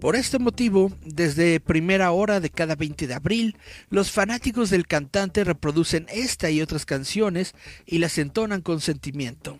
Por 0.00 0.14
este 0.14 0.38
motivo, 0.38 0.92
desde 1.04 1.58
primera 1.58 2.10
hora 2.10 2.38
de 2.38 2.50
cada 2.50 2.74
20 2.76 3.06
de 3.06 3.14
abril, 3.14 3.56
los 3.88 4.10
fanáticos 4.10 4.68
del 4.68 4.86
cantante 4.86 5.42
reproducen 5.42 6.06
esta 6.10 6.50
y 6.50 6.60
otras 6.60 6.84
canciones 6.84 7.54
y 7.86 7.98
las 7.98 8.18
entonan 8.18 8.60
con 8.60 8.80
sentimiento. 8.80 9.58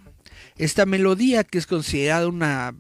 Esta 0.59 0.85
melodía, 0.85 1.43
que 1.43 1.57
es 1.57 1.67
considerada 1.67 2.29
una 2.29 2.75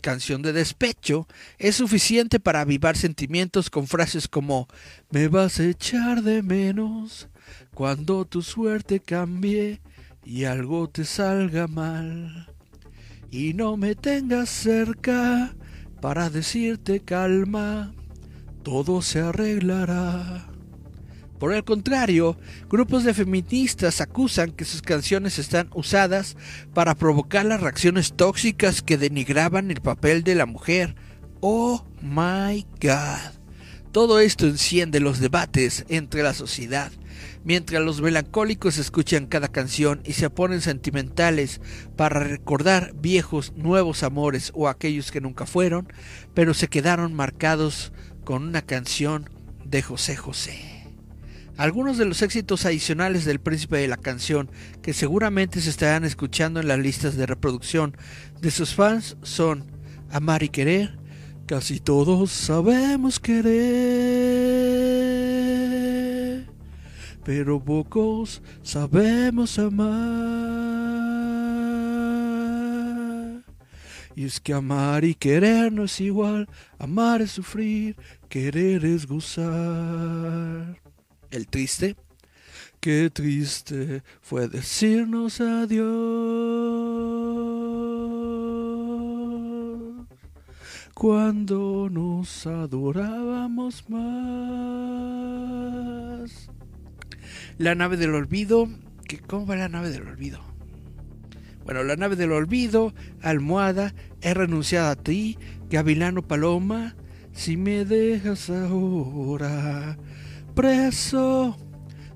canción 0.00 0.42
de 0.42 0.52
despecho, 0.52 1.26
es 1.58 1.76
suficiente 1.76 2.38
para 2.38 2.60
avivar 2.60 2.96
sentimientos 2.96 3.68
con 3.68 3.88
frases 3.88 4.28
como 4.28 4.68
Me 5.10 5.26
vas 5.26 5.58
a 5.58 5.64
echar 5.64 6.22
de 6.22 6.42
menos 6.42 7.28
cuando 7.74 8.24
tu 8.26 8.42
suerte 8.42 9.00
cambie 9.00 9.80
y 10.24 10.44
algo 10.44 10.88
te 10.88 11.04
salga 11.04 11.66
mal. 11.66 12.48
Y 13.30 13.54
no 13.54 13.76
me 13.76 13.96
tengas 13.96 14.50
cerca 14.50 15.54
para 16.02 16.30
decirte 16.30 16.98
calma, 16.98 17.94
todo 18.64 19.02
se 19.02 19.20
arreglará. 19.20 20.48
Por 21.38 21.54
el 21.54 21.62
contrario, 21.62 22.36
grupos 22.68 23.04
de 23.04 23.14
feministas 23.14 24.00
acusan 24.00 24.50
que 24.50 24.64
sus 24.64 24.82
canciones 24.82 25.38
están 25.38 25.70
usadas 25.74 26.36
para 26.74 26.96
provocar 26.96 27.46
las 27.46 27.60
reacciones 27.60 28.14
tóxicas 28.14 28.82
que 28.82 28.98
denigraban 28.98 29.70
el 29.70 29.80
papel 29.80 30.24
de 30.24 30.34
la 30.34 30.44
mujer. 30.44 30.96
Oh 31.40 31.84
my 32.00 32.66
god. 32.80 33.38
Todo 33.92 34.18
esto 34.18 34.48
enciende 34.48 34.98
los 34.98 35.20
debates 35.20 35.84
entre 35.88 36.24
la 36.24 36.34
sociedad. 36.34 36.90
Mientras 37.44 37.82
los 37.82 38.00
melancólicos 38.00 38.78
escuchan 38.78 39.26
cada 39.26 39.48
canción 39.48 40.00
y 40.04 40.12
se 40.12 40.30
ponen 40.30 40.60
sentimentales 40.60 41.60
para 41.96 42.20
recordar 42.20 42.94
viejos, 42.94 43.52
nuevos 43.56 44.02
amores 44.02 44.52
o 44.54 44.68
aquellos 44.68 45.10
que 45.10 45.20
nunca 45.20 45.44
fueron, 45.44 45.92
pero 46.34 46.54
se 46.54 46.68
quedaron 46.68 47.14
marcados 47.14 47.92
con 48.24 48.44
una 48.44 48.62
canción 48.62 49.28
de 49.64 49.82
José 49.82 50.16
José. 50.16 50.60
Algunos 51.56 51.98
de 51.98 52.04
los 52.04 52.22
éxitos 52.22 52.64
adicionales 52.64 53.24
del 53.24 53.40
príncipe 53.40 53.76
de 53.76 53.88
la 53.88 53.96
canción 53.96 54.50
que 54.80 54.94
seguramente 54.94 55.60
se 55.60 55.70
estarán 55.70 56.04
escuchando 56.04 56.60
en 56.60 56.68
las 56.68 56.78
listas 56.78 57.16
de 57.16 57.26
reproducción 57.26 57.96
de 58.40 58.50
sus 58.50 58.74
fans 58.74 59.16
son 59.22 59.64
Amar 60.10 60.42
y 60.42 60.48
Querer, 60.48 61.02
Casi 61.46 61.80
todos 61.80 62.30
sabemos 62.30 63.18
querer, 63.18 64.71
pero 67.24 67.62
pocos 67.62 68.42
sabemos 68.62 69.58
amar. 69.58 70.52
Y 74.14 74.24
es 74.24 74.40
que 74.40 74.52
amar 74.52 75.04
y 75.04 75.14
querer 75.14 75.72
no 75.72 75.84
es 75.84 76.00
igual, 76.00 76.48
amar 76.78 77.22
es 77.22 77.30
sufrir, 77.32 77.96
querer 78.28 78.84
es 78.84 79.06
gozar 79.06 80.78
el 81.30 81.46
triste. 81.48 81.96
Qué 82.80 83.10
triste 83.10 84.02
fue 84.20 84.48
decirnos 84.48 85.40
adiós. 85.40 85.86
Cuando 90.94 91.88
nos 91.88 92.46
adorábamos 92.46 93.88
más. 93.88 94.12
La 97.58 97.74
nave 97.74 97.96
del 97.96 98.14
olvido. 98.14 98.68
¿Qué, 99.06 99.18
¿Cómo 99.18 99.46
va 99.46 99.56
la 99.56 99.68
nave 99.68 99.90
del 99.90 100.06
olvido? 100.06 100.40
Bueno, 101.64 101.84
la 101.84 101.96
nave 101.96 102.16
del 102.16 102.32
olvido, 102.32 102.92
almohada, 103.20 103.94
he 104.20 104.34
renunciado 104.34 104.90
a 104.90 104.96
ti, 104.96 105.38
gavilano 105.70 106.22
paloma, 106.22 106.96
si 107.32 107.56
me 107.56 107.84
dejas 107.84 108.50
ahora 108.50 109.96
preso 110.54 111.56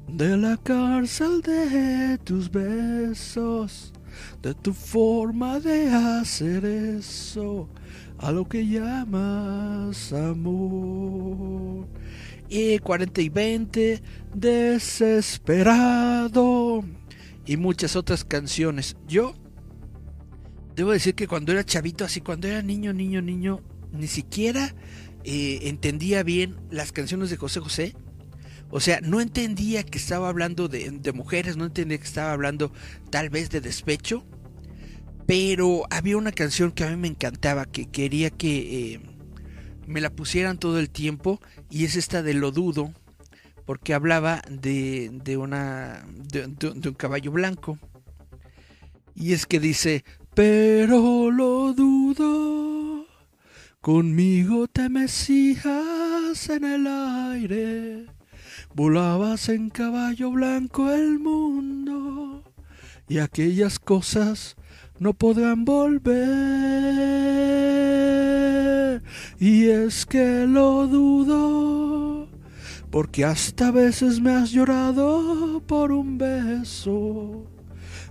de 0.08 0.36
la 0.36 0.56
cárcel 0.56 1.40
de 1.42 2.18
tus 2.24 2.50
besos, 2.50 3.92
de 4.42 4.54
tu 4.54 4.72
forma 4.72 5.60
de 5.60 5.88
hacer 5.88 6.64
eso, 6.64 7.68
a 8.18 8.32
lo 8.32 8.48
que 8.48 8.66
llamas 8.66 10.12
amor. 10.12 11.86
Y 12.48 12.78
40 12.78 13.20
y 13.20 13.28
20, 13.28 14.02
desesperado, 14.34 15.64
y 17.44 17.56
muchas 17.56 17.96
otras 17.96 18.24
canciones. 18.24 18.96
Yo 19.08 19.34
debo 20.74 20.92
decir 20.92 21.14
que 21.14 21.26
cuando 21.26 21.52
era 21.52 21.64
chavito, 21.64 22.04
así 22.04 22.20
cuando 22.20 22.46
era 22.48 22.62
niño, 22.62 22.92
niño, 22.92 23.20
niño, 23.22 23.62
ni 23.92 24.06
siquiera 24.06 24.74
eh, 25.24 25.58
entendía 25.62 26.22
bien 26.22 26.56
las 26.70 26.92
canciones 26.92 27.30
de 27.30 27.36
José 27.36 27.60
José 27.60 27.96
o 28.70 28.80
sea, 28.80 29.00
no 29.00 29.20
entendía 29.20 29.84
que 29.84 29.98
estaba 29.98 30.28
hablando 30.28 30.68
de, 30.68 31.12
mujeres, 31.14 31.56
no 31.56 31.66
entendía 31.66 31.98
que 31.98 32.04
estaba 32.04 32.32
hablando 32.32 32.72
tal 33.10 33.30
vez 33.30 33.50
de 33.50 33.60
despecho. 33.60 34.24
Pero 35.26 35.84
había 35.90 36.16
una 36.16 36.32
canción 36.32 36.70
que 36.70 36.84
a 36.84 36.90
mí 36.90 36.96
me 36.96 37.08
encantaba, 37.08 37.64
que 37.64 37.86
quería 37.86 38.30
que 38.30 38.94
eh, 38.94 39.00
me 39.86 40.00
la 40.00 40.10
pusieran 40.10 40.58
todo 40.58 40.78
el 40.78 40.90
tiempo, 40.90 41.40
y 41.70 41.84
es 41.84 41.96
esta 41.96 42.22
de 42.22 42.34
Lo 42.34 42.50
Dudo, 42.50 42.92
porque 43.64 43.94
hablaba 43.94 44.42
de, 44.48 45.10
de, 45.12 45.36
una, 45.36 46.04
de, 46.06 46.44
un 46.68 46.94
caballo 46.94 47.32
blanco. 47.32 47.78
Y 49.14 49.32
es 49.32 49.46
que 49.46 49.60
dice, 49.60 50.04
pero 50.34 51.30
lo 51.30 51.72
dudo, 51.72 53.06
conmigo 53.80 54.68
te 54.68 54.88
mesijas 54.88 56.50
en 56.50 56.64
el 56.64 56.86
aire 56.86 58.16
Volabas 58.76 59.48
en 59.48 59.70
caballo 59.70 60.30
blanco 60.32 60.90
el 60.90 61.18
mundo 61.18 62.44
y 63.08 63.20
aquellas 63.20 63.78
cosas 63.78 64.56
no 64.98 65.12
podrán 65.14 65.64
volver. 65.64 66.16
Y 69.38 69.66
es 69.66 70.06
que 70.06 70.46
lo 70.46 70.86
dudo, 70.86 72.28
porque 72.90 73.24
hasta 73.24 73.70
veces 73.70 74.20
me 74.20 74.32
has 74.32 74.50
llorado 74.50 75.62
por 75.66 75.92
un 75.92 76.16
beso, 76.16 77.44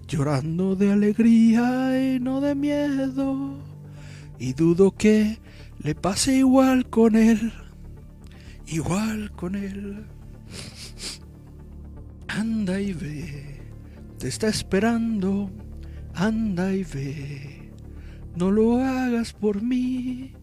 llorando 0.07 0.75
de 0.75 0.91
alegría 0.91 2.13
y 2.13 2.19
no 2.19 2.41
de 2.41 2.53
miedo. 2.53 3.57
Y 4.37 4.53
dudo 4.53 4.91
que 4.91 5.39
le 5.79 5.95
pase 5.95 6.35
igual 6.35 6.89
con 6.89 7.15
él, 7.15 7.53
igual 8.67 9.31
con 9.31 9.55
él. 9.55 10.05
Anda 12.27 12.79
y 12.81 12.93
ve, 12.93 13.61
te 14.19 14.27
está 14.27 14.47
esperando, 14.47 15.49
anda 16.15 16.73
y 16.73 16.83
ve. 16.83 17.71
No 18.35 18.51
lo 18.51 18.79
hagas 18.79 19.33
por 19.33 19.61
mí, 19.61 20.33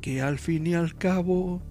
que 0.00 0.20
al 0.20 0.38
fin 0.38 0.66
y 0.66 0.74
al 0.74 0.94
cabo 0.96 1.62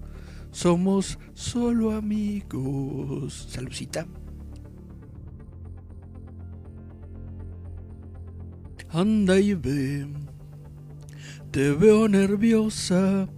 somos 0.50 1.18
solo 1.34 1.92
amigos. 1.92 3.48
Salucita. 3.50 4.06
Anda 8.90 9.38
y 9.38 9.52
ve, 9.52 10.06
te 11.50 11.72
veo 11.72 12.08
nerviosa, 12.08 13.28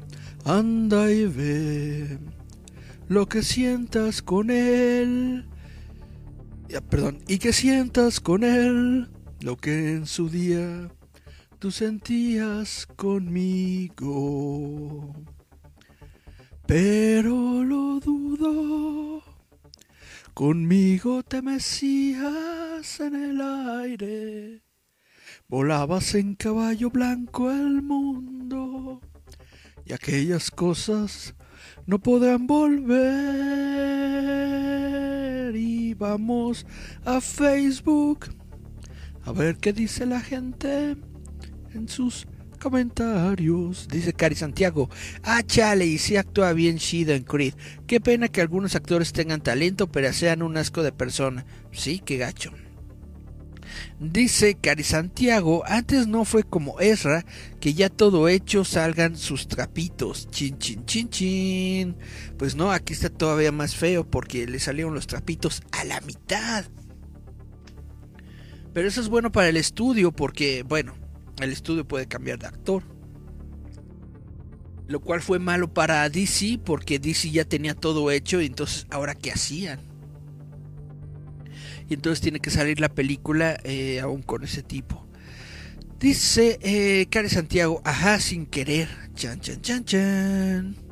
anda 0.45 1.11
y 1.11 1.27
ve 1.27 2.19
lo 3.09 3.27
que 3.27 3.43
sientas 3.43 4.23
con 4.23 4.51
él. 4.51 5.45
Perdón, 6.89 7.19
y 7.27 7.39
que 7.39 7.53
sientas 7.53 8.21
con 8.21 8.45
él 8.45 9.09
lo 9.41 9.57
que 9.57 9.93
en 9.93 10.07
su 10.07 10.29
día 10.29 10.91
tú 11.59 11.71
sentías 11.71 12.87
conmigo. 12.97 14.05
Pero 16.67 17.65
lo 17.65 17.99
dudo, 18.01 19.23
conmigo 20.35 21.23
te 21.23 21.43
mecías 21.43 23.01
en 23.01 23.15
el 23.15 23.41
aire, 23.41 24.63
volabas 25.49 26.15
en 26.15 26.35
caballo 26.35 26.91
blanco 26.91 27.51
el 27.51 27.83
mundo 27.83 29.01
y 29.85 29.93
aquellas 29.93 30.51
cosas 30.51 31.35
no 31.87 31.99
podrán 31.99 32.47
volver. 32.47 33.01
Y 35.57 35.95
vamos 35.95 36.65
a 37.05 37.21
Facebook 37.21 38.40
a 39.25 39.33
ver 39.33 39.57
qué 39.57 39.73
dice 39.73 40.07
la 40.07 40.21
gente 40.21 40.97
en 41.75 41.89
sus 41.89 42.27
comentarios. 42.61 43.89
Dice 43.89 44.13
Cari 44.13 44.37
Santiago. 44.37 44.89
Ah, 45.23 45.43
chale, 45.43 45.87
y 45.87 45.99
si 45.99 46.17
actúa 46.17 46.53
bien 46.53 46.77
Shida 46.77 47.15
en 47.15 47.25
Creed. 47.25 47.55
Qué 47.87 48.01
pena 48.01 48.29
que 48.29 48.41
algunos 48.41 48.77
actores 48.77 49.13
tengan 49.13 49.43
talento, 49.43 49.91
pero 49.91 50.13
sean 50.13 50.43
un 50.43 50.57
asco 50.57 50.83
de 50.83 50.93
persona. 50.93 51.45
Sí, 51.73 52.01
qué 52.05 52.17
gacho. 52.17 52.53
Dice 53.99 54.57
Cari 54.61 54.83
Santiago, 54.83 55.63
antes 55.67 56.07
no 56.07 56.25
fue 56.25 56.43
como 56.43 56.81
Ezra, 56.81 57.25
que 57.61 57.75
ya 57.75 57.89
todo 57.89 58.29
hecho 58.29 58.65
salgan 58.65 59.17
sus 59.17 59.47
trapitos. 59.47 60.29
Chin, 60.31 60.59
chin, 60.59 60.85
chin, 60.87 61.09
chin. 61.09 61.97
Pues 62.37 62.57
no, 62.57 62.73
aquí 62.73 62.93
está 62.93 63.11
todavía 63.11 63.53
más 63.53 63.77
feo 63.77 64.09
porque 64.09 64.47
le 64.47 64.59
salieron 64.59 64.95
los 64.95 65.07
trapitos 65.07 65.63
a 65.73 65.85
la 65.85 66.01
mitad. 66.01 66.65
Pero 68.81 68.89
eso 68.89 69.03
es 69.03 69.11
bueno 69.11 69.31
para 69.31 69.51
el 69.51 69.59
estudio 69.59 70.11
porque, 70.11 70.63
bueno, 70.63 70.95
el 71.39 71.53
estudio 71.53 71.87
puede 71.87 72.07
cambiar 72.07 72.39
de 72.39 72.47
actor. 72.47 72.83
Lo 74.89 75.01
cual 75.01 75.21
fue 75.21 75.39
malo 75.39 75.71
para 75.75 76.09
DC 76.09 76.61
porque 76.65 76.99
DC 76.99 77.31
ya 77.31 77.45
tenía 77.45 77.75
todo 77.75 78.11
hecho 78.11 78.41
y 78.41 78.47
entonces 78.47 78.87
ahora 78.89 79.15
qué 79.15 79.33
hacían. 79.33 79.81
Y 81.91 81.93
entonces 81.93 82.23
tiene 82.23 82.41
que 82.41 82.49
salir 82.49 82.81
la 82.81 82.89
película 82.89 83.61
eh, 83.65 84.01
aún 84.01 84.23
con 84.23 84.45
ese 84.45 84.63
tipo. 84.63 85.07
Dice 85.99 86.59
eh, 86.63 87.07
Santiago, 87.29 87.83
ajá, 87.85 88.19
sin 88.19 88.47
querer. 88.47 88.89
Chan, 89.15 89.41
chan, 89.41 89.61
chan, 89.61 89.85
chan. 89.85 90.90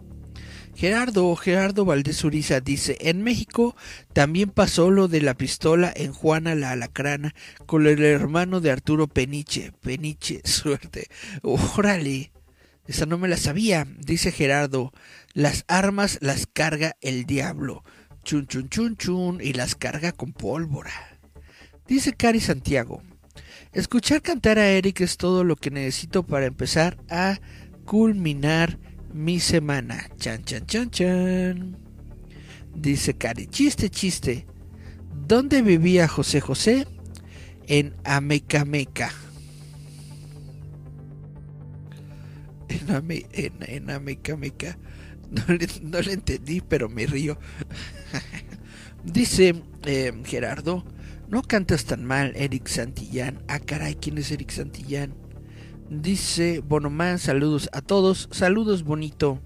Gerardo, 0.79 1.35
Gerardo 1.35 1.85
Valdés 1.85 2.23
Uriza 2.23 2.61
dice, 2.61 2.97
en 3.01 3.25
México 3.25 3.75
también 4.13 4.49
pasó 4.49 4.93
lo 4.93 5.09
de 5.09 5.21
la 5.21 5.35
pistola 5.35 5.93
en 5.93 6.13
Juana 6.13 6.55
la 6.55 6.71
Alacrana 6.71 7.35
con 7.67 7.85
el 7.85 8.01
hermano 8.05 8.61
de 8.61 8.71
Arturo 8.71 9.09
Peniche. 9.09 9.73
Peniche, 9.81 10.41
suerte. 10.45 11.09
Órale, 11.43 12.31
esa 12.87 13.07
no 13.07 13.19
me 13.19 13.27
la 13.27 13.37
sabía, 13.37 13.89
dice 13.99 14.31
Gerardo. 14.31 14.93
Las 15.33 15.65
armas 15.67 16.19
las 16.21 16.47
carga 16.47 16.95
el 17.01 17.27
diablo. 17.27 17.83
Chun, 18.23 18.47
chun, 18.47 18.69
chun, 18.69 18.97
chun, 18.97 19.41
y 19.43 19.55
las 19.55 19.75
carga 19.75 20.13
con 20.13 20.33
pólvora. 20.33 21.19
Dice 21.89 22.13
Cari 22.13 22.39
Santiago, 22.39 23.03
escuchar 23.73 24.23
cantar 24.23 24.61
a 24.61 24.69
Eric 24.69 25.01
es 25.01 25.17
todo 25.17 25.43
lo 25.43 25.57
que 25.57 25.73
necesito 25.73 26.25
para 26.25 26.47
empezar 26.47 26.99
a 27.11 27.41
culminar 27.85 28.79
mi 29.13 29.41
semana. 29.41 30.09
Chan, 30.19 30.45
chan, 30.45 30.67
chan, 30.67 30.91
chan. 30.91 31.77
Dice 32.75 33.15
Cari, 33.15 33.47
chiste, 33.47 33.91
chiste. 33.91 34.47
¿Dónde 35.27 35.63
vivía 35.63 36.09
José 36.09 36.41
José? 36.41 36.87
En 37.67 37.95
Amecameca. 38.05 39.13
En, 42.69 42.91
Ame, 42.95 43.27
en, 43.33 43.91
Amecameca. 43.91 44.79
No 45.31 45.55
le, 45.55 45.69
no 45.83 46.01
le, 46.01 46.13
entendí, 46.13 46.61
pero 46.61 46.89
me 46.89 47.07
río. 47.07 47.39
Dice 49.05 49.63
eh, 49.85 50.13
Gerardo, 50.25 50.85
no 51.29 51.43
cantas 51.43 51.85
tan 51.85 52.05
mal, 52.05 52.33
Eric 52.37 52.69
Santillán. 52.69 53.43
Ah, 53.49 53.61
caray, 53.61 53.97
¿quién 53.97 54.17
es 54.17 54.31
Eric 54.31 54.51
Santillán? 54.51 55.15
Dice 55.91 56.61
Bonomán, 56.61 57.19
saludos 57.19 57.71
a 57.73 57.81
todos. 57.81 58.29
Saludos, 58.31 58.85
bonito. 58.85 59.41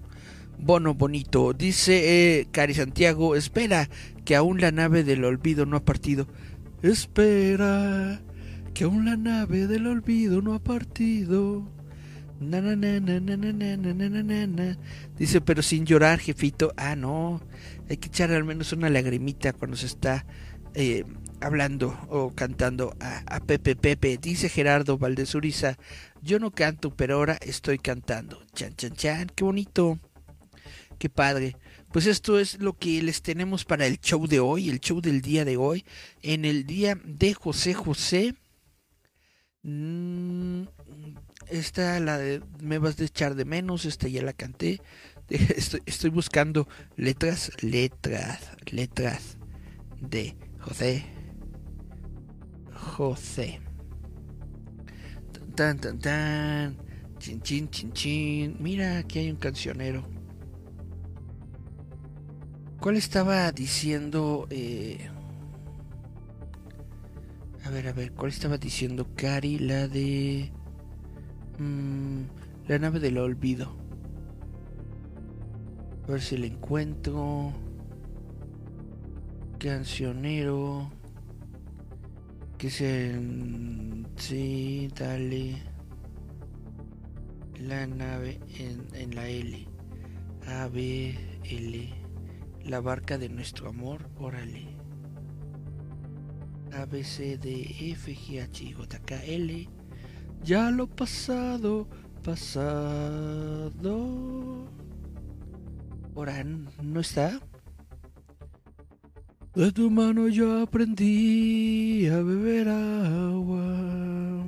Bono, 0.59 0.93
bonito. 0.93 1.53
Dice 1.53 2.39
eh, 2.39 2.47
Cari 2.51 2.73
Santiago, 2.73 3.35
espera, 3.35 3.89
que 4.25 4.35
aún 4.35 4.59
la 4.59 4.71
nave 4.71 5.03
del 5.03 5.23
olvido 5.23 5.65
no 5.65 5.77
ha 5.77 5.85
partido. 5.85 6.27
Espera, 6.81 8.21
que 8.73 8.83
aún 8.83 9.05
la 9.05 9.15
nave 9.15 9.67
del 9.67 9.87
olvido 9.87 10.41
no 10.41 10.53
ha 10.53 10.59
partido. 10.59 11.65
Na, 12.41 12.59
na, 12.59 12.75
na, 12.75 14.77
Dice, 15.17 15.39
pero 15.39 15.61
sin 15.61 15.85
llorar, 15.85 16.19
jefito. 16.19 16.73
Ah, 16.75 16.97
no. 16.97 17.41
Hay 17.89 17.97
que 17.97 18.09
echar 18.09 18.31
al 18.31 18.43
menos 18.43 18.73
una 18.73 18.89
lagrimita 18.89 19.53
cuando 19.53 19.77
se 19.77 19.85
está 19.85 20.25
eh, 20.73 21.05
hablando 21.39 21.97
o 22.09 22.31
cantando 22.33 22.95
a, 22.99 23.39
Pepe 23.41 23.75
Pepe. 23.75 24.17
Dice 24.17 24.49
Gerardo 24.49 24.97
Valdezuriza, 24.97 25.77
yo 26.23 26.39
no 26.39 26.51
canto, 26.51 26.95
pero 26.95 27.15
ahora 27.15 27.37
estoy 27.41 27.77
cantando. 27.77 28.43
Chan, 28.53 28.75
chan, 28.75 28.93
chan, 28.95 29.31
qué 29.35 29.43
bonito. 29.43 29.99
Qué 30.97 31.09
padre. 31.09 31.57
Pues 31.91 32.05
esto 32.07 32.39
es 32.39 32.59
lo 32.59 32.73
que 32.77 33.01
les 33.01 33.21
tenemos 33.21 33.65
para 33.65 33.85
el 33.85 33.99
show 33.99 34.25
de 34.27 34.39
hoy, 34.39 34.69
el 34.69 34.79
show 34.79 35.01
del 35.01 35.21
día 35.21 35.45
de 35.45 35.57
hoy. 35.57 35.85
En 36.21 36.45
el 36.45 36.65
día 36.65 36.97
de 37.03 37.33
José 37.33 37.73
José. 37.73 38.35
Mm, 39.63 40.63
esta 41.49 41.99
la 41.99 42.17
de 42.17 42.41
Me 42.59 42.77
vas 42.77 42.99
a 42.99 43.03
echar 43.03 43.35
de 43.35 43.45
menos, 43.45 43.85
esta 43.85 44.07
ya 44.07 44.23
la 44.23 44.33
canté. 44.33 44.81
Estoy, 45.29 45.81
estoy 45.85 46.09
buscando 46.09 46.67
letras, 46.95 47.51
letras, 47.61 48.51
letras 48.71 49.37
de 50.01 50.35
José 50.59 51.05
José. 52.83 53.61
Tan, 55.55 55.77
tan, 55.77 55.99
tan. 55.99 56.77
Chin, 57.19 57.39
chin, 57.41 57.69
chin, 57.69 57.93
chin. 57.93 58.57
Mira, 58.59 58.97
aquí 58.97 59.19
hay 59.19 59.29
un 59.29 59.37
cancionero. 59.37 60.03
¿Cuál 62.79 62.97
estaba 62.97 63.51
diciendo? 63.51 64.47
Eh... 64.49 65.09
A 67.65 67.69
ver, 67.69 67.87
a 67.87 67.93
ver, 67.93 68.13
¿cuál 68.13 68.31
estaba 68.31 68.57
diciendo 68.57 69.07
Cari? 69.15 69.59
La 69.59 69.87
de... 69.87 70.51
Mm, 71.59 72.23
la 72.67 72.79
nave 72.79 72.99
del 72.99 73.19
olvido. 73.19 73.75
A 76.07 76.11
ver 76.11 76.21
si 76.21 76.35
la 76.35 76.47
encuentro. 76.47 77.53
Cancionero 79.59 80.91
que 82.63 82.69
se... 82.69 83.19
Sí, 84.15 84.87
dale. 84.97 85.61
La 87.59 87.85
nave 87.85 88.39
en, 88.57 88.87
en 88.93 89.13
la 89.13 89.27
L. 89.27 89.67
A, 90.47 90.69
B, 90.69 91.13
L. 91.43 91.93
La 92.63 92.79
barca 92.79 93.17
de 93.17 93.27
nuestro 93.27 93.67
amor, 93.67 94.09
órale. 94.15 94.77
A, 96.71 96.85
B, 96.85 97.03
C, 97.03 97.37
D, 97.37 97.91
F, 97.91 98.15
G, 98.15 98.41
H, 98.41 98.63
I, 98.63 98.71
J, 98.71 98.99
K, 98.99 99.21
L. 99.25 99.69
Ya 100.41 100.71
lo 100.71 100.87
pasado, 100.87 101.89
pasado. 102.23 103.73
Ahora, 106.15 106.41
¿no 106.81 107.01
está? 107.01 107.41
De 109.55 109.71
tu 109.71 109.91
mano 109.91 110.27
yo 110.29 110.63
aprendí 110.63 112.07
a 112.07 112.21
beber 112.23 112.67
agua. 112.69 114.47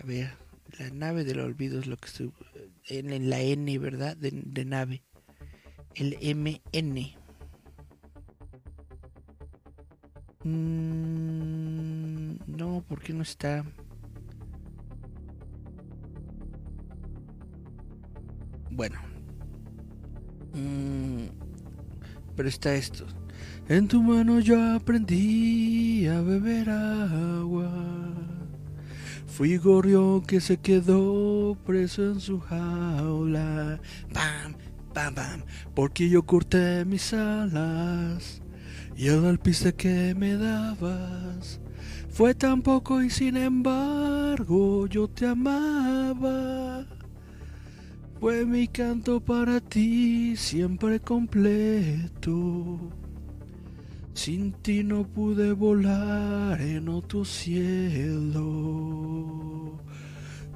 A 0.00 0.04
ver, 0.04 0.32
la 0.80 0.90
nave 0.90 1.22
del 1.22 1.38
olvido 1.38 1.78
es 1.78 1.86
lo 1.86 1.96
que 1.96 2.06
estoy... 2.06 2.32
En, 2.88 3.30
la 3.30 3.40
N, 3.40 3.78
¿verdad? 3.78 4.16
De, 4.16 4.64
nave. 4.64 5.04
El 5.94 6.18
MN. 6.20 7.14
Mm, 10.42 12.36
no, 12.48 12.84
¿por 12.88 13.00
qué 13.00 13.12
no 13.12 13.22
está? 13.22 13.64
Bueno, 18.70 18.98
Mm, 20.54 21.28
pero 22.42 22.48
está 22.48 22.74
esto. 22.74 23.06
En 23.68 23.86
tu 23.86 24.02
mano 24.02 24.40
yo 24.40 24.74
aprendí 24.74 26.08
a 26.08 26.20
beber 26.22 26.70
agua. 26.70 27.70
Fui 29.28 29.58
gorrión 29.58 30.22
que 30.22 30.40
se 30.40 30.56
quedó 30.56 31.56
preso 31.64 32.02
en 32.02 32.18
su 32.18 32.40
jaula. 32.40 33.78
Pam, 34.12 34.56
pam, 34.92 35.14
pam. 35.14 35.42
Porque 35.72 36.08
yo 36.08 36.24
corté 36.24 36.84
mis 36.84 37.14
alas. 37.14 38.42
Y 38.96 39.06
el 39.06 39.24
alpiste 39.24 39.72
que 39.74 40.12
me 40.16 40.36
dabas 40.36 41.60
fue 42.10 42.34
tan 42.34 42.60
poco 42.60 43.04
y 43.04 43.08
sin 43.08 43.36
embargo 43.36 44.88
yo 44.88 45.06
te 45.06 45.28
amaba. 45.28 46.84
Fue 48.22 48.46
mi 48.46 48.68
canto 48.68 49.18
para 49.18 49.58
ti 49.58 50.36
siempre 50.36 51.00
completo. 51.00 52.78
Sin 54.14 54.52
ti 54.52 54.84
no 54.84 55.02
pude 55.02 55.50
volar 55.50 56.60
en 56.60 56.88
otro 56.88 57.24
cielo. 57.24 58.46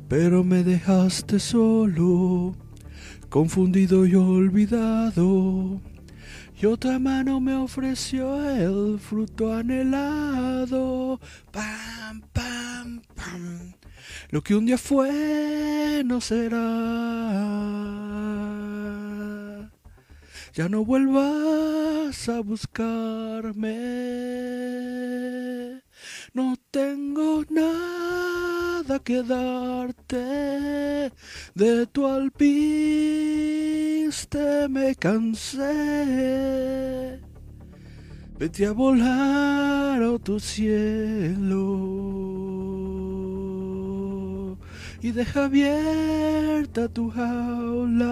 Pero 0.06 0.44
me 0.44 0.62
dejaste 0.62 1.40
solo, 1.40 2.54
confundido 3.28 4.06
y 4.06 4.14
olvidado. 4.14 5.80
Y 6.62 6.66
otra 6.66 7.00
mano 7.00 7.40
me 7.40 7.56
ofreció 7.56 8.48
el 8.48 9.00
fruto 9.00 9.52
anhelado. 9.52 11.18
Pam, 11.50 12.22
pam, 12.32 13.02
pam. 13.16 13.74
Lo 14.30 14.42
que 14.42 14.54
un 14.54 14.66
día 14.66 14.78
fue 14.78 16.02
no 16.04 16.20
será. 16.20 16.56
Ya 20.52 20.68
no 20.68 20.84
vuelvas 20.84 22.28
a 22.28 22.40
buscarme. 22.40 23.72
No 26.32 26.56
tengo 26.70 27.44
nada 27.50 28.98
que 29.00 29.22
darte. 29.22 31.12
De 31.54 31.86
tu 31.86 32.06
alpiste 32.06 32.48
me 34.68 34.94
cansé. 34.94 35.66
Vete 38.38 38.66
a 38.66 38.72
volar 38.72 40.02
a 40.02 40.18
tu 40.18 40.38
cielo 40.40 41.66
y 45.06 45.12
deja 45.12 45.44
abierta 45.44 46.88
tu 46.88 47.10
jaula. 47.10 48.10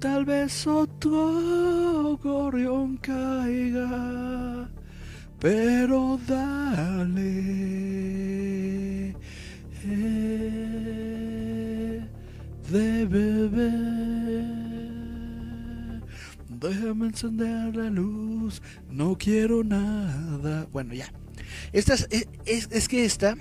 Tal 0.00 0.24
vez 0.24 0.66
otro 0.66 2.18
gorrión 2.20 2.96
caiga, 2.96 4.68
pero 5.38 6.18
dale 6.26 7.20
eh, 9.84 10.44
de 12.72 13.06
beber. 13.06 14.44
Déjame 16.48 17.06
encender 17.06 17.76
la 17.76 17.90
luz, 17.90 18.60
no 18.90 19.16
quiero 19.16 19.62
nada. 19.62 20.66
Bueno, 20.72 20.94
ya. 20.94 21.12
Esta 21.72 21.94
es, 21.94 22.08
es, 22.44 22.68
es 22.72 22.88
que 22.88 23.04
esta, 23.04 23.36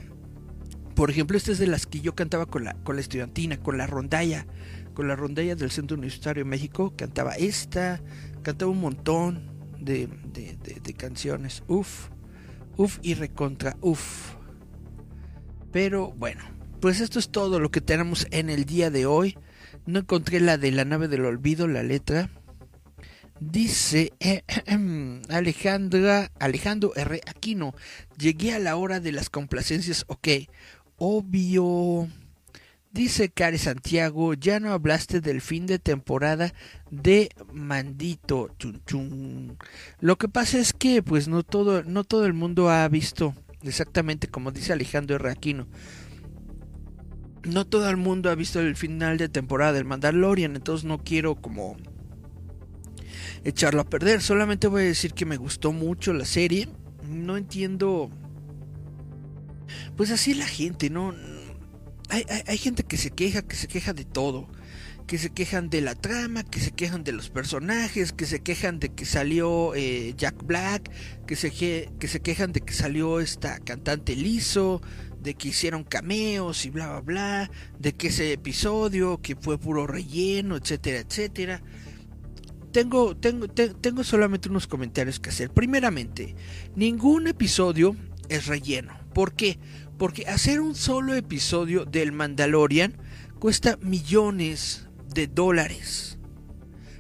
por 1.00 1.12
ejemplo, 1.12 1.38
esta 1.38 1.54
es 1.54 1.60
de 1.60 1.68
las 1.68 1.88
que 1.88 2.02
yo 2.02 2.14
cantaba 2.14 2.46
con 2.46 2.66
la, 2.66 2.74
con 2.84 2.98
la 2.98 3.02
estudiantina, 3.02 3.56
con 3.56 3.78
la 3.78 3.88
rondalla, 3.88 4.46
con 4.94 5.08
la 5.08 5.16
rondalla 5.16 5.56
del 5.56 5.72
Centro 5.72 5.96
Universitario 5.96 6.44
de 6.44 6.50
México. 6.50 6.94
Cantaba 6.98 7.36
esta, 7.36 8.02
cantaba 8.42 8.70
un 8.70 8.82
montón 8.82 9.50
de, 9.80 10.10
de, 10.34 10.94
canciones. 10.96 11.64
Uf, 11.70 12.10
uf 12.76 13.00
y 13.02 13.14
recontra, 13.14 13.78
uf. 13.80 14.36
Pero 15.72 16.12
bueno, 16.12 16.44
pues 16.82 17.00
esto 17.00 17.18
es 17.18 17.30
todo 17.30 17.62
lo 17.62 17.72
que 17.72 17.80
tenemos 17.80 18.28
en 18.32 18.50
el 18.50 18.66
día 18.66 18.92
de 18.92 19.06
hoy. 19.06 19.38
No 19.86 20.00
encontré 20.00 20.42
la 20.42 20.58
de 20.58 20.74
la 20.74 20.84
nave 20.84 21.08
del 21.08 21.24
olvido, 21.24 21.70
la 21.70 21.82
letra. 21.82 22.30
Dice 23.40 24.12
Alejandra, 25.30 26.30
Alejandro 26.42 26.94
R. 26.94 27.22
Aquino, 27.26 27.74
llegué 28.18 28.54
a 28.54 28.60
la 28.60 28.76
hora 28.76 29.00
de 29.00 29.14
las 29.14 29.30
complacencias, 29.30 30.04
ok, 30.10 30.28
obvio. 31.00 32.08
Dice 32.92 33.30
Care 33.30 33.60
Santiago, 33.60 34.34
ya 34.34 34.60
no 34.60 34.72
hablaste 34.74 35.22
del 35.22 35.42
fin 35.42 35.68
de 35.68 35.78
temporada 35.78 36.54
de 36.90 37.30
Mandito. 37.54 38.50
Chun, 38.58 38.82
chun. 38.86 39.58
Lo 40.00 40.18
que 40.18 40.28
pasa 40.28 40.58
es 40.58 40.74
que 40.74 41.04
pues 41.04 41.28
no 41.28 41.44
todo, 41.44 41.84
no 41.84 42.04
todo 42.04 42.26
el 42.26 42.34
mundo 42.34 42.70
ha 42.70 42.88
visto 42.88 43.36
exactamente 43.62 44.28
como 44.28 44.52
dice 44.52 44.74
Alejandro 44.74 45.18
R. 45.18 45.30
Aquino. 45.30 45.68
No 47.44 47.66
todo 47.66 47.90
el 47.90 47.98
mundo 47.98 48.32
ha 48.32 48.36
visto 48.36 48.60
el 48.60 48.76
final 48.76 49.18
de 49.18 49.30
temporada 49.30 49.74
del 49.74 49.86
Mandalorian, 49.86 50.56
entonces 50.56 50.84
no 50.84 50.98
quiero 50.98 51.36
como 51.36 51.78
echarlo 53.44 53.82
a 53.82 53.90
perder. 53.90 54.22
Solamente 54.22 54.68
voy 54.68 54.82
a 54.82 54.86
decir 54.86 55.14
que 55.14 55.26
me 55.26 55.38
gustó 55.38 55.72
mucho 55.72 56.12
la 56.14 56.26
serie. 56.26 56.68
No 57.08 57.38
entiendo. 57.38 58.10
Pues 59.96 60.12
así 60.12 60.34
la 60.34 60.48
gente, 60.48 60.90
¿no? 60.90 61.14
Hay, 62.10 62.26
hay, 62.48 62.58
gente 62.58 62.84
que 62.84 62.98
se 62.98 63.12
queja, 63.12 63.44
que 63.44 63.56
se 63.56 63.68
queja 63.68 63.94
de 63.94 64.06
todo. 64.06 64.48
Que 65.06 65.18
se 65.18 65.32
quejan 65.32 65.70
de 65.70 65.82
la 65.82 65.96
trama, 65.96 66.44
que 66.44 66.60
se 66.60 66.72
quejan 66.72 67.04
de 67.04 67.12
los 67.12 67.30
personajes, 67.30 68.14
que 68.14 68.26
se 68.26 68.42
quejan 68.42 68.80
de 68.80 68.90
que 68.90 69.06
salió 69.06 69.74
eh, 69.74 70.14
Jack 70.16 70.46
Black, 70.46 70.92
que 71.26 71.36
se, 71.36 71.52
que 71.52 72.08
se 72.08 72.20
quejan 72.22 72.52
de 72.52 72.62
que 72.62 72.74
salió 72.74 73.20
esta 73.20 73.60
cantante 73.60 74.16
liso, 74.16 74.82
de 75.20 75.34
que 75.34 75.48
hicieron 75.48 75.84
cameos 75.84 76.64
y 76.66 76.70
bla 76.70 76.90
bla 76.90 77.02
bla, 77.02 77.52
de 77.80 77.94
que 77.94 78.08
ese 78.08 78.34
episodio 78.34 79.20
que 79.20 79.36
fue 79.36 79.58
puro 79.58 79.88
relleno, 79.88 80.58
etcétera, 80.58 81.00
etcétera 81.00 81.64
tengo, 82.72 83.16
tengo, 83.16 83.48
te, 83.48 83.70
tengo 83.70 84.04
solamente 84.04 84.50
unos 84.50 84.68
comentarios 84.68 85.20
que 85.20 85.30
hacer. 85.30 85.50
Primeramente, 85.50 86.36
ningún 86.76 87.28
episodio 87.28 87.96
es 88.30 88.48
relleno. 88.48 88.94
¿Por 89.14 89.34
qué? 89.34 89.60
Porque 89.98 90.28
hacer 90.28 90.62
un 90.62 90.76
solo 90.76 91.14
episodio 91.14 91.86
del 91.86 92.12
Mandalorian 92.12 92.98
cuesta 93.40 93.78
millones 93.82 94.88
de 95.14 95.28
dólares. 95.28 96.20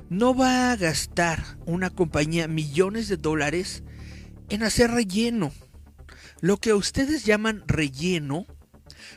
No 0.09 0.35
va 0.35 0.71
a 0.71 0.75
gastar 0.75 1.57
una 1.65 1.89
compañía 1.89 2.47
millones 2.47 3.07
de 3.07 3.17
dólares 3.17 3.83
en 4.49 4.63
hacer 4.63 4.91
relleno. 4.91 5.51
Lo 6.41 6.57
que 6.57 6.73
ustedes 6.73 7.25
llaman 7.25 7.63
relleno 7.67 8.45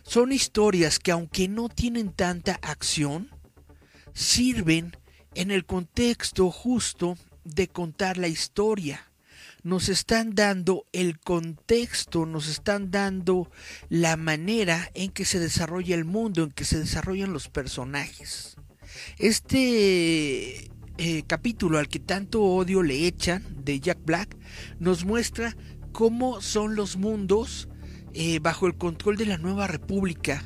son 0.03 0.33
historias 0.33 0.99
que 0.99 1.13
aunque 1.13 1.49
no 1.49 1.69
tienen 1.69 2.13
tanta 2.13 2.59
acción, 2.63 3.31
sirven 4.13 4.97
en 5.35 5.51
el 5.51 5.65
contexto 5.65 6.51
justo 6.51 7.17
de 7.45 7.69
contar 7.69 8.19
la 8.19 8.29
historia. 8.29 9.12
Nos 9.65 9.89
están 9.89 10.35
dando 10.35 10.87
el 10.93 11.21
contexto, 11.21 12.27
nos 12.27 12.49
están 12.49 12.91
dando 12.91 13.49
la 13.89 14.17
manera 14.17 14.91
en 14.95 15.11
que 15.11 15.25
se 15.25 15.39
desarrolla 15.39 15.95
el 15.95 16.05
mundo, 16.05 16.43
en 16.43 16.51
que 16.51 16.65
se 16.65 16.81
desarrollan 16.81 17.33
los 17.33 17.49
personajes. 17.49 18.57
Este 19.19 20.71
eh, 20.99 21.23
capítulo 21.29 21.79
al 21.79 21.89
que 21.89 22.01
tanto 22.01 22.43
odio 22.43 22.83
le 22.83 23.07
echan 23.07 23.65
de 23.65 23.79
Jack 23.79 23.99
Black 24.05 24.37
nos 24.81 25.05
muestra 25.05 25.57
cómo 25.93 26.41
son 26.41 26.75
los 26.75 26.97
mundos 26.97 27.69
eh, 28.15 28.41
bajo 28.41 28.67
el 28.67 28.77
control 28.77 29.17
de 29.17 29.27
la 29.27 29.39
nueva 29.39 29.69
república 29.69 30.43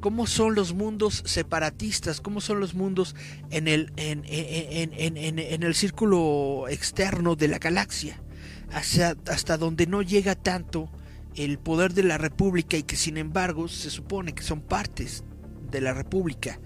cómo 0.00 0.26
son 0.26 0.54
los 0.54 0.74
mundos 0.74 1.22
separatistas, 1.26 2.20
cómo 2.20 2.40
son 2.40 2.60
los 2.60 2.74
mundos 2.74 3.16
en 3.50 3.68
el, 3.68 3.92
en, 3.96 4.22
en, 4.26 4.92
en, 4.94 5.38
en 5.38 5.62
el 5.62 5.74
círculo 5.74 6.66
externo 6.68 7.34
de 7.34 7.48
la 7.48 7.58
galaxia, 7.58 8.22
hasta, 8.72 9.16
hasta 9.26 9.56
donde 9.56 9.86
no 9.86 10.02
llega 10.02 10.34
tanto 10.34 10.90
el 11.34 11.58
poder 11.58 11.94
de 11.94 12.02
la 12.02 12.18
República 12.18 12.76
y 12.76 12.82
que 12.82 12.96
sin 12.96 13.16
embargo 13.16 13.68
se 13.68 13.90
supone 13.90 14.34
que 14.34 14.42
son 14.42 14.60
partes 14.60 15.24
de 15.70 15.80
la 15.80 15.92
República. 15.92 16.58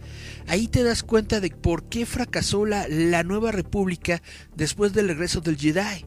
Ahí 0.47 0.69
te 0.69 0.83
das 0.83 1.03
cuenta 1.03 1.41
de 1.41 1.51
por 1.51 1.89
qué 1.89 2.07
fracasó 2.07 2.65
la, 2.67 2.87
la 2.89 3.23
nueva 3.23 3.53
República 3.53 4.23
después 4.55 4.93
del 4.93 5.09
regreso 5.09 5.41
del 5.41 5.59
Jedi. 5.59 6.07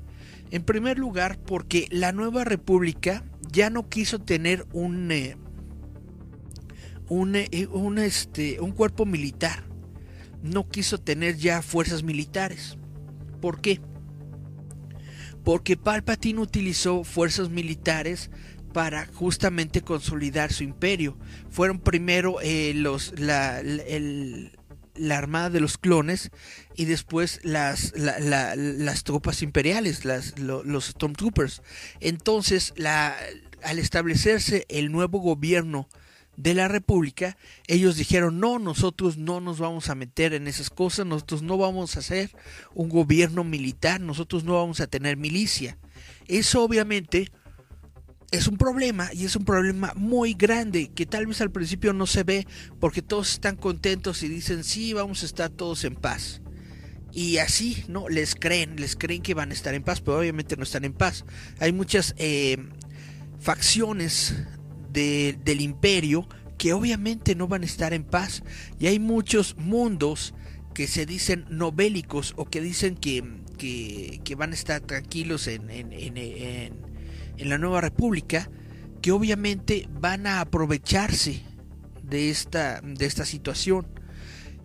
En 0.52 0.64
primer 0.64 0.98
lugar, 0.98 1.38
porque 1.40 1.88
la 1.92 2.12
nueva 2.12 2.44
República 2.44 3.24
ya 3.52 3.70
no 3.70 3.90
quiso 3.90 4.20
tener 4.20 4.66
un... 4.74 5.12
Eh, 5.12 5.38
un, 7.08 7.36
eh, 7.36 7.68
un, 7.72 8.00
este, 8.00 8.60
un 8.60 8.72
cuerpo 8.72 9.06
militar. 9.06 9.64
No 10.42 10.68
quiso 10.68 11.00
tener 11.00 11.38
ya 11.38 11.62
fuerzas 11.62 12.04
militares. 12.04 12.78
¿Por 13.42 13.62
qué? 13.62 13.80
Porque 15.46 15.78
Palpatine 15.78 16.42
utilizó 16.42 17.04
fuerzas 17.04 17.50
militares 17.50 18.30
para 18.74 19.06
justamente 19.06 19.82
consolidar 19.82 20.52
su 20.52 20.64
imperio. 20.64 21.18
Fueron 21.50 21.80
primero 21.80 22.42
eh, 22.42 22.74
la, 22.76 23.62
armada 25.18 25.50
de 25.50 25.62
los 25.62 25.78
clones 25.78 26.32
y 26.76 26.84
después 26.84 27.40
las, 27.44 27.94
tropas 29.06 29.42
imperiales, 29.44 30.04
los 30.04 30.86
Stormtroopers. 30.86 31.62
Entonces, 32.02 32.74
al 33.64 33.80
establecerse 33.80 34.66
el 34.68 34.92
nuevo 34.92 35.20
gobierno 35.20 35.88
de 36.38 36.54
la 36.54 36.68
República, 36.68 37.38
ellos 37.68 37.96
dijeron, 37.96 38.40
no, 38.40 38.60
nosotros 38.60 39.18
no 39.18 39.40
nos 39.40 39.60
vamos 39.60 39.90
a 39.90 39.96
meter 39.96 40.34
en 40.34 40.48
esas 40.48 40.70
cosas, 40.70 41.06
nosotros 41.06 41.42
no 41.42 41.58
vamos 41.58 41.96
a 41.96 42.00
hacer 42.00 42.32
un 42.74 42.90
gobierno 42.90 43.44
militar, 43.44 44.02
nosotros 44.02 44.44
no 44.44 44.56
vamos 44.56 44.80
a 44.82 44.88
tener 44.88 45.18
milicia. 45.18 45.78
Eso 46.28 46.64
obviamente 46.64 47.32
es 48.32 48.48
un 48.48 48.58
problema 48.58 49.10
y 49.14 49.26
es 49.26 49.36
un 49.36 49.46
problema 49.46 49.94
muy 49.96 50.34
grande 50.34 50.92
que 50.94 51.06
tal 51.06 51.28
vez 51.28 51.42
al 51.42 51.52
principio 51.52 51.94
no 51.94 52.06
se 52.06 52.24
ve 52.24 52.48
porque 52.80 53.02
todos 53.02 53.32
están 53.32 53.56
contentos 53.56 54.24
y 54.24 54.28
dicen, 54.28 54.64
sí, 54.64 54.94
vamos 54.94 55.24
a 55.24 55.26
estar 55.26 55.50
todos 55.50 55.84
en 55.84 55.96
paz. 55.96 56.42
Y 57.14 57.38
así, 57.38 57.86
¿no? 57.88 58.10
Les 58.10 58.36
creen, 58.36 58.76
les 58.76 58.98
creen 58.98 59.22
que 59.22 59.34
van 59.34 59.52
a 59.52 59.54
estar 59.54 59.74
en 59.74 59.84
paz, 59.84 60.02
pero 60.02 60.20
obviamente 60.20 60.58
no 60.58 60.64
están 60.64 60.84
en 60.84 60.92
paz. 60.92 61.24
Hay 61.60 61.72
muchas 61.72 62.14
eh, 62.18 62.58
facciones 63.40 64.36
del 64.96 65.62
imperio 65.62 66.28
que 66.58 66.74
obviamente 66.74 67.36
no 67.36 67.48
van 67.48 67.64
a 67.64 67.66
estar 67.66 67.94
en 67.94 68.04
paz. 68.04 68.44
Y 68.80 68.88
hay 68.88 69.00
muchos 69.00 69.56
mundos 69.58 70.34
que 70.74 70.88
se 70.88 71.06
dicen 71.06 71.46
no 71.50 71.72
bélicos 71.72 72.34
o 72.38 72.46
que 72.46 72.62
dicen 72.62 72.96
que, 72.96 73.24
que, 73.58 74.36
van 74.36 74.52
a 74.52 74.56
estar 74.56 74.82
tranquilos 74.82 75.48
en, 75.48 75.70
en, 75.70 75.94
en, 75.94 76.18
en, 76.18 77.50
la 77.50 77.58
nueva 77.58 77.82
república, 77.82 78.50
que 79.02 79.12
obviamente 79.12 79.88
van 80.00 80.28
a 80.28 80.42
aprovecharse 80.42 81.42
de 82.04 82.30
esta, 82.30 82.82
de 82.82 83.06
esta 83.06 83.26
situación. 83.26 83.88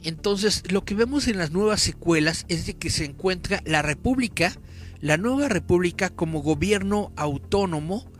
Entonces, 0.02 0.62
lo 0.72 0.84
que 0.84 0.94
vemos 0.94 1.28
en 1.28 1.38
las 1.38 1.50
nuevas 1.50 1.80
secuelas 1.80 2.46
es 2.48 2.66
de 2.66 2.74
que 2.74 2.90
se 2.90 3.04
encuentra 3.04 3.62
la 3.66 3.82
república, 3.82 4.54
la 5.00 5.16
nueva 5.16 5.48
república 5.48 6.08
como 6.08 6.42
gobierno 6.42 7.12
autónomo, 7.16 8.10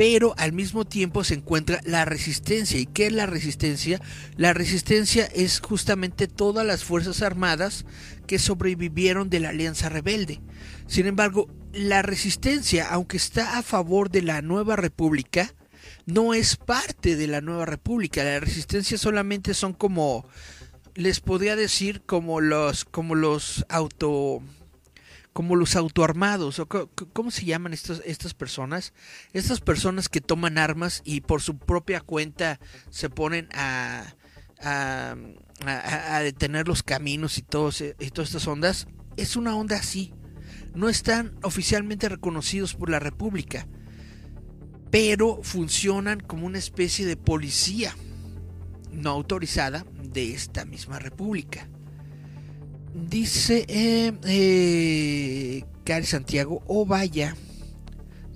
pero 0.00 0.34
al 0.38 0.54
mismo 0.54 0.86
tiempo 0.86 1.24
se 1.24 1.34
encuentra 1.34 1.82
la 1.84 2.06
resistencia. 2.06 2.80
¿Y 2.80 2.86
qué 2.86 3.08
es 3.08 3.12
la 3.12 3.26
resistencia? 3.26 4.00
La 4.38 4.54
resistencia 4.54 5.26
es 5.26 5.60
justamente 5.60 6.26
todas 6.26 6.66
las 6.66 6.84
fuerzas 6.84 7.20
armadas 7.20 7.84
que 8.26 8.38
sobrevivieron 8.38 9.28
de 9.28 9.40
la 9.40 9.50
Alianza 9.50 9.90
Rebelde. 9.90 10.40
Sin 10.86 11.04
embargo, 11.04 11.50
la 11.74 12.00
resistencia, 12.00 12.88
aunque 12.88 13.18
está 13.18 13.58
a 13.58 13.62
favor 13.62 14.08
de 14.10 14.22
la 14.22 14.40
nueva 14.40 14.74
república, 14.74 15.52
no 16.06 16.32
es 16.32 16.56
parte 16.56 17.16
de 17.16 17.26
la 17.26 17.42
nueva 17.42 17.66
república. 17.66 18.24
La 18.24 18.40
resistencia 18.40 18.96
solamente 18.96 19.52
son 19.52 19.74
como, 19.74 20.26
les 20.94 21.20
podría 21.20 21.56
decir, 21.56 22.00
como 22.06 22.40
los, 22.40 22.86
como 22.86 23.14
los 23.14 23.66
auto 23.68 24.42
como 25.32 25.56
los 25.56 25.76
autoarmados, 25.76 26.58
o 26.58 26.66
¿cómo 26.66 27.30
se 27.30 27.44
llaman 27.44 27.72
estas 27.72 28.34
personas? 28.34 28.92
Estas 29.32 29.60
personas 29.60 30.08
que 30.08 30.20
toman 30.20 30.58
armas 30.58 31.02
y 31.04 31.20
por 31.20 31.40
su 31.40 31.56
propia 31.56 32.00
cuenta 32.00 32.58
se 32.90 33.10
ponen 33.10 33.48
a, 33.54 34.14
a, 34.60 35.14
a, 35.64 36.20
detener 36.20 36.66
los 36.66 36.82
caminos 36.82 37.38
y, 37.38 37.42
todos, 37.42 37.80
y 37.80 38.10
todas 38.10 38.30
estas 38.30 38.46
ondas. 38.48 38.88
Es 39.16 39.36
una 39.36 39.56
onda 39.56 39.76
así. 39.76 40.12
No 40.74 40.88
están 40.88 41.36
oficialmente 41.42 42.08
reconocidos 42.08 42.74
por 42.74 42.90
la 42.90 42.98
República, 42.98 43.66
pero 44.90 45.40
funcionan 45.42 46.20
como 46.20 46.46
una 46.46 46.58
especie 46.58 47.06
de 47.06 47.16
policía 47.16 47.94
no 48.92 49.10
autorizada 49.10 49.86
de 50.02 50.32
esta 50.32 50.64
misma 50.64 50.98
República. 50.98 51.68
Dice 52.94 53.64
eh, 53.68 54.12
eh, 54.24 55.64
Cari 55.84 56.06
Santiago, 56.06 56.62
oh 56.66 56.86
vaya. 56.86 57.36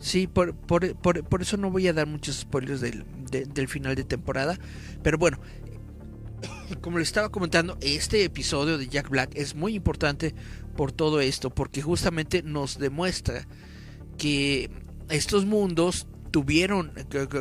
Sí, 0.01 0.27
por, 0.27 0.55
por, 0.55 0.95
por, 0.95 1.43
eso 1.43 1.57
no 1.57 1.71
voy 1.71 1.89
a 1.89 1.95
dar 1.95 2.07
muchos 2.07 2.37
spoilers 2.37 2.81
del, 2.81 3.05
del 3.31 3.69
final 3.69 3.95
de 3.95 4.05
temporada. 4.05 4.59
Pero 5.03 5.19
bueno, 5.19 5.39
como 6.81 6.99
les 6.99 7.09
estaba 7.09 7.31
comentando, 7.31 7.79
este 7.81 8.23
episodio 8.25 8.79
de 8.79 8.89
Jack 8.89 9.09
Black 9.09 9.31
es 9.35 9.55
muy 9.55 9.75
importante 9.75 10.35
por 10.77 10.93
todo 10.93 11.21
esto, 11.21 11.51
porque 11.51 11.83
justamente 11.83 12.43
nos 12.43 12.79
demuestra 12.79 13.47
que 14.19 14.71
estos 15.09 15.47
mundos 15.47 16.07
tuvieron, 16.31 16.93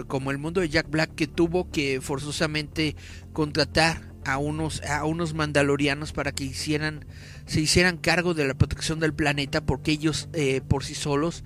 como 0.07 0.31
el 0.31 0.37
mundo 0.37 0.61
de 0.61 0.69
Jack 0.69 0.89
Black, 0.89 1.15
que 1.15 1.27
tuvo 1.27 1.69
que 1.69 1.99
forzosamente 2.01 2.95
contratar 3.33 4.12
a 4.25 4.37
unos, 4.37 4.81
a 4.83 5.05
unos 5.05 5.33
mandalorianos 5.33 6.13
para 6.13 6.31
que 6.31 6.43
hicieran, 6.43 7.05
se 7.45 7.61
hicieran 7.61 7.97
cargo 7.97 8.33
de 8.33 8.47
la 8.47 8.53
protección 8.53 8.99
del 8.99 9.13
planeta 9.13 9.65
porque 9.65 9.91
ellos 9.91 10.29
eh, 10.33 10.61
por 10.61 10.83
sí 10.83 10.95
solos 10.95 11.43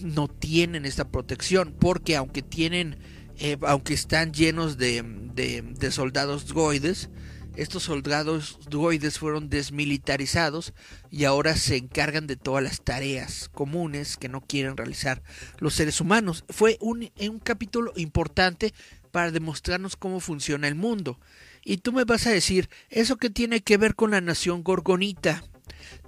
no 0.00 0.28
tienen 0.28 0.84
esta 0.86 1.08
protección 1.08 1.74
porque 1.78 2.16
aunque 2.16 2.42
tienen 2.42 2.98
eh, 3.38 3.56
aunque 3.62 3.94
están 3.94 4.32
llenos 4.32 4.76
de, 4.76 5.02
de, 5.02 5.90
soldados 5.90 6.46
droides 6.46 7.08
estos 7.56 7.82
soldados 7.84 8.58
droides 8.68 9.18
fueron 9.18 9.48
desmilitarizados 9.48 10.72
y 11.10 11.24
ahora 11.24 11.56
se 11.56 11.76
encargan 11.76 12.26
de 12.26 12.36
todas 12.36 12.62
las 12.62 12.82
tareas 12.82 13.48
comunes 13.52 14.16
que 14.16 14.28
no 14.28 14.40
quieren 14.40 14.76
realizar 14.76 15.22
los 15.58 15.74
seres 15.74 16.00
humanos. 16.00 16.44
Fue 16.48 16.78
un, 16.80 17.10
un 17.18 17.38
capítulo 17.40 17.92
importante 17.96 18.72
para 19.10 19.32
demostrarnos 19.32 19.96
cómo 19.96 20.20
funciona 20.20 20.68
el 20.68 20.76
mundo. 20.76 21.18
Y 21.64 21.78
tú 21.78 21.92
me 21.92 22.04
vas 22.04 22.26
a 22.26 22.30
decir, 22.30 22.68
¿eso 22.88 23.16
qué 23.16 23.30
tiene 23.30 23.60
que 23.60 23.76
ver 23.76 23.94
con 23.94 24.12
la 24.12 24.20
nación 24.20 24.62
gorgonita? 24.62 25.44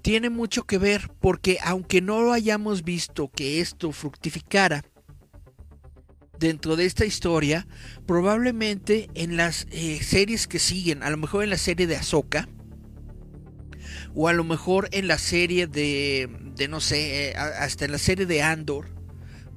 Tiene 0.02 0.30
mucho 0.30 0.64
que 0.64 0.78
ver 0.78 1.10
porque 1.20 1.58
aunque 1.62 2.00
no 2.00 2.22
lo 2.22 2.32
hayamos 2.32 2.82
visto 2.82 3.30
que 3.30 3.60
esto 3.60 3.92
fructificara, 3.92 4.84
dentro 6.42 6.76
de 6.76 6.84
esta 6.86 7.06
historia, 7.06 7.66
probablemente 8.04 9.08
en 9.14 9.36
las 9.36 9.66
eh, 9.70 10.00
series 10.02 10.48
que 10.48 10.58
siguen, 10.58 11.02
a 11.02 11.10
lo 11.10 11.16
mejor 11.16 11.44
en 11.44 11.50
la 11.50 11.56
serie 11.56 11.86
de 11.86 11.96
Ahsoka, 11.96 12.48
o 14.14 14.28
a 14.28 14.32
lo 14.32 14.44
mejor 14.44 14.88
en 14.92 15.06
la 15.06 15.18
serie 15.18 15.68
de, 15.68 16.28
de 16.56 16.68
no 16.68 16.80
sé, 16.80 17.30
eh, 17.30 17.36
hasta 17.36 17.84
en 17.84 17.92
la 17.92 17.98
serie 17.98 18.26
de 18.26 18.42
Andor, 18.42 18.88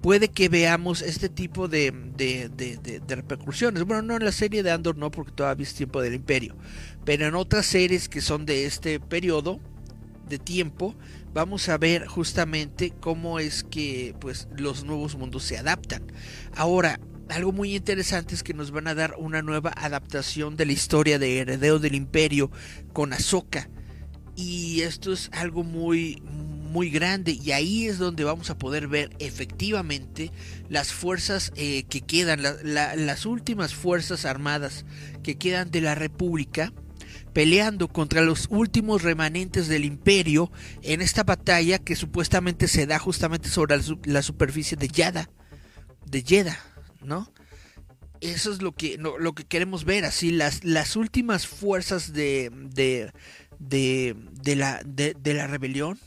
puede 0.05 0.27
que 0.27 0.49
veamos 0.49 1.01
este 1.01 1.29
tipo 1.29 1.67
de, 1.67 1.91
de, 2.15 3.01
repercusiones. 3.07 3.85
Bueno, 3.85 4.03
no 4.03 4.15
en 4.15 4.23
la 4.23 4.31
serie 4.31 4.61
de 4.61 4.69
Andor, 4.69 4.97
no, 4.97 5.09
porque 5.09 5.31
todavía 5.31 5.63
es 5.65 5.73
tiempo 5.73 5.99
del 5.99 6.13
Imperio, 6.13 6.55
pero 7.05 7.25
en 7.25 7.33
otras 7.33 7.65
series 7.65 8.07
que 8.07 8.21
son 8.21 8.45
de 8.45 8.67
este 8.67 8.99
periodo 8.99 9.59
de 10.29 10.37
tiempo, 10.37 10.93
vamos 11.33 11.69
a 11.69 11.79
ver 11.79 12.05
justamente 12.05 12.93
cómo 12.99 13.39
es 13.39 13.63
que 13.63 14.13
pues 14.19 14.47
los 14.55 14.83
nuevos 14.83 15.15
mundos 15.15 15.41
se 15.41 15.57
adaptan. 15.57 16.03
Ahora, 16.55 16.99
algo 17.29 17.51
muy 17.51 17.75
interesante 17.75 18.35
es 18.35 18.43
que 18.43 18.53
nos 18.53 18.69
van 18.69 18.87
a 18.87 18.93
dar 18.93 19.15
una 19.17 19.41
nueva 19.41 19.73
adaptación 19.75 20.55
de 20.55 20.67
la 20.67 20.73
historia 20.73 21.17
de 21.17 21.39
Heredero 21.39 21.79
del 21.79 21.95
Imperio 21.95 22.51
con 22.93 23.11
Ahsoka. 23.11 23.71
Y 24.35 24.81
esto 24.81 25.13
es 25.13 25.31
algo 25.31 25.63
muy, 25.63 26.21
muy 26.75 26.89
grande 26.89 27.31
y 27.31 27.53
ahí 27.53 27.87
es 27.87 27.99
donde 27.99 28.25
vamos 28.25 28.49
a 28.49 28.57
poder 28.57 28.89
ver 28.89 29.09
efectivamente 29.19 30.33
las 30.67 30.91
fuerzas 30.91 31.53
eh, 31.55 31.83
que 31.83 32.01
quedan, 32.01 32.43
las 32.43 33.25
últimas 33.25 33.73
fuerzas 33.73 34.25
armadas 34.25 34.83
que 35.23 35.37
quedan 35.37 35.71
de 35.71 35.79
la 35.79 35.95
República 35.95 36.73
peleando 37.31 37.87
contra 37.87 38.23
los 38.23 38.47
últimos 38.49 39.03
remanentes 39.03 39.69
del 39.69 39.85
imperio 39.85 40.51
en 40.81 41.01
esta 41.01 41.23
batalla 41.23 41.79
que 41.79 41.95
supuestamente 41.95 42.67
se 42.67 42.85
da 42.85 42.99
justamente 42.99 43.47
sobre 43.47 43.77
la, 44.03 44.21
superficie 44.21 44.75
de 44.75 44.89
Yada, 44.89 45.29
de 46.05 46.23
Yeda, 46.23 46.59
¿no? 47.01 47.31
Eso 48.19 48.51
es 48.51 48.61
lo 48.61 48.73
que, 48.73 48.97
lo 48.97 49.33
que 49.33 49.45
queremos 49.45 49.85
ver, 49.85 50.03
así 50.03 50.31
las, 50.31 50.65
las 50.65 50.97
últimas 50.97 51.47
fuerzas 51.47 52.11
de, 52.11 52.51
de, 52.53 53.13
de, 53.59 54.55
la, 54.57 54.81
de, 54.85 55.15
de 55.17 55.33
la 55.33 55.47
rebelión, 55.47 55.97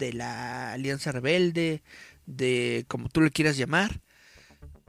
de 0.00 0.12
la 0.14 0.72
Alianza 0.72 1.12
Rebelde, 1.12 1.82
de 2.26 2.84
como 2.88 3.08
tú 3.08 3.20
le 3.20 3.30
quieras 3.30 3.56
llamar, 3.56 4.00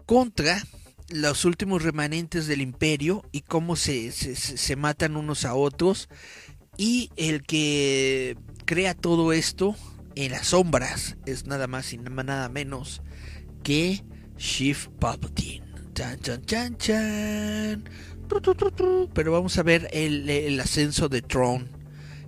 contra 0.08 0.64
los 1.10 1.46
últimos 1.46 1.84
remanentes 1.84 2.48
del 2.48 2.62
imperio 2.62 3.24
y 3.32 3.42
cómo 3.42 3.76
se, 3.76 4.12
se, 4.12 4.76
matan 4.76 5.18
unos 5.18 5.46
a 5.46 5.54
otros. 5.54 6.10
Y 6.78 7.12
el 7.18 7.44
que 7.44 8.38
crea 8.66 8.96
todo 8.96 9.34
esto 9.34 9.76
en 10.16 10.32
las 10.32 10.48
sombras 10.48 11.18
es 11.26 11.46
nada 11.46 11.68
más 11.68 11.92
y 11.94 11.98
nada 11.98 12.50
menos 12.50 13.02
que 13.62 14.04
Shift 14.38 14.88
Palpatine. 15.00 15.66
Chan, 15.94 16.20
chan, 16.22 16.46
chan, 16.46 16.78
chan. 16.78 17.84
Pero 19.14 19.32
vamos 19.34 19.58
a 19.58 19.64
ver 19.64 19.90
el 19.92 20.58
ascenso 20.62 21.10
de 21.10 21.22
Tron 21.22 21.81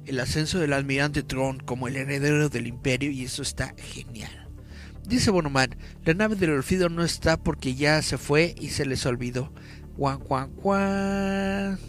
el 0.05 0.19
ascenso 0.19 0.59
del 0.59 0.73
almirante 0.73 1.23
Tron 1.23 1.59
como 1.59 1.87
el 1.87 1.95
heredero 1.95 2.49
del 2.49 2.67
imperio 2.67 3.11
y 3.11 3.23
eso 3.23 3.41
está 3.41 3.73
genial. 3.77 4.49
Dice 5.07 5.31
Bonoman, 5.31 5.75
la 6.05 6.13
nave 6.13 6.35
del 6.35 6.51
Orfido 6.51 6.89
no 6.89 7.03
está 7.03 7.37
porque 7.37 7.75
ya 7.75 8.01
se 8.01 8.17
fue 8.17 8.55
y 8.59 8.69
se 8.69 8.85
les 8.85 9.05
olvidó. 9.05 9.51
Juan, 9.97 10.19
Juan, 10.19 10.55
Juan. 10.55 11.79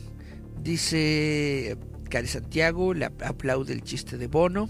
Dice 0.62 1.76
Cari 2.10 2.26
Santiago 2.26 2.94
le 2.94 3.06
aplaude 3.06 3.72
el 3.72 3.82
chiste 3.82 4.18
de 4.18 4.26
Bono. 4.26 4.68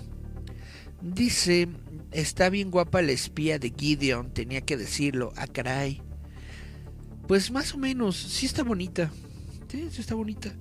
Dice, 1.01 1.69
está 2.13 2.49
bien 2.49 2.71
guapa 2.71 3.03
la 3.03 3.13
espía 3.13 3.59
de 3.59 3.73
Gideon, 3.77 4.33
tenía 4.33 4.63
que 4.63 4.77
decirlo, 4.77 5.33
a 5.37 5.43
ah, 5.43 5.47
caray. 5.47 6.01
Pues 7.29 7.51
más 7.51 7.75
o 7.75 7.79
menos, 7.79 8.17
sí 8.17 8.47
está 8.47 8.63
bonita. 8.63 9.11
Sí 9.69 10.01
está 10.01 10.15
bonita. 10.15 10.55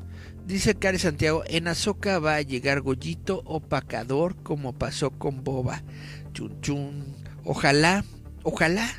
Dice 0.46 0.76
Cari 0.76 1.00
Santiago, 1.00 1.44
en 1.48 1.68
Azoka 1.68 2.20
va 2.20 2.36
a 2.36 2.42
llegar 2.42 2.82
Gollito 2.82 3.42
opacador 3.46 4.36
como 4.44 4.74
pasó 4.74 5.12
con 5.12 5.44
Boba. 5.44 5.84
Chun 6.34 6.60
chun. 6.62 7.16
Ojalá, 7.46 8.04
ojalá. 8.44 8.90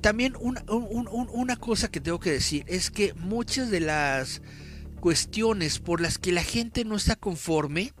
También 0.00 0.34
una, 0.40 0.64
una 0.68 1.56
cosa 1.56 1.90
que 1.90 2.00
tengo 2.00 2.20
que 2.20 2.32
decir 2.32 2.64
es 2.68 2.90
que 2.90 3.12
muchas 3.14 3.70
de 3.70 3.80
las 3.80 4.40
cuestiones 5.00 5.78
por 5.78 6.00
las 6.00 6.18
que 6.18 6.32
la 6.32 6.42
gente 6.42 6.84
no 6.84 6.96
está 6.96 7.16
conforme 7.16 7.92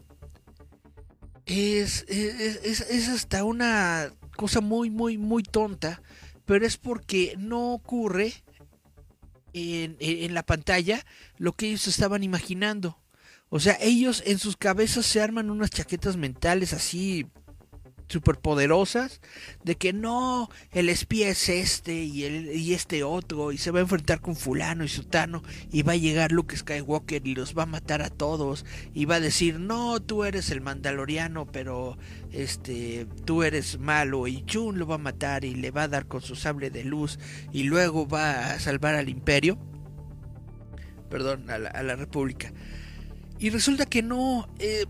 es, 1.46 2.04
es, 2.08 2.80
es, 2.80 3.08
hasta 3.08 3.44
una 3.44 4.12
cosa 4.36 4.60
muy, 4.60 4.88
muy, 4.90 5.18
muy 5.18 5.42
tonta, 5.42 6.02
pero 6.44 6.64
es 6.64 6.76
porque 6.76 7.34
no 7.38 7.72
ocurre 7.72 8.32
en, 9.52 9.96
en, 10.00 10.34
la 10.34 10.42
pantalla 10.42 11.04
lo 11.38 11.52
que 11.52 11.68
ellos 11.68 11.86
estaban 11.86 12.22
imaginando. 12.22 12.98
O 13.48 13.58
sea, 13.58 13.76
ellos 13.80 14.22
en 14.26 14.38
sus 14.38 14.56
cabezas 14.56 15.06
se 15.06 15.20
arman 15.20 15.50
unas 15.50 15.70
chaquetas 15.70 16.16
mentales 16.16 16.72
así 16.72 17.26
superpoderosas 18.10 19.20
de 19.62 19.76
que 19.76 19.92
no, 19.92 20.50
el 20.72 20.88
espía 20.88 21.28
es 21.28 21.48
este 21.48 21.94
y, 21.94 22.24
el, 22.24 22.50
y 22.56 22.74
este 22.74 23.04
otro 23.04 23.52
y 23.52 23.58
se 23.58 23.70
va 23.70 23.78
a 23.78 23.82
enfrentar 23.82 24.20
con 24.20 24.34
fulano 24.34 24.84
y 24.84 24.88
sutano 24.88 25.42
y 25.70 25.82
va 25.82 25.92
a 25.92 25.96
llegar 25.96 26.32
Luke 26.32 26.56
Skywalker 26.56 27.26
y 27.26 27.34
los 27.36 27.56
va 27.56 27.62
a 27.62 27.66
matar 27.66 28.02
a 28.02 28.10
todos 28.10 28.66
y 28.94 29.04
va 29.04 29.16
a 29.16 29.20
decir 29.20 29.60
no, 29.60 30.00
tú 30.00 30.24
eres 30.24 30.50
el 30.50 30.60
mandaloriano 30.60 31.46
pero 31.46 31.96
este 32.32 33.06
tú 33.24 33.44
eres 33.44 33.78
malo 33.78 34.26
y 34.26 34.44
Jun 34.50 34.78
lo 34.78 34.86
va 34.86 34.96
a 34.96 34.98
matar 34.98 35.44
y 35.44 35.54
le 35.54 35.70
va 35.70 35.84
a 35.84 35.88
dar 35.88 36.06
con 36.06 36.20
su 36.20 36.34
sable 36.34 36.70
de 36.70 36.84
luz 36.84 37.18
y 37.52 37.62
luego 37.62 38.08
va 38.08 38.54
a 38.54 38.58
salvar 38.58 38.96
al 38.96 39.08
imperio 39.08 39.56
perdón 41.08 41.48
a 41.48 41.58
la, 41.58 41.70
a 41.70 41.82
la 41.84 41.94
república 41.94 42.52
y 43.38 43.50
resulta 43.50 43.86
que 43.86 44.02
no 44.02 44.48
eh, 44.58 44.84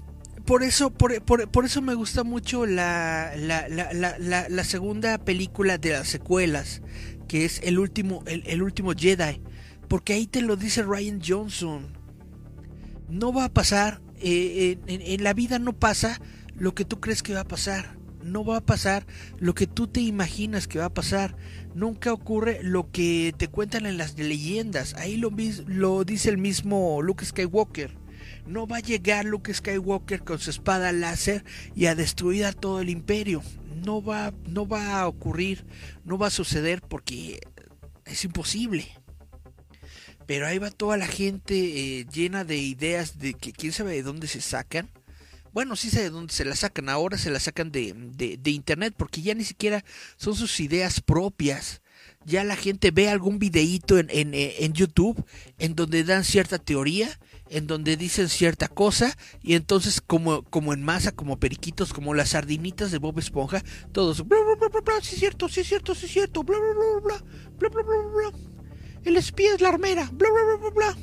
por 0.44 0.62
eso, 0.62 0.90
por, 0.90 1.22
por, 1.22 1.64
eso 1.64 1.82
me 1.82 1.94
gusta 1.94 2.24
mucho 2.24 2.66
la, 2.66 3.32
la, 3.36 3.68
la, 3.68 4.48
la, 4.48 4.64
segunda 4.64 5.18
película 5.18 5.78
de 5.78 5.90
las 5.90 6.08
secuelas, 6.08 6.82
que 7.28 7.44
es 7.44 7.60
el 7.62 7.78
último, 7.78 8.22
el, 8.26 8.62
último 8.62 8.92
Jedi. 8.92 9.40
Porque 9.88 10.12
ahí 10.12 10.26
te 10.26 10.42
lo 10.42 10.56
dice 10.56 10.82
Ryan 10.82 11.20
Johnson. 11.24 11.96
No 13.08 13.32
va 13.32 13.46
a 13.46 13.52
pasar, 13.52 14.00
eh, 14.20 14.78
en, 14.86 15.00
en 15.00 15.24
la 15.24 15.32
vida 15.32 15.58
no 15.58 15.72
pasa 15.72 16.20
lo 16.54 16.74
que 16.74 16.84
tú 16.84 17.00
crees 17.00 17.22
que 17.22 17.34
va 17.34 17.40
a 17.40 17.48
pasar. 17.48 17.98
No 18.22 18.44
va 18.44 18.58
a 18.58 18.66
pasar 18.66 19.06
lo 19.38 19.54
que 19.54 19.66
tú 19.66 19.86
te 19.86 20.00
imaginas 20.00 20.68
que 20.68 20.78
va 20.78 20.86
a 20.86 20.94
pasar. 20.94 21.36
Nunca 21.74 22.12
ocurre 22.12 22.60
lo 22.62 22.90
que 22.90 23.34
te 23.36 23.48
cuentan 23.48 23.86
en 23.86 23.96
las 23.96 24.18
leyendas. 24.18 24.94
Ahí 24.94 25.16
lo, 25.16 25.30
lo 25.66 26.04
dice 26.04 26.28
el 26.28 26.38
mismo 26.38 27.00
Luke 27.02 27.24
Skywalker 27.24 27.99
no 28.46 28.66
va 28.66 28.78
a 28.78 28.80
llegar 28.80 29.24
Luke 29.24 29.52
Skywalker 29.52 30.22
con 30.22 30.38
su 30.38 30.50
espada 30.50 30.92
láser 30.92 31.44
y 31.74 31.86
a 31.86 31.94
destruir 31.94 32.44
a 32.44 32.52
todo 32.52 32.80
el 32.80 32.90
imperio. 32.90 33.42
No 33.84 34.02
va, 34.02 34.32
no 34.46 34.66
va 34.66 35.00
a 35.00 35.08
ocurrir, 35.08 35.64
no 36.04 36.18
va 36.18 36.28
a 36.28 36.30
suceder 36.30 36.82
porque 36.82 37.40
es 38.04 38.24
imposible. 38.24 38.88
Pero 40.26 40.46
ahí 40.46 40.58
va 40.58 40.70
toda 40.70 40.96
la 40.96 41.06
gente 41.06 41.54
eh, 41.54 42.06
llena 42.12 42.44
de 42.44 42.58
ideas 42.58 43.18
de 43.18 43.34
que 43.34 43.52
quién 43.52 43.72
sabe 43.72 43.92
de 43.92 44.02
dónde 44.02 44.28
se 44.28 44.40
sacan. 44.40 44.90
Bueno, 45.52 45.74
sí 45.74 45.90
sé 45.90 46.02
de 46.02 46.10
dónde 46.10 46.32
se 46.32 46.44
las 46.44 46.60
sacan. 46.60 46.88
Ahora 46.88 47.18
se 47.18 47.30
las 47.30 47.42
sacan 47.42 47.72
de, 47.72 47.92
de 47.92 48.50
internet 48.50 48.94
porque 48.96 49.22
ya 49.22 49.34
ni 49.34 49.44
siquiera 49.44 49.84
son 50.16 50.36
sus 50.36 50.60
ideas 50.60 51.00
propias 51.00 51.80
ya 52.24 52.44
la 52.44 52.56
gente 52.56 52.90
ve 52.90 53.08
algún 53.08 53.38
videíto 53.38 53.98
en, 53.98 54.08
en, 54.10 54.32
en, 54.34 54.72
YouTube 54.72 55.24
en 55.58 55.74
donde 55.74 56.04
dan 56.04 56.24
cierta 56.24 56.58
teoría 56.58 57.08
en 57.50 57.66
donde 57.66 57.96
dicen 57.96 58.28
cierta 58.28 58.68
cosa 58.68 59.16
y 59.42 59.54
entonces 59.54 60.00
como, 60.00 60.42
como 60.44 60.72
en 60.72 60.82
masa, 60.82 61.12
como 61.12 61.38
periquitos, 61.38 61.92
como 61.92 62.14
las 62.14 62.30
sardinitas 62.30 62.92
de 62.92 62.98
Bob 62.98 63.18
Esponja, 63.18 63.62
todos 63.92 64.26
bla 64.26 64.38
bla 64.40 64.54
bla 64.54 64.68
bla, 64.68 64.80
bla 64.80 64.94
sí 65.02 65.14
es 65.14 65.20
cierto, 65.20 65.48
sí 65.48 65.60
es 65.60 65.66
cierto, 65.66 65.94
sí 65.94 66.06
es 66.06 66.12
cierto, 66.12 66.44
bla 66.44 66.56
bla 66.58 66.72
bla 66.72 67.00
bla 67.02 67.24
bla 67.58 67.68
bla 67.68 67.82
bla 67.82 68.30
bla 68.30 68.38
El 69.04 69.16
espía 69.16 69.54
es 69.54 69.60
la 69.60 69.70
armera, 69.70 70.08
bla 70.12 70.28
bla 70.30 70.44
bla 70.44 70.56
bla 70.56 70.70
bla. 70.70 70.96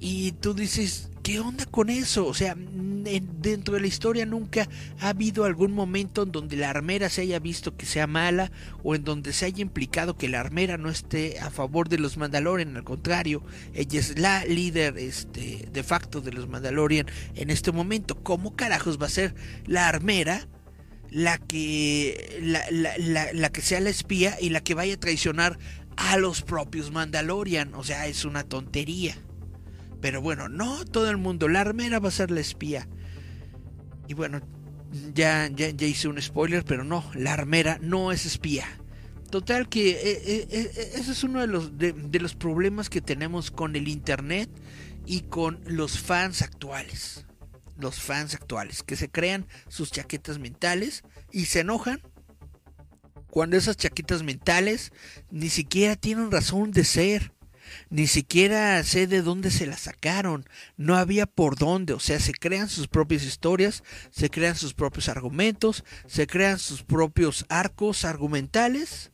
Y 0.00 0.32
tú 0.32 0.54
dices, 0.54 1.10
¿qué 1.28 1.40
onda 1.40 1.66
con 1.66 1.90
eso? 1.90 2.26
O 2.26 2.32
sea, 2.32 2.56
dentro 2.56 3.74
de 3.74 3.82
la 3.82 3.86
historia 3.86 4.24
nunca 4.24 4.66
ha 4.98 5.10
habido 5.10 5.44
algún 5.44 5.72
momento 5.72 6.22
en 6.22 6.32
donde 6.32 6.56
la 6.56 6.70
armera 6.70 7.10
se 7.10 7.20
haya 7.20 7.38
visto 7.38 7.76
que 7.76 7.84
sea 7.84 8.06
mala 8.06 8.50
o 8.82 8.94
en 8.94 9.04
donde 9.04 9.34
se 9.34 9.44
haya 9.44 9.60
implicado 9.60 10.16
que 10.16 10.30
la 10.30 10.40
armera 10.40 10.78
no 10.78 10.88
esté 10.88 11.38
a 11.40 11.50
favor 11.50 11.90
de 11.90 11.98
los 11.98 12.16
Mandalorian, 12.16 12.74
al 12.78 12.84
contrario, 12.84 13.42
ella 13.74 14.00
es 14.00 14.18
la 14.18 14.46
líder 14.46 14.96
este, 14.96 15.68
de 15.70 15.82
facto 15.82 16.22
de 16.22 16.32
los 16.32 16.48
Mandalorian 16.48 17.04
en 17.34 17.50
este 17.50 17.72
momento. 17.72 18.14
¿Cómo 18.22 18.56
carajos 18.56 18.98
va 18.98 19.04
a 19.04 19.10
ser 19.10 19.34
la 19.66 19.86
armera? 19.86 20.48
la 21.10 21.38
que 21.38 22.38
la, 22.42 22.62
la, 22.70 23.32
la, 23.32 23.48
que 23.50 23.62
sea 23.62 23.80
la 23.80 23.88
espía 23.88 24.36
y 24.42 24.50
la 24.50 24.60
que 24.60 24.74
vaya 24.74 24.92
a 24.94 25.00
traicionar 25.00 25.58
a 25.96 26.16
los 26.16 26.42
propios 26.42 26.90
Mandalorian. 26.90 27.74
O 27.74 27.84
sea, 27.84 28.06
es 28.06 28.24
una 28.24 28.44
tontería. 28.44 29.16
Pero 30.00 30.22
bueno, 30.22 30.48
no 30.48 30.84
todo 30.84 31.10
el 31.10 31.16
mundo. 31.16 31.48
La 31.48 31.60
armera 31.60 31.98
va 31.98 32.08
a 32.08 32.12
ser 32.12 32.30
la 32.30 32.40
espía. 32.40 32.88
Y 34.06 34.14
bueno, 34.14 34.40
ya, 35.14 35.48
ya, 35.48 35.70
ya 35.70 35.86
hice 35.86 36.08
un 36.08 36.20
spoiler, 36.20 36.64
pero 36.64 36.84
no, 36.84 37.04
la 37.14 37.32
armera 37.32 37.78
no 37.80 38.12
es 38.12 38.26
espía. 38.26 38.66
Total 39.30 39.68
que 39.68 39.90
eh, 39.90 39.98
eh, 40.24 40.48
eh, 40.50 40.92
ese 40.94 41.12
es 41.12 41.22
uno 41.22 41.40
de 41.40 41.46
los, 41.46 41.76
de, 41.76 42.18
los 42.18 42.34
problemas 42.34 42.88
que 42.88 43.02
tenemos 43.02 43.50
con 43.50 43.76
el 43.76 43.88
Internet 43.88 44.48
y 45.04 45.22
con 45.22 45.60
los 45.66 45.98
fans 45.98 46.40
actuales. 46.40 47.26
Los 47.76 48.00
fans 48.00 48.34
actuales, 48.34 48.82
que 48.82 48.96
se 48.96 49.10
crean 49.10 49.46
sus 49.68 49.92
chaquetas 49.92 50.38
mentales 50.38 51.02
y 51.30 51.44
se 51.44 51.60
enojan 51.60 52.00
cuando 53.30 53.56
esas 53.56 53.76
chaquetas 53.76 54.22
mentales 54.22 54.92
ni 55.30 55.50
siquiera 55.50 55.94
tienen 55.94 56.30
razón 56.30 56.72
de 56.72 56.84
ser 56.84 57.32
ni 57.90 58.06
siquiera 58.06 58.82
sé 58.84 59.06
de 59.06 59.22
dónde 59.22 59.50
se 59.50 59.66
la 59.66 59.76
sacaron, 59.76 60.46
no 60.76 60.96
había 60.96 61.26
por 61.26 61.56
dónde, 61.56 61.92
o 61.94 62.00
sea, 62.00 62.20
se 62.20 62.32
crean 62.32 62.68
sus 62.68 62.88
propias 62.88 63.22
historias, 63.24 63.82
se 64.10 64.30
crean 64.30 64.56
sus 64.56 64.74
propios 64.74 65.08
argumentos, 65.08 65.84
se 66.06 66.26
crean 66.26 66.58
sus 66.58 66.82
propios 66.82 67.46
arcos 67.48 68.04
argumentales 68.04 69.10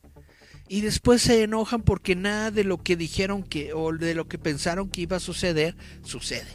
y 0.67 0.81
después 0.81 1.21
se 1.21 1.43
enojan 1.43 1.83
porque 1.83 2.15
nada 2.15 2.51
de 2.51 2.63
lo 2.63 2.81
que 2.81 2.95
dijeron 2.95 3.43
que 3.43 3.73
o 3.73 3.93
de 3.93 4.15
lo 4.15 4.27
que 4.27 4.39
pensaron 4.39 4.89
que 4.89 5.01
iba 5.01 5.17
a 5.17 5.21
suceder 5.21 5.75
sucede. 6.03 6.47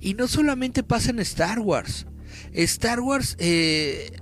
Y 0.00 0.14
no 0.14 0.28
solamente 0.28 0.82
pasa 0.82 1.10
en 1.10 1.20
Star 1.20 1.60
Wars. 1.60 2.06
Star 2.52 3.00
Wars 3.00 3.36
eh, 3.38 4.12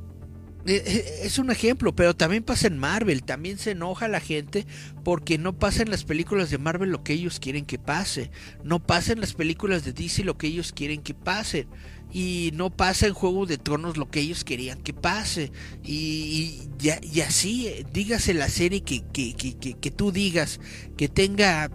es 0.67 1.39
un 1.39 1.51
ejemplo, 1.51 1.95
pero 1.95 2.15
también 2.15 2.43
pasa 2.43 2.67
en 2.67 2.79
Marvel, 2.79 3.23
también 3.23 3.59
se 3.59 3.71
enoja 3.71 4.09
la 4.09 4.21
gente 4.21 4.67
porque 5.05 5.39
no 5.39 5.59
pasa 5.59 5.83
en 5.83 5.91
las 5.91 6.05
películas 6.05 6.51
de 6.51 6.59
Marvel 6.59 6.91
lo 6.91 7.03
que 7.03 7.15
ellos 7.15 7.41
quieren 7.41 7.65
que 7.65 7.79
pase, 7.79 8.31
no 8.65 8.85
pasa 8.85 9.13
en 9.13 9.21
las 9.21 9.35
películas 9.35 9.85
de 9.85 9.93
DC 9.93 10.25
lo 10.25 10.37
que 10.37 10.49
ellos 10.49 10.73
quieren 10.73 11.03
que 11.03 11.15
pase, 11.15 11.67
y 12.13 12.51
no 12.55 12.71
pasa 12.71 13.07
en 13.07 13.15
Juego 13.15 13.47
de 13.47 13.59
Tronos 13.59 13.97
lo 13.97 14.11
que 14.11 14.21
ellos 14.21 14.45
querían 14.45 14.83
que 14.83 14.93
pase, 14.93 15.53
y, 15.83 16.69
y, 16.81 17.21
así, 17.21 17.69
eh, 17.69 17.87
dígase 17.93 18.35
la 18.35 18.49
serie 18.49 18.83
que, 18.83 19.05
que, 19.13 19.35
que, 19.35 19.75
que 19.75 19.91
tú 19.91 20.13
digas 20.13 20.61
que 20.97 21.09
tenga 21.09 21.71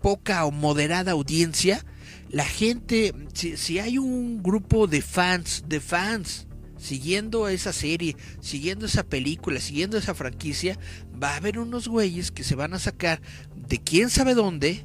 poca 0.00 0.44
o 0.44 0.50
moderada 0.50 1.12
audiencia, 1.12 1.84
la 2.28 2.44
gente, 2.44 3.14
si, 3.34 3.56
si 3.56 3.78
hay 3.78 3.98
un 3.98 4.42
grupo 4.42 4.86
de 4.86 5.02
fans, 5.02 5.64
de 5.68 5.80
fans, 5.80 6.46
siguiendo 6.82 7.48
esa 7.48 7.72
serie, 7.72 8.16
siguiendo 8.40 8.86
esa 8.86 9.04
película, 9.04 9.60
siguiendo 9.60 9.96
esa 9.96 10.14
franquicia, 10.14 10.78
va 11.22 11.30
a 11.30 11.36
haber 11.36 11.58
unos 11.58 11.86
güeyes 11.86 12.32
que 12.32 12.42
se 12.42 12.56
van 12.56 12.74
a 12.74 12.80
sacar 12.80 13.22
de 13.54 13.78
quién 13.78 14.10
sabe 14.10 14.34
dónde 14.34 14.84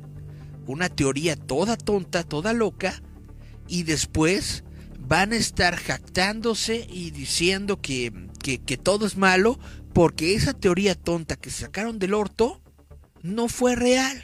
una 0.68 0.90
teoría 0.90 1.36
toda 1.36 1.78
tonta, 1.78 2.24
toda 2.24 2.54
loca, 2.54 3.02
y 3.68 3.84
después 3.84 4.64
van 5.00 5.34
a 5.34 5.38
estar 5.38 5.76
jactándose 5.76 6.86
y 6.90 7.12
diciendo 7.12 7.82
que, 7.82 8.14
que, 8.42 8.78
todo 8.78 9.06
es 9.06 9.18
malo 9.18 9.58
porque 9.94 10.36
esa 10.36 10.54
teoría 10.54 10.96
tonta 10.96 11.36
que 11.36 11.50
sacaron 11.50 11.98
del 11.98 12.14
orto 12.14 12.62
no 13.24 13.48
fue 13.48 13.76
real. 13.76 14.24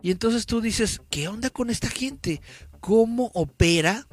Y 0.00 0.10
entonces 0.10 0.46
tú 0.46 0.60
dices, 0.60 1.00
¿qué 1.10 1.28
onda 1.28 1.50
con 1.50 1.70
esta 1.70 1.88
gente? 1.88 2.40
¿Cómo 2.80 3.30
opera 3.34 4.08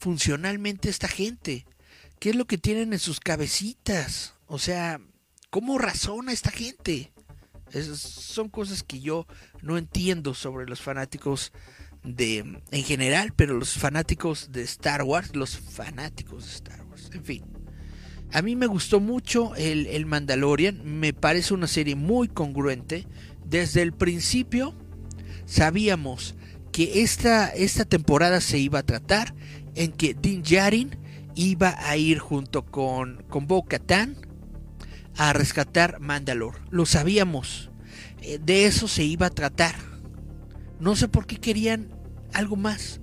funcionalmente 0.00 0.88
esta 0.88 1.08
gente? 1.08 1.66
¿Qué 2.18 2.30
es 2.30 2.36
lo 2.36 2.46
que 2.46 2.58
tienen 2.58 2.92
en 2.92 2.98
sus 2.98 3.20
cabecitas? 3.20 4.34
O 4.46 4.58
sea, 4.58 5.00
¿cómo 5.50 5.78
razona 5.78 6.32
esta 6.32 6.50
gente? 6.50 7.12
Son 7.94 8.48
cosas 8.48 8.82
que 8.82 9.00
yo 9.00 9.26
no 9.62 9.78
entiendo 9.78 10.34
sobre 10.34 10.66
los 10.66 10.80
fanáticos 10.80 11.52
de 12.02 12.38
en 12.38 12.84
general, 12.84 13.32
pero 13.36 13.54
los 13.58 13.74
fanáticos 13.74 14.50
de 14.50 14.62
Star 14.62 15.02
Wars, 15.02 15.36
los 15.36 15.56
fanáticos 15.56 16.46
de 16.46 16.52
Star 16.52 16.82
Wars, 16.86 17.10
en 17.12 17.24
fin. 17.24 17.44
A 18.32 18.42
mí 18.42 18.56
me 18.56 18.66
gustó 18.66 19.00
mucho 19.00 19.54
el, 19.56 19.86
el 19.86 20.06
Mandalorian, 20.06 20.98
me 21.00 21.12
parece 21.12 21.52
una 21.52 21.66
serie 21.66 21.94
muy 21.94 22.28
congruente. 22.28 23.06
Desde 23.44 23.82
el 23.82 23.92
principio 23.92 24.74
sabíamos 25.46 26.34
que 26.72 27.02
esta, 27.02 27.48
esta 27.48 27.84
temporada 27.84 28.40
se 28.40 28.58
iba 28.58 28.78
a 28.80 28.84
tratar 28.84 29.34
en 29.74 29.92
que 29.92 30.14
Din 30.14 30.42
Djarin 30.42 30.96
iba 31.34 31.74
a 31.78 31.96
ir 31.96 32.18
junto 32.18 32.66
con, 32.66 33.24
con 33.28 33.46
Bo 33.46 33.64
Katan 33.64 34.16
a 35.16 35.32
rescatar 35.32 36.00
Mandalore. 36.00 36.58
Lo 36.70 36.86
sabíamos. 36.86 37.70
Eh, 38.22 38.38
de 38.42 38.66
eso 38.66 38.88
se 38.88 39.04
iba 39.04 39.26
a 39.26 39.30
tratar. 39.30 39.74
No 40.78 40.96
sé 40.96 41.08
por 41.08 41.26
qué 41.26 41.36
querían 41.36 41.88
algo 42.32 42.56
más. 42.56 43.00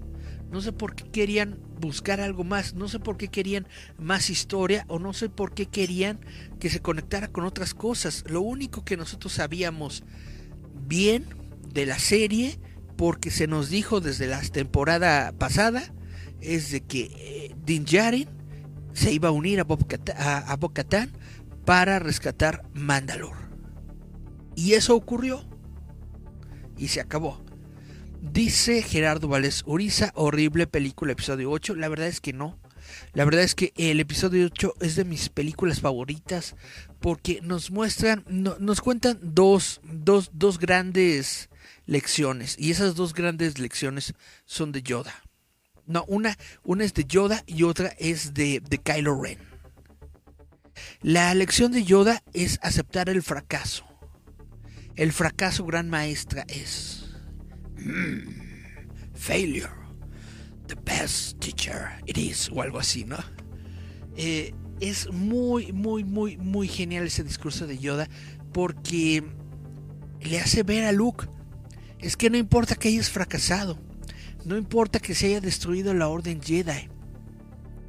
No 0.52 0.62
sé 0.62 0.72
por 0.72 0.96
qué 0.96 1.10
querían 1.10 1.60
buscar 1.80 2.22
algo 2.22 2.44
más. 2.44 2.74
No 2.74 2.88
sé 2.88 3.00
por 3.00 3.18
qué 3.18 3.28
querían 3.28 3.68
más 3.98 4.30
historia 4.30 4.86
o 4.88 5.00
no 5.00 5.14
sé 5.14 5.30
por 5.30 5.54
qué 5.54 5.68
querían 5.68 6.20
que 6.60 6.70
se 6.70 6.82
conectara 6.82 7.28
con 7.28 7.46
otras 7.46 7.74
cosas. 7.74 8.24
Lo 8.28 8.42
único 8.42 8.84
que 8.84 8.98
nosotros 8.98 9.34
sabíamos 9.34 10.04
bien 10.88 11.26
de 11.74 11.86
la 11.86 12.00
serie, 12.00 12.60
porque 12.96 13.30
se 13.30 13.48
nos 13.48 13.70
dijo 13.70 14.00
desde 14.00 14.28
la 14.28 14.42
temporada 14.42 15.32
pasada, 15.34 15.94
es 16.42 16.72
de 16.72 16.82
que 16.82 17.12
eh, 17.16 17.56
Din 17.66 17.86
Djarin 17.86 18.28
se 18.94 19.12
iba 19.12 19.30
a 19.30 19.32
unir 19.32 19.60
a 19.60 19.64
Bo-Katan 19.64 21.12
para 21.66 22.00
rescatar 22.00 22.64
Mandalore. 22.74 23.38
Y 24.56 24.74
eso 24.74 24.96
ocurrió. 24.96 25.46
Y 26.78 26.88
se 26.88 27.02
acabó. 27.02 27.44
Dice 28.22 28.82
Gerardo 28.82 29.28
Valdés 29.28 29.64
Uriza, 29.66 30.12
horrible 30.16 30.66
película, 30.66 31.12
episodio 31.12 31.52
8. 31.52 31.76
La 31.76 31.90
verdad 31.90 32.08
es 32.08 32.22
que 32.22 32.34
no. 32.34 32.60
La 33.14 33.26
verdad 33.26 33.44
es 33.44 33.54
que 33.54 33.74
el 33.78 34.00
episodio 34.00 34.46
8 34.46 34.76
es 34.82 34.96
de 34.96 35.06
mis 35.06 35.30
películas 35.30 35.82
favoritas 35.82 36.56
porque 37.00 37.42
nos 37.42 37.70
muestran, 37.70 38.24
nos 38.28 38.82
cuentan 38.82 39.20
dos, 39.22 39.82
dos, 39.84 40.32
dos 40.34 40.58
grandes 40.58 41.50
lecciones. 41.86 42.56
Y 42.58 42.72
esas 42.72 42.96
dos 42.96 43.14
grandes 43.14 43.60
lecciones 43.60 44.14
son 44.46 44.72
de 44.72 44.82
Yoda. 44.82 45.14
No, 45.88 46.04
una, 46.08 46.38
una 46.64 46.84
es 46.84 46.94
de 46.94 47.06
Yoda 47.06 47.44
y 47.48 47.64
otra 47.64 47.94
es 47.98 48.34
de, 48.34 48.60
de 48.60 48.78
Kylo 48.78 49.20
Ren. 49.22 49.40
La 51.02 51.34
lección 51.34 51.72
de 51.72 51.84
Yoda 51.84 52.24
es 52.34 52.60
aceptar 52.62 53.10
el 53.10 53.24
fracaso. 53.24 53.86
El 54.96 55.14
fracaso 55.14 55.66
gran 55.66 55.90
maestra 55.90 56.44
es 56.48 57.06
mm, 57.78 59.16
failure. 59.16 59.72
The 60.68 60.76
best 60.76 61.40
teacher 61.40 62.02
it 62.06 62.18
is 62.18 62.50
o 62.54 62.62
algo 62.62 62.80
así, 62.80 63.06
¿no? 63.06 63.18
Eh, 64.18 64.54
es 64.82 65.12
muy, 65.12 65.72
muy, 65.72 66.04
muy, 66.04 66.38
muy 66.38 66.68
genial 66.68 67.08
ese 67.08 67.24
discurso 67.24 67.66
de 67.66 67.78
Yoda 67.78 68.10
porque 68.52 69.24
le 70.20 70.40
hace 70.40 70.64
ver 70.64 70.84
a 70.84 70.92
Luke 70.92 71.28
es 72.00 72.18
que 72.18 72.30
no 72.30 72.38
importa 72.38 72.76
que 72.76 72.90
hayas 72.90 73.10
fracasado, 73.10 73.80
no 74.48 74.56
importa 74.56 75.00
que 75.00 75.14
se 75.14 75.28
haya 75.28 75.42
destruido 75.42 75.94
la 75.94 76.08
Orden 76.08 76.42
Jedi. 76.42 76.88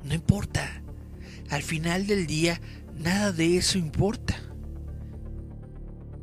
No 0.02 0.12
importa. 0.12 0.82
Al 1.50 1.62
final 1.62 2.08
del 2.08 2.26
día, 2.26 2.60
nada 2.98 3.30
de 3.30 3.56
eso 3.56 3.78
importa. 3.78 4.36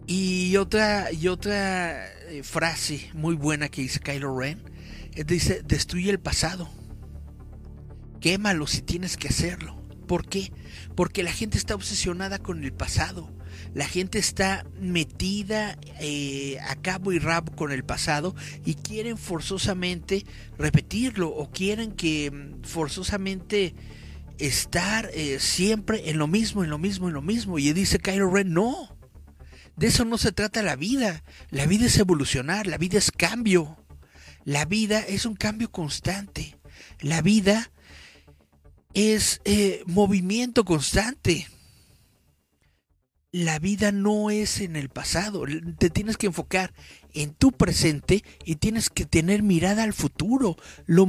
Y 0.07 0.57
otra, 0.57 1.09
y 1.13 1.29
otra 1.29 2.05
eh, 2.27 2.43
frase 2.43 3.09
muy 3.13 3.35
buena 3.35 3.69
que 3.69 3.81
dice 3.81 4.01
Kylo 4.01 4.37
Ren, 4.37 4.61
dice, 5.25 5.61
destruye 5.65 6.11
el 6.11 6.19
pasado. 6.19 6.69
Quémalo 8.19 8.67
si 8.67 8.81
tienes 8.81 9.15
que 9.15 9.29
hacerlo. 9.29 9.81
¿Por 10.05 10.27
qué? 10.27 10.51
Porque 10.95 11.23
la 11.23 11.31
gente 11.31 11.57
está 11.57 11.75
obsesionada 11.75 12.39
con 12.39 12.61
el 12.61 12.73
pasado 12.73 13.33
la 13.75 13.85
gente 13.85 14.19
está 14.19 14.65
metida 14.79 15.77
eh, 15.99 16.57
a 16.61 16.77
cabo 16.77 17.11
y 17.11 17.19
rabo 17.19 17.53
con 17.53 17.73
el 17.73 17.83
pasado 17.83 18.33
y 18.63 18.75
quieren 18.75 19.17
forzosamente 19.17 20.25
repetirlo 20.57 21.27
o 21.27 21.51
quieren 21.51 21.91
que 21.91 22.31
mm, 22.31 22.63
forzosamente 22.63 23.75
estar 24.37 25.09
eh, 25.13 25.41
siempre 25.41 26.09
en 26.09 26.17
lo 26.17 26.27
mismo, 26.27 26.63
en 26.63 26.69
lo 26.69 26.77
mismo, 26.77 27.09
en 27.09 27.15
lo 27.15 27.21
mismo. 27.21 27.59
Y 27.59 27.73
dice 27.73 27.99
Kylo 27.99 28.29
Ren, 28.29 28.53
no. 28.53 28.95
De 29.75 29.87
eso 29.87 30.05
no 30.05 30.17
se 30.17 30.31
trata 30.31 30.63
la 30.63 30.77
vida. 30.77 31.25
La 31.49 31.65
vida 31.65 31.87
es 31.87 31.97
evolucionar, 31.99 32.67
la 32.67 32.77
vida 32.77 32.97
es 32.97 33.11
cambio. 33.11 33.77
La 34.45 34.63
vida 34.63 35.01
es 35.01 35.25
un 35.25 35.35
cambio 35.35 35.69
constante. 35.69 36.57
La 37.01 37.21
vida 37.21 37.69
es 38.93 39.41
eh, 39.43 39.83
movimiento 39.85 40.63
constante 40.63 41.49
la 43.35 43.59
vida 43.59 43.91
no 43.91 44.29
es 44.29 44.61
en 44.61 44.77
el 44.77 44.87
pasado, 44.87 45.43
te 45.77 45.89
tienes 45.89 46.15
que 46.15 46.27
enfocar 46.27 46.73
en 47.13 47.33
tu 47.33 47.51
presente 47.51 48.23
y 48.45 48.55
tienes 48.55 48.89
que 48.89 49.05
tener 49.05 49.43
mirada 49.43 49.83
al 49.83 49.91
futuro. 49.91 50.55
Lo, 50.85 51.05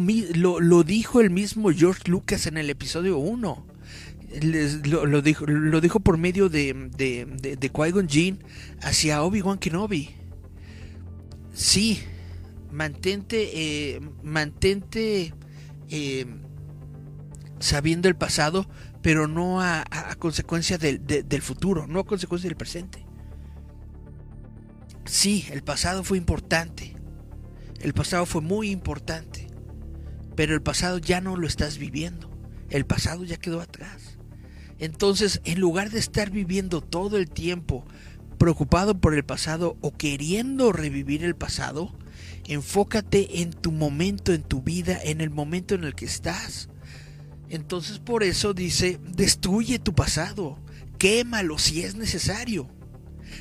lo, 0.58 0.82
dijo 0.82 1.20
el 1.20 1.30
mismo 1.30 1.70
George 1.70 2.10
Lucas 2.10 2.48
en 2.48 2.56
el 2.56 2.68
episodio 2.68 3.18
1. 3.18 3.66
Lo, 4.42 5.22
dijo, 5.22 5.46
lo 5.46 5.80
dijo 5.80 6.00
por 6.00 6.18
medio 6.18 6.48
de, 6.48 6.74
de, 6.96 7.26
de, 7.56 7.72
Qui-Gon 7.72 8.08
Jinn 8.08 8.42
hacia 8.82 9.22
Obi-Wan 9.22 9.58
Kenobi. 9.58 10.10
Sí, 11.54 12.00
mantente, 12.72 13.50
eh, 13.54 14.00
mantente 14.24 15.32
eh, 15.90 16.26
sabiendo 17.60 18.08
el 18.08 18.16
pasado, 18.16 18.68
pero 19.06 19.28
no 19.28 19.60
a, 19.60 19.84
consecuencia 20.18 20.78
del, 20.78 21.06
del 21.06 21.40
futuro, 21.40 21.86
no 21.86 22.00
a 22.00 22.04
consecuencia 22.04 22.48
del 22.48 22.56
presente. 22.56 23.06
Sí, 25.04 25.46
el 25.52 25.62
pasado 25.62 26.02
fue 26.02 26.18
importante, 26.18 26.96
el 27.82 27.94
pasado 27.94 28.26
fue 28.26 28.40
muy 28.40 28.68
importante, 28.68 29.46
pero 30.34 30.54
el 30.54 30.60
pasado 30.60 30.98
ya 30.98 31.20
no 31.20 31.36
lo 31.36 31.46
estás 31.46 31.78
viviendo, 31.78 32.36
el 32.68 32.84
pasado 32.84 33.22
ya 33.22 33.36
quedó 33.36 33.60
atrás. 33.60 34.18
Entonces, 34.80 35.40
en 35.44 35.60
lugar 35.60 35.90
de 35.90 36.00
estar 36.00 36.32
viviendo 36.32 36.80
todo 36.80 37.16
el 37.16 37.30
tiempo 37.30 37.84
preocupado 38.38 39.00
por 39.00 39.14
el 39.14 39.24
pasado 39.24 39.76
o 39.82 39.92
queriendo 39.92 40.72
revivir 40.72 41.22
el 41.22 41.36
pasado, 41.36 41.96
enfócate 42.48 43.40
en 43.40 43.52
tu 43.52 43.70
momento, 43.70 44.32
en 44.32 44.42
tu 44.42 44.62
vida, 44.62 44.98
en 45.00 45.20
el 45.20 45.30
momento 45.30 45.76
en 45.76 45.84
el 45.84 45.94
que 45.94 46.06
estás. 46.06 46.70
Entonces 47.48 47.98
por 47.98 48.22
eso 48.22 48.54
dice, 48.54 48.98
destruye 49.02 49.78
tu 49.78 49.94
pasado, 49.94 50.58
quémalo 50.98 51.58
si 51.58 51.82
es 51.82 51.94
necesario. 51.94 52.68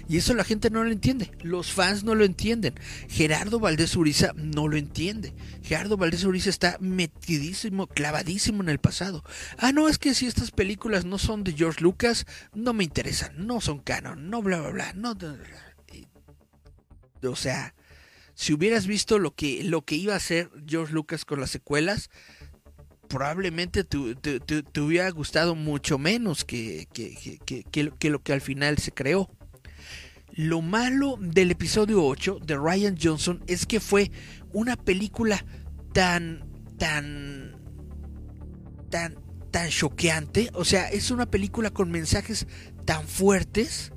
Y 0.07 0.17
eso 0.17 0.33
la 0.33 0.43
gente 0.43 0.69
no 0.69 0.83
lo 0.83 0.91
entiende, 0.91 1.31
los 1.41 1.71
fans 1.71 2.03
no 2.03 2.15
lo 2.15 2.25
entienden. 2.25 2.75
Gerardo 3.09 3.59
Valdés 3.59 3.95
Uriza 3.95 4.31
no 4.35 4.67
lo 4.67 4.77
entiende. 4.77 5.33
Gerardo 5.63 5.97
Valdés 5.97 6.23
Uriza 6.23 6.49
está 6.49 6.77
metidísimo, 6.79 7.87
clavadísimo 7.87 8.61
en 8.61 8.69
el 8.69 8.79
pasado. 8.79 9.23
Ah, 9.57 9.71
no, 9.71 9.87
es 9.87 9.97
que 9.97 10.13
si 10.13 10.25
estas 10.25 10.51
películas 10.51 11.05
no 11.05 11.17
son 11.17 11.43
de 11.43 11.53
George 11.53 11.81
Lucas, 11.81 12.25
no 12.53 12.73
me 12.73 12.83
interesan, 12.83 13.47
no 13.47 13.61
son 13.61 13.79
canon, 13.79 14.29
no 14.29 14.41
bla 14.41 14.59
bla 14.59 14.69
bla, 14.69 14.93
no. 14.93 15.17
O 17.23 17.35
sea, 17.35 17.73
si 18.35 18.53
hubieras 18.53 18.85
visto 18.85 19.17
lo 19.17 19.33
que, 19.33 19.63
lo 19.63 19.83
que 19.85 19.95
iba 19.95 20.13
a 20.13 20.17
hacer 20.17 20.51
George 20.67 20.93
Lucas 20.93 21.25
con 21.25 21.39
las 21.39 21.49
secuelas, 21.49 22.09
probablemente 23.07 23.83
te, 23.83 24.81
hubiera 24.81 25.09
gustado 25.09 25.55
mucho 25.55 25.97
menos 25.97 26.45
que, 26.45 26.87
que, 26.93 28.09
lo 28.09 28.21
que 28.21 28.33
al 28.33 28.41
final 28.41 28.77
se 28.77 28.91
creó. 28.91 29.29
Lo 30.31 30.61
malo 30.61 31.17
del 31.19 31.51
episodio 31.51 32.03
8 32.03 32.39
de 32.45 32.57
Ryan 32.57 32.97
Johnson 33.01 33.43
es 33.47 33.65
que 33.65 33.79
fue 33.79 34.11
una 34.51 34.75
película 34.75 35.45
tan, 35.93 36.43
tan, 36.77 37.55
tan, 38.89 39.15
tan 39.51 39.69
choqueante. 39.69 40.49
O 40.53 40.65
sea, 40.65 40.89
es 40.89 41.09
una 41.09 41.25
película 41.25 41.69
con 41.69 41.89
mensajes 41.89 42.47
tan 42.83 43.07
fuertes 43.07 43.93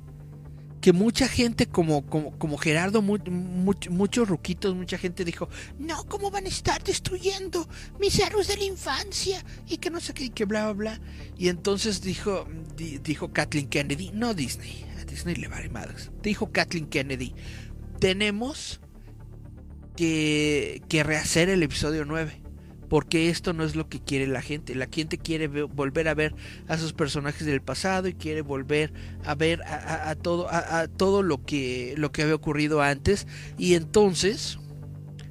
que 0.81 0.93
mucha 0.93 1.27
gente 1.27 1.67
como, 1.67 2.05
como, 2.05 2.37
como 2.37 2.57
Gerardo, 2.57 3.01
muchos 3.01 4.27
ruquitos, 4.27 4.75
mucha 4.75 4.97
gente 4.97 5.25
dijo, 5.25 5.49
no, 5.77 6.05
¿cómo 6.05 6.31
van 6.31 6.45
a 6.45 6.49
estar 6.49 6.83
destruyendo 6.83 7.67
mis 7.99 8.17
héroes 8.19 8.47
de 8.47 8.57
la 8.57 8.63
infancia? 8.63 9.43
Y 9.67 9.77
que 9.77 9.89
no 9.89 9.99
sé 9.99 10.13
qué, 10.13 10.29
que 10.29 10.45
bla, 10.45 10.71
bla, 10.71 10.73
bla. 10.73 11.01
Y 11.37 11.49
entonces 11.49 12.01
dijo, 12.01 12.47
dijo 12.77 13.31
Kathleen 13.33 13.67
Kennedy, 13.67 14.11
no 14.13 14.33
Disney, 14.33 14.85
a 14.99 15.05
Disney 15.05 15.35
le 15.35 15.47
vale 15.47 15.69
madres. 15.69 16.11
Dijo 16.21 16.51
Kathleen 16.51 16.87
Kennedy, 16.87 17.33
tenemos 17.99 18.79
que, 19.95 20.81
que 20.87 21.03
rehacer 21.03 21.49
el 21.49 21.63
episodio 21.63 22.05
9 22.05 22.48
porque 22.89 23.29
esto 23.29 23.53
no 23.53 23.63
es 23.63 23.75
lo 23.75 23.87
que 23.87 24.01
quiere 24.01 24.27
la 24.27 24.41
gente. 24.41 24.75
La 24.75 24.87
gente 24.91 25.17
quiere 25.17 25.47
volver 25.47 26.07
a 26.07 26.15
ver 26.15 26.35
a 26.67 26.77
sus 26.77 26.93
personajes 26.93 27.45
del 27.45 27.61
pasado 27.61 28.07
y 28.07 28.13
quiere 28.13 28.41
volver 28.41 28.91
a 29.23 29.35
ver 29.35 29.61
a, 29.63 30.15
todo, 30.15 30.47
a, 30.51 30.87
todo 30.87 31.21
lo 31.21 31.45
que, 31.45 31.93
lo 31.97 32.11
que 32.11 32.23
había 32.23 32.35
ocurrido 32.35 32.81
antes. 32.81 33.27
Y 33.57 33.75
entonces 33.75 34.57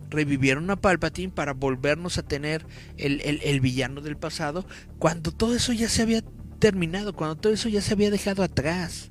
revivieron 0.09 0.71
a 0.71 0.77
Palpatine 0.77 1.33
para 1.33 1.53
volvernos 1.53 2.17
a 2.17 2.23
tener 2.23 2.65
el, 2.97 3.21
el, 3.21 3.61
villano 3.61 4.01
del 4.01 4.17
pasado, 4.17 4.65
cuando 4.99 5.33
todo 5.33 5.55
eso 5.55 5.75
ya 5.75 5.89
se 5.89 6.01
había 6.01 6.23
terminado, 6.59 7.13
cuando 7.13 7.37
todo 7.37 7.53
eso 7.53 7.69
ya 7.69 7.83
se 7.83 7.93
había 7.93 8.11
dejado 8.11 8.43
atrás. 8.43 9.11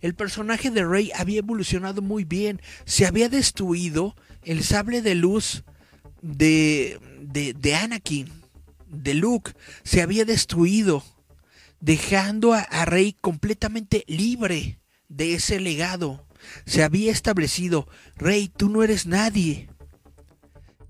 El 0.00 0.14
personaje 0.14 0.70
de 0.70 0.84
Rey 0.84 1.10
había 1.14 1.40
evolucionado 1.40 2.00
muy 2.02 2.24
bien, 2.24 2.62
se 2.84 3.04
había 3.04 3.28
destruido 3.28 4.14
el 4.42 4.62
sable 4.62 5.02
de 5.02 5.14
luz 5.14 5.64
de, 6.24 6.98
de, 7.20 7.52
de 7.52 7.74
Anakin, 7.74 8.32
de 8.88 9.14
Luke, 9.14 9.52
se 9.82 10.00
había 10.00 10.24
destruido, 10.24 11.04
dejando 11.80 12.54
a 12.54 12.84
Rey 12.86 13.14
completamente 13.20 14.04
libre 14.08 14.80
de 15.08 15.34
ese 15.34 15.60
legado. 15.60 16.26
Se 16.64 16.82
había 16.82 17.12
establecido, 17.12 17.86
Rey, 18.16 18.48
tú 18.48 18.70
no 18.70 18.82
eres 18.82 19.06
nadie. 19.06 19.68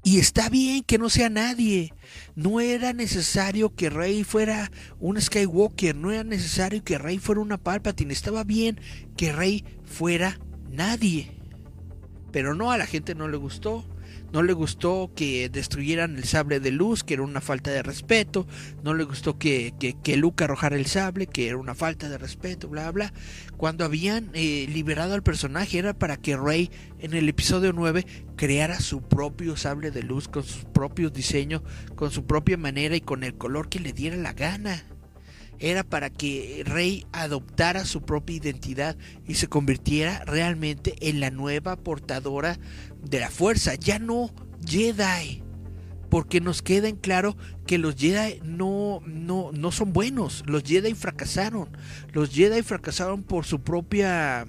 Y 0.04 0.18
está 0.18 0.48
bien 0.50 0.84
que 0.84 0.98
no 0.98 1.08
sea 1.08 1.30
nadie. 1.30 1.94
No 2.36 2.60
era 2.60 2.92
necesario 2.92 3.74
que 3.74 3.90
Rey 3.90 4.22
fuera 4.22 4.70
un 5.00 5.20
Skywalker, 5.20 5.96
no 5.96 6.12
era 6.12 6.22
necesario 6.22 6.84
que 6.84 6.98
Rey 6.98 7.18
fuera 7.18 7.40
una 7.40 7.58
Palpatine, 7.58 8.12
estaba 8.12 8.44
bien 8.44 8.80
que 9.16 9.32
Rey 9.32 9.64
fuera 9.84 10.38
nadie. 10.70 11.32
Pero 12.30 12.54
no, 12.54 12.70
a 12.70 12.78
la 12.78 12.86
gente 12.86 13.14
no 13.14 13.28
le 13.28 13.36
gustó. 13.36 13.84
No 14.34 14.42
le 14.42 14.52
gustó 14.52 15.12
que 15.14 15.48
destruyeran 15.48 16.16
el 16.16 16.24
sable 16.24 16.58
de 16.58 16.72
luz, 16.72 17.04
que 17.04 17.14
era 17.14 17.22
una 17.22 17.40
falta 17.40 17.70
de 17.70 17.84
respeto. 17.84 18.48
No 18.82 18.92
le 18.92 19.04
gustó 19.04 19.38
que, 19.38 19.74
que, 19.78 20.16
Luke 20.16 20.42
arrojara 20.42 20.74
el 20.74 20.86
sable, 20.86 21.28
que 21.28 21.46
era 21.46 21.56
una 21.56 21.76
falta 21.76 22.08
de 22.08 22.18
respeto, 22.18 22.68
bla, 22.68 22.90
bla. 22.90 23.12
Cuando 23.56 23.84
habían 23.84 24.30
eh, 24.34 24.66
liberado 24.68 25.14
al 25.14 25.22
personaje 25.22 25.78
era 25.78 25.94
para 25.94 26.16
que 26.16 26.36
Rey 26.36 26.68
en 26.98 27.14
el 27.14 27.28
episodio 27.28 27.72
9 27.72 28.04
creara 28.34 28.80
su 28.80 29.02
propio 29.02 29.56
sable 29.56 29.92
de 29.92 30.02
luz 30.02 30.26
con 30.26 30.42
sus 30.42 30.64
propios 30.64 31.12
diseños, 31.12 31.62
con 31.94 32.10
su 32.10 32.26
propia 32.26 32.56
manera 32.56 32.96
y 32.96 33.00
con 33.00 33.22
el 33.22 33.36
color 33.36 33.68
que 33.68 33.78
le 33.78 33.92
diera 33.92 34.16
la 34.16 34.32
gana 34.32 34.84
era 35.58 35.84
para 35.84 36.10
que 36.10 36.62
Rey 36.66 37.06
adoptara 37.12 37.84
su 37.84 38.02
propia 38.02 38.36
identidad 38.36 38.96
y 39.26 39.34
se 39.34 39.48
convirtiera 39.48 40.24
realmente 40.24 40.94
en 41.00 41.20
la 41.20 41.30
nueva 41.30 41.76
portadora 41.76 42.58
de 43.02 43.20
la 43.20 43.30
fuerza, 43.30 43.74
ya 43.74 43.98
no 43.98 44.30
Jedi. 44.66 45.42
Porque 46.10 46.40
nos 46.40 46.62
queda 46.62 46.88
en 46.88 46.96
claro 46.96 47.36
que 47.66 47.78
los 47.78 47.96
Jedi 47.96 48.40
no, 48.44 49.00
no, 49.04 49.50
no 49.52 49.72
son 49.72 49.92
buenos. 49.92 50.44
Los 50.46 50.62
Jedi 50.62 50.94
fracasaron. 50.94 51.68
Los 52.12 52.30
Jedi 52.30 52.62
fracasaron 52.62 53.22
por 53.22 53.44
su 53.44 53.60
propia. 53.60 54.46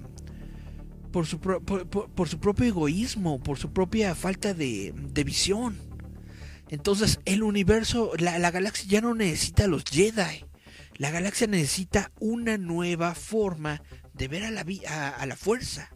Por 1.11 1.26
su, 1.26 1.40
por, 1.40 2.27
su 2.27 2.40
propio 2.40 2.65
egoísmo, 2.65 3.41
por 3.41 3.57
su 3.57 3.72
propia 3.72 4.14
falta 4.15 4.53
de, 4.53 4.94
de 5.14 5.23
visión. 5.23 5.77
Entonces, 6.69 7.22
el 7.23 7.41
universo, 7.41 8.11
la, 8.19 8.38
la, 8.38 8.52
galaxia 8.52 8.86
ya 8.90 9.02
no 9.02 9.15
necesita 9.15 9.64
a 9.64 9.68
los 9.68 9.86
Jedi. 9.86 10.45
La 10.98 11.12
galaxia 11.12 11.48
necesita 11.48 12.12
una 12.20 12.58
nueva 12.58 13.16
forma 13.16 13.82
de 14.14 14.28
ver 14.28 14.44
a 14.44 14.52
la, 14.52 14.66
a, 15.18 15.26
la 15.26 15.36
fuerza. 15.36 15.90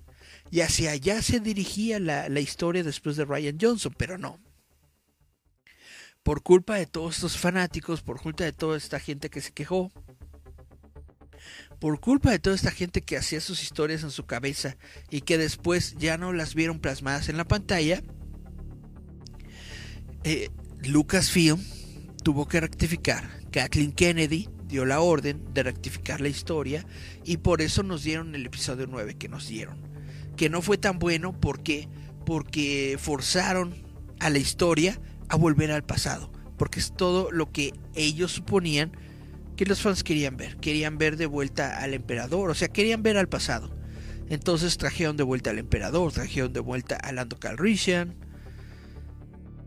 Y 0.51 0.61
hacia 0.61 0.91
allá 0.91 1.21
se 1.21 1.39
dirigía 1.39 1.99
la, 1.99 2.39
historia 2.39 2.83
después 2.83 3.15
de 3.15 3.25
Ryan 3.25 3.57
Johnson, 3.59 3.93
pero 3.97 4.17
no. 4.17 4.39
Por 6.21 6.43
culpa 6.43 6.75
de 6.75 6.85
todos 6.85 7.15
estos 7.15 7.37
fanáticos, 7.37 8.01
por 8.01 8.21
culpa 8.21 8.43
de 8.43 8.51
toda 8.51 8.77
esta 8.77 8.99
gente 8.99 9.29
que 9.29 9.41
se 9.41 9.51
quejó, 9.51 9.91
por 11.79 12.01
culpa 12.01 12.31
de 12.31 12.39
toda 12.39 12.55
esta 12.55 12.71
gente 12.71 13.01
que 13.01 13.15
hacía 13.15 13.39
sus 13.39 13.63
historias 13.63 14.03
en 14.03 14.11
su 14.11 14.25
cabeza 14.25 14.75
y 15.09 15.21
que 15.21 15.37
después 15.37 15.95
ya 15.97 16.17
no 16.17 16.33
las 16.33 16.55
vieron 16.55 16.79
plasmadas 16.79 17.29
en 17.29 17.37
la 17.37 17.45
pantalla, 17.45 18.03
eh, 20.25 20.49
Lucasfilm 20.83 21.63
tuvo 22.21 22.49
que 22.49 22.59
rectificar. 22.59 23.39
Kathleen 23.51 23.93
Kennedy 23.93 24.49
dio 24.69 24.85
la 24.85 25.01
orden 25.01 25.43
de 25.53 25.63
rectificar 25.63 26.21
la 26.21 26.29
historia 26.29 26.85
y 27.25 27.37
por 27.37 27.61
eso 27.61 27.83
nos 27.83 28.03
dieron 28.03 28.33
el 28.35 28.45
episodio 28.45 28.87
9 28.87 29.15
que 29.15 29.27
nos 29.27 29.49
dieron 29.49 29.77
que 30.37 30.49
no 30.49 30.61
fue 30.61 30.77
tan 30.77 30.99
bueno 30.99 31.37
porque 31.37 31.89
porque 32.25 32.97
forzaron 32.97 33.73
a 34.19 34.29
la 34.29 34.37
historia 34.37 35.01
a 35.29 35.35
volver 35.35 35.71
al 35.71 35.83
pasado, 35.83 36.31
porque 36.57 36.79
es 36.79 36.93
todo 36.95 37.31
lo 37.31 37.51
que 37.51 37.73
ellos 37.95 38.31
suponían 38.31 38.91
que 39.55 39.65
los 39.65 39.81
fans 39.81 40.03
querían 40.03 40.37
ver, 40.37 40.57
querían 40.57 40.97
ver 40.97 41.17
de 41.17 41.25
vuelta 41.25 41.79
al 41.79 41.93
emperador, 41.93 42.49
o 42.49 42.55
sea, 42.55 42.67
querían 42.67 43.03
ver 43.03 43.17
al 43.17 43.27
pasado. 43.27 43.75
Entonces 44.29 44.77
trajeron 44.77 45.17
de 45.17 45.23
vuelta 45.23 45.49
al 45.49 45.59
emperador, 45.59 46.13
trajeron 46.13 46.53
de 46.53 46.59
vuelta 46.59 46.95
a 46.95 47.11
Lando 47.11 47.39
Calrissian 47.39 48.15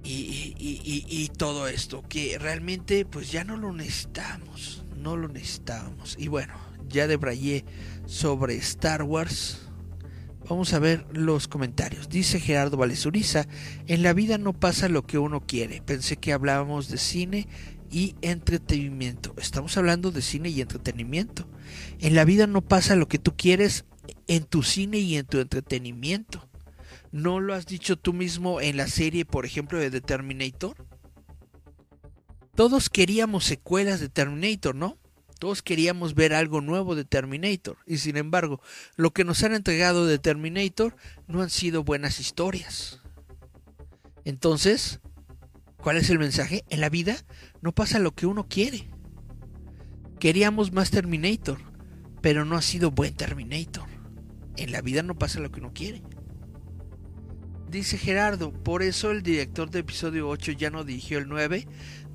y, 0.04 0.54
y, 0.58 1.04
y, 1.08 1.28
todo 1.36 1.68
esto, 1.68 2.02
que 2.08 2.38
realmente 2.38 3.04
pues 3.04 3.30
ya 3.30 3.44
no 3.44 3.56
lo 3.56 3.72
necesitamos, 3.72 4.81
no 5.02 5.16
lo 5.16 5.28
necesitábamos. 5.28 6.16
Y 6.18 6.28
bueno, 6.28 6.54
ya 6.88 7.06
debrayé 7.06 7.64
sobre 8.06 8.56
Star 8.56 9.02
Wars 9.02 9.62
Vamos 10.48 10.74
a 10.74 10.80
ver 10.80 11.06
los 11.12 11.46
comentarios. 11.46 12.08
Dice 12.08 12.40
Gerardo 12.40 12.76
Valesuriza, 12.76 13.46
en 13.86 14.02
la 14.02 14.12
vida 14.12 14.38
no 14.38 14.52
pasa 14.52 14.88
lo 14.88 15.06
que 15.06 15.18
uno 15.18 15.40
quiere. 15.40 15.82
Pensé 15.82 16.16
que 16.16 16.32
hablábamos 16.32 16.88
de 16.88 16.98
cine 16.98 17.46
y 17.90 18.16
entretenimiento. 18.22 19.34
Estamos 19.38 19.76
hablando 19.76 20.10
de 20.10 20.20
cine 20.20 20.48
y 20.48 20.60
entretenimiento. 20.60 21.48
En 22.00 22.14
la 22.14 22.24
vida 22.24 22.46
no 22.46 22.60
pasa 22.60 22.96
lo 22.96 23.06
que 23.06 23.18
tú 23.18 23.36
quieres 23.36 23.84
en 24.26 24.44
tu 24.44 24.62
cine 24.62 24.98
y 24.98 25.16
en 25.16 25.26
tu 25.26 25.38
entretenimiento. 25.38 26.48
¿No 27.12 27.38
lo 27.38 27.54
has 27.54 27.66
dicho 27.66 27.96
tú 27.96 28.12
mismo 28.12 28.60
en 28.60 28.76
la 28.76 28.88
serie, 28.88 29.24
por 29.24 29.46
ejemplo, 29.46 29.78
de 29.78 29.90
The 29.90 30.00
Terminator? 30.00 30.74
Todos 32.54 32.90
queríamos 32.90 33.44
secuelas 33.44 33.98
de 33.98 34.10
Terminator, 34.10 34.74
¿no? 34.74 34.98
Todos 35.38 35.62
queríamos 35.62 36.14
ver 36.14 36.34
algo 36.34 36.60
nuevo 36.60 36.94
de 36.94 37.06
Terminator 37.06 37.78
y 37.86 37.96
sin 37.96 38.18
embargo 38.18 38.60
lo 38.94 39.10
que 39.12 39.24
nos 39.24 39.42
han 39.42 39.54
entregado 39.54 40.06
de 40.06 40.18
Terminator 40.18 40.94
no 41.26 41.40
han 41.40 41.48
sido 41.48 41.82
buenas 41.82 42.20
historias. 42.20 43.00
Entonces, 44.26 45.00
¿cuál 45.78 45.96
es 45.96 46.10
el 46.10 46.18
mensaje? 46.18 46.62
En 46.68 46.82
la 46.82 46.90
vida 46.90 47.16
no 47.62 47.72
pasa 47.72 47.98
lo 47.98 48.14
que 48.14 48.26
uno 48.26 48.46
quiere. 48.46 48.90
Queríamos 50.20 50.72
más 50.72 50.90
Terminator, 50.90 51.58
pero 52.20 52.44
no 52.44 52.56
ha 52.56 52.62
sido 52.62 52.90
buen 52.90 53.14
Terminator. 53.14 53.88
En 54.56 54.72
la 54.72 54.82
vida 54.82 55.02
no 55.02 55.18
pasa 55.18 55.40
lo 55.40 55.50
que 55.50 55.60
uno 55.60 55.72
quiere. 55.72 56.02
Dice 57.72 57.96
Gerardo, 57.96 58.52
por 58.52 58.82
eso 58.82 59.10
el 59.10 59.22
director 59.22 59.70
de 59.70 59.78
episodio 59.78 60.28
8 60.28 60.52
ya 60.52 60.68
no 60.68 60.84
dirigió 60.84 61.16
el 61.16 61.26
9, 61.26 61.66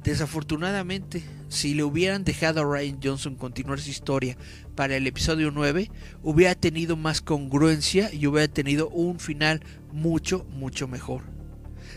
Desafortunadamente, 0.08 1.22
si 1.50 1.74
le 1.74 1.84
hubieran 1.84 2.24
dejado 2.24 2.62
a 2.62 2.64
Ryan 2.64 2.98
Johnson 3.04 3.36
continuar 3.36 3.82
su 3.82 3.90
historia 3.90 4.38
para 4.74 4.96
el 4.96 5.06
episodio 5.06 5.52
9, 5.52 5.92
hubiera 6.24 6.56
tenido 6.56 6.96
más 6.96 7.20
congruencia 7.20 8.14
y 8.14 8.26
hubiera 8.26 8.48
tenido 8.48 8.88
un 8.88 9.20
final 9.20 9.62
mucho, 9.92 10.46
mucho 10.46 10.88
mejor. 10.88 11.24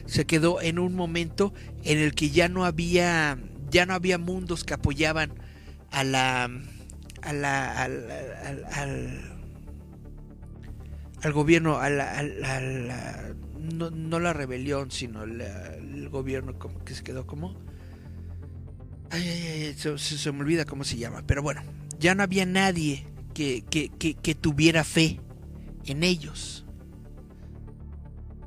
Se 0.06 0.26
quedó 0.26 0.60
en 0.60 0.80
un 0.80 0.96
momento 0.96 1.54
en 1.84 1.98
el 1.98 2.12
que 2.16 2.30
ya 2.30 2.48
no 2.48 2.64
había, 2.64 3.38
ya 3.70 3.86
no 3.86 3.94
había 3.94 4.18
mundos 4.18 4.64
que 4.64 4.74
apoyaban 4.74 5.32
a 5.92 6.02
la, 6.02 6.50
a 7.22 7.32
la, 7.32 7.80
al, 7.84 8.10
al, 11.22 11.32
gobierno, 11.32 11.78
a 11.78 11.88
la, 11.88 13.34
no, 13.56 14.18
la 14.18 14.32
rebelión, 14.32 14.90
sino 14.90 15.22
el 15.22 16.08
gobierno 16.08 16.58
que 16.84 16.94
se 16.96 17.04
quedó 17.04 17.24
como 17.24 17.69
Ay, 19.10 19.28
ay, 19.28 19.74
ay, 19.82 19.98
se, 19.98 20.32
me 20.32 20.40
olvida 20.40 20.64
cómo 20.64 20.84
se 20.84 20.96
llama. 20.96 21.22
Pero 21.26 21.42
bueno, 21.42 21.62
ya 21.98 22.14
no 22.14 22.22
había 22.22 22.46
nadie 22.46 23.06
que, 23.34 23.64
que, 23.64 24.34
tuviera 24.34 24.84
fe 24.84 25.20
en 25.84 26.04
ellos. 26.04 26.64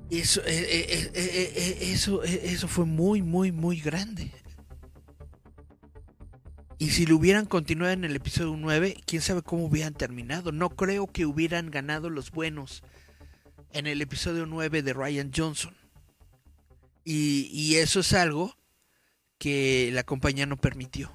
Eso, 0.10 0.42
eh, 0.46 0.66
eh, 0.70 1.12
eh, 1.14 1.78
eso, 1.92 2.24
eso 2.24 2.68
fue 2.68 2.86
muy, 2.86 3.22
muy, 3.22 3.52
muy 3.52 3.80
grande. 3.80 4.32
Y 6.78 6.92
si 6.92 7.06
lo 7.06 7.18
hubieran 7.18 7.46
continuado 7.46 7.94
en 7.94 8.04
el 8.04 8.16
episodio 8.16 8.56
9, 8.58 8.98
quién 9.06 9.22
sabe 9.22 9.42
cómo 9.42 9.66
hubieran 9.66 9.94
terminado. 9.94 10.52
No 10.52 10.70
creo 10.70 11.08
que 11.08 11.26
hubieran 11.26 11.72
ganado 11.72 12.10
los 12.10 12.32
buenos 12.32 12.84
en 13.72 13.88
el 13.88 14.02
episodio 14.02 14.46
9 14.46 14.82
de 14.82 14.94
Ryan 14.94 15.32
Johnson. 15.36 15.76
Y, 17.04 17.50
y 17.52 17.76
eso 17.76 18.00
es 18.00 18.14
algo 18.14 18.56
que 19.44 19.90
la 19.92 20.04
compañía 20.04 20.46
no 20.46 20.56
permitió. 20.56 21.12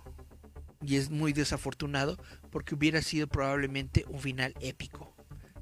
Y 0.85 0.97
es 0.97 1.09
muy 1.09 1.33
desafortunado 1.33 2.19
porque 2.51 2.75
hubiera 2.75 3.01
sido 3.01 3.27
probablemente 3.27 4.05
un 4.07 4.21
final 4.21 4.53
épico. 4.61 5.17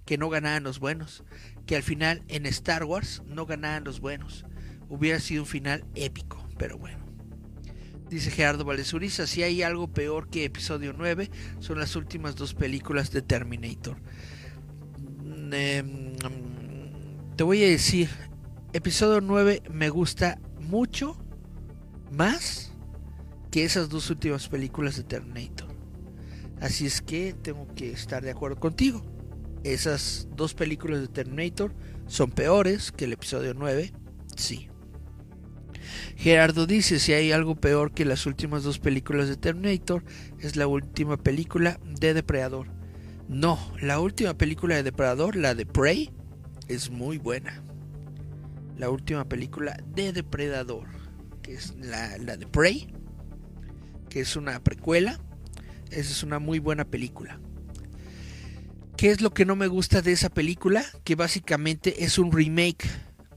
Que 0.05 0.19
no 0.19 0.29
ganaran 0.31 0.65
los 0.65 0.81
buenos. 0.81 1.23
Que 1.65 1.77
al 1.77 1.85
final 1.85 2.25
en 2.27 2.45
Star 2.47 2.83
Wars 2.83 3.23
no 3.25 3.47
ganaran 3.47 3.85
los 3.85 4.01
buenos. 4.01 4.45
Hubiera 4.89 5.21
sido 5.21 5.45
un 5.45 5.47
final 5.47 5.85
épico. 5.95 6.45
Pero 6.59 6.77
bueno. 6.77 6.99
Dice 8.11 8.33
Gerardo 8.33 8.65
Valesuriza, 8.65 9.29
si 9.29 9.45
hay 9.45 9.63
algo 9.63 9.87
peor 9.87 10.29
que 10.29 10.45
episodio 10.45 10.93
9, 10.93 11.31
son 11.61 11.79
las 11.79 11.95
últimas 11.95 12.35
dos 12.35 12.55
películas 12.55 13.13
de 13.13 13.23
Terminator. 13.23 13.97
Mm, 15.23 15.53
em, 15.53 16.17
te 17.37 17.45
voy 17.45 17.63
a 17.63 17.69
decir, 17.69 18.09
episodio 18.73 19.21
9 19.21 19.63
me 19.71 19.89
gusta 19.89 20.41
mucho 20.59 21.26
más 22.11 22.73
que 23.51 23.65
esas 23.65 23.89
dos 23.89 24.11
últimas 24.11 24.49
películas 24.49 24.97
de 24.97 25.05
Terminator. 25.05 25.69
Así 26.61 26.87
es 26.87 27.03
que 27.03 27.35
tengo 27.35 27.67
que 27.75 27.91
estar 27.91 28.23
de 28.23 28.31
acuerdo 28.31 28.59
contigo. 28.59 29.03
Esas 29.63 30.29
dos 30.37 30.55
películas 30.55 31.01
de 31.01 31.09
Terminator 31.09 31.75
son 32.07 32.31
peores 32.31 32.93
que 32.93 33.05
el 33.05 33.13
episodio 33.13 33.53
9. 33.55 33.93
Sí. 34.37 34.69
Gerardo 36.17 36.67
dice, 36.67 36.99
si 36.99 37.13
hay 37.13 37.33
algo 37.33 37.57
peor 37.57 37.93
que 37.93 38.05
las 38.05 38.27
últimas 38.27 38.63
dos 38.63 38.79
películas 38.79 39.29
de 39.29 39.37
Terminator, 39.37 40.05
es 40.39 40.57
la 40.57 40.67
última 40.67 41.17
película 41.17 41.79
de 41.85 42.15
Depredador. 42.15 42.69
No, 43.29 43.59
la 43.81 44.01
última 44.01 44.35
película 44.35 44.77
de 44.77 44.83
Depredador, 44.83 45.37
la 45.37 45.55
de 45.55 45.67
Prey, 45.67 46.11
es 46.69 46.91
muy 46.91 47.19
buena. 47.19 47.63
La 48.79 48.89
última 48.89 49.29
película 49.29 49.77
de 49.95 50.13
Depredador, 50.13 50.89
que 51.47 51.55
es 51.55 51.77
la, 51.77 52.19
la 52.19 52.37
de 52.37 52.49
Prey, 52.49 52.89
que 54.11 54.19
es 54.19 54.35
una 54.35 54.59
precuela, 54.59 55.21
esa 55.93 56.11
es 56.11 56.25
una 56.25 56.41
muy 56.41 56.59
buena 56.59 56.85
película. 56.85 57.39
¿Qué 58.97 59.13
es 59.13 59.21
lo 59.21 59.31
que 59.31 59.45
no 59.45 59.55
me 59.55 59.69
gusta 59.69 60.03
de 60.03 60.11
esa 60.11 60.29
película? 60.29 60.85
Que 61.05 61.15
básicamente 61.15 62.03
es 62.03 62.19
un 62.19 62.33
remake 62.33 62.89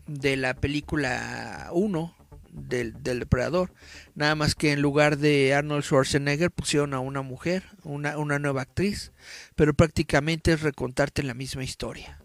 de 0.08 0.38
la 0.38 0.56
película 0.56 1.70
1 1.72 2.16
del, 2.52 2.94
depredador. 3.04 3.74
Nada 4.16 4.34
más 4.34 4.56
que 4.56 4.72
en 4.72 4.82
lugar 4.82 5.18
de 5.18 5.54
Arnold 5.54 5.84
Schwarzenegger 5.84 6.50
pusieron 6.50 6.96
a 6.96 7.00
una 7.00 7.22
mujer, 7.22 7.64
una, 7.84 8.18
una 8.18 8.40
nueva 8.40 8.64
actriz, 8.64 9.12
pero 9.56 9.76
prácticamente 9.76 10.54
es 10.54 10.62
recontarte 10.62 11.22
la 11.22 11.36
misma 11.36 11.64
historia. 11.64 12.20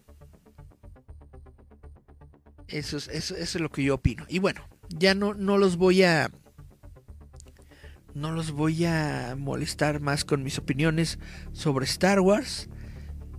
Eso 2.67 2.97
es, 2.97 3.07
eso, 3.09 3.35
es 3.35 3.53
lo 3.55 3.69
que 3.69 3.83
yo 3.83 3.93
opino. 3.93 4.25
Y 4.27 4.39
bueno, 4.39 4.67
ya 4.89 5.15
no, 5.15 5.33
no 5.33 5.57
los 5.57 5.77
voy 5.77 6.03
a. 6.03 6.31
No 8.13 8.31
los 8.31 8.51
voy 8.51 8.85
a 8.85 9.35
molestar 9.37 9.99
más 9.99 10.23
con 10.23 10.41
mis 10.41 10.57
opiniones 10.57 11.19
sobre 11.51 11.85
Star 11.85 12.21
Wars. 12.21 12.69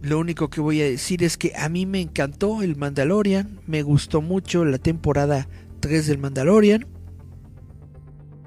Lo 0.03 0.19
único 0.19 0.51
que 0.51 0.61
voy 0.61 0.83
a 0.83 0.85
decir 0.85 1.25
es 1.25 1.39
que 1.39 1.53
a 1.57 1.69
mí 1.69 1.87
me 1.87 2.01
encantó 2.01 2.63
el 2.63 2.77
Mandalorian. 2.77 3.61
Me 3.67 3.83
gustó 3.83 4.21
mucho 4.21 4.65
la 4.65 4.79
temporada 4.79 5.49
3 5.81 6.07
del 6.07 6.19
Mandalorian. 6.19 6.87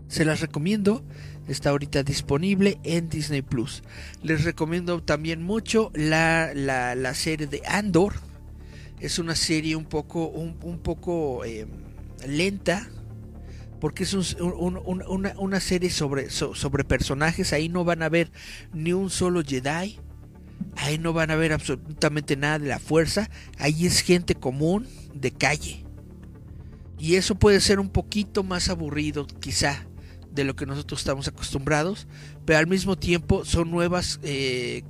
Se 0.08 0.26
las 0.26 0.42
recomiendo. 0.42 1.04
Está 1.48 1.72
ahorita 1.72 2.04
disponible 2.04 2.80
en 2.84 3.10
Disney 3.10 3.42
Plus. 3.42 3.82
Les 4.22 4.44
recomiendo 4.44 5.02
también 5.02 5.42
mucho 5.42 5.92
la, 5.96 6.54
la, 6.54 7.14
serie 7.16 7.48
de 7.48 7.64
Andor. 7.66 8.14
Es 9.00 9.18
una 9.18 9.36
serie 9.36 9.76
un 9.76 9.86
poco, 9.86 10.28
un, 10.28 10.80
poco 10.80 11.44
eh, 11.46 11.66
lenta. 12.28 12.90
Porque 13.80 14.04
es 14.04 14.14
una, 14.14 14.82
una, 15.38 15.60
serie 15.62 15.90
sobre, 15.90 16.30
sobre 16.30 16.84
personajes. 16.84 17.54
Ahí 17.54 17.70
no 17.70 17.86
van 17.86 18.04
a 18.04 18.10
ver 18.10 18.30
ni 18.74 18.92
un 18.92 19.10
solo 19.10 19.42
Jedi. 19.42 20.00
Ahí 20.76 20.98
no 20.98 21.14
van 21.14 21.32
a 21.32 21.38
ver 21.38 21.54
absolutamente 21.54 22.36
nada 22.36 22.60
de 22.60 22.68
la 22.68 22.80
fuerza. 22.80 23.30
Ahí 23.58 23.86
es 23.86 24.02
gente 24.02 24.36
común 24.36 24.86
de 25.14 25.32
calle. 25.32 25.86
Y 27.00 27.16
eso 27.16 27.36
puede 27.36 27.62
ser 27.62 27.80
un 27.80 27.90
poquito 27.90 28.44
más 28.44 28.70
aburrido, 28.70 29.26
quizá, 29.26 29.88
de 30.32 30.44
lo 30.44 30.56
que 30.56 30.66
nosotros 30.66 31.00
estamos 31.00 31.28
acostumbrados, 31.30 32.08
pero 32.46 32.60
al 32.60 32.68
mismo 32.68 32.98
tiempo 32.98 33.46
son 33.46 33.72
nuevas, 33.72 34.20
eh, 34.22 34.84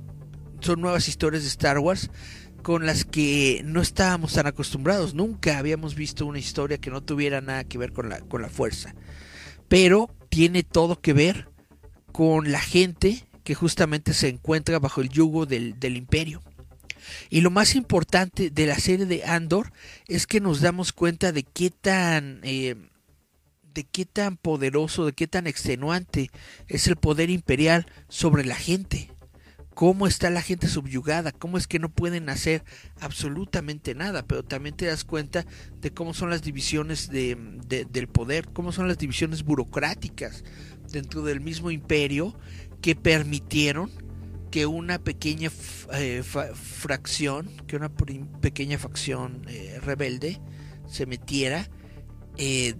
son 0.60 0.80
nuevas 0.80 1.06
historias 1.06 1.44
de 1.44 1.48
Star 1.48 1.78
Wars 1.78 2.10
con 2.62 2.86
las 2.86 3.04
que 3.04 3.62
no 3.64 3.80
estábamos 3.80 4.34
tan 4.34 4.46
acostumbrados. 4.46 5.14
Nunca 5.14 5.58
habíamos 5.58 5.94
visto 5.94 6.26
una 6.26 6.38
historia 6.38 6.78
que 6.78 6.90
no 6.90 7.02
tuviera 7.02 7.40
nada 7.40 7.64
que 7.64 7.78
ver 7.78 7.92
con 7.92 8.08
la, 8.08 8.20
con 8.20 8.42
la 8.42 8.48
fuerza. 8.48 8.94
Pero 9.68 10.10
tiene 10.28 10.62
todo 10.62 11.00
que 11.00 11.12
ver 11.12 11.48
con 12.12 12.52
la 12.52 12.60
gente 12.60 13.24
que 13.44 13.54
justamente 13.54 14.14
se 14.14 14.28
encuentra 14.28 14.78
bajo 14.78 15.00
el 15.00 15.08
yugo 15.08 15.46
del, 15.46 15.78
del 15.78 15.96
imperio. 15.96 16.42
Y 17.28 17.40
lo 17.40 17.50
más 17.50 17.74
importante 17.74 18.50
de 18.50 18.66
la 18.66 18.78
serie 18.78 19.06
de 19.06 19.24
Andor 19.24 19.72
es 20.06 20.26
que 20.26 20.40
nos 20.40 20.60
damos 20.60 20.92
cuenta 20.92 21.32
de 21.32 21.42
qué 21.42 21.70
tan... 21.70 22.40
Eh, 22.42 22.76
de 23.72 23.84
qué 23.84 24.04
tan 24.04 24.36
poderoso, 24.36 25.06
de 25.06 25.12
qué 25.12 25.28
tan 25.28 25.46
extenuante 25.46 26.30
es 26.66 26.88
el 26.88 26.96
poder 26.96 27.30
imperial 27.30 27.86
sobre 28.08 28.44
la 28.44 28.56
gente. 28.56 29.12
Cómo 29.80 30.06
está 30.06 30.28
la 30.28 30.42
gente 30.42 30.68
subyugada, 30.68 31.32
cómo 31.32 31.56
es 31.56 31.66
que 31.66 31.78
no 31.78 31.88
pueden 31.88 32.28
hacer 32.28 32.64
absolutamente 33.00 33.94
nada, 33.94 34.26
pero 34.26 34.42
también 34.42 34.76
te 34.76 34.84
das 34.84 35.04
cuenta 35.04 35.46
de 35.80 35.90
cómo 35.90 36.12
son 36.12 36.28
las 36.28 36.42
divisiones 36.42 37.08
de, 37.08 37.34
del 37.90 38.06
poder, 38.06 38.46
cómo 38.52 38.72
son 38.72 38.88
las 38.88 38.98
divisiones 38.98 39.42
burocráticas 39.42 40.44
dentro 40.92 41.22
del 41.22 41.40
mismo 41.40 41.70
imperio 41.70 42.36
que 42.82 42.94
permitieron 42.94 43.90
que 44.50 44.66
una 44.66 44.98
pequeña 44.98 45.50
eh, 45.94 46.22
fracción, 46.22 47.48
que 47.66 47.76
una 47.76 47.88
pequeña 47.88 48.76
facción 48.76 49.46
eh, 49.48 49.80
rebelde 49.82 50.42
se 50.90 51.06
metiera 51.06 51.70
eh, 52.36 52.74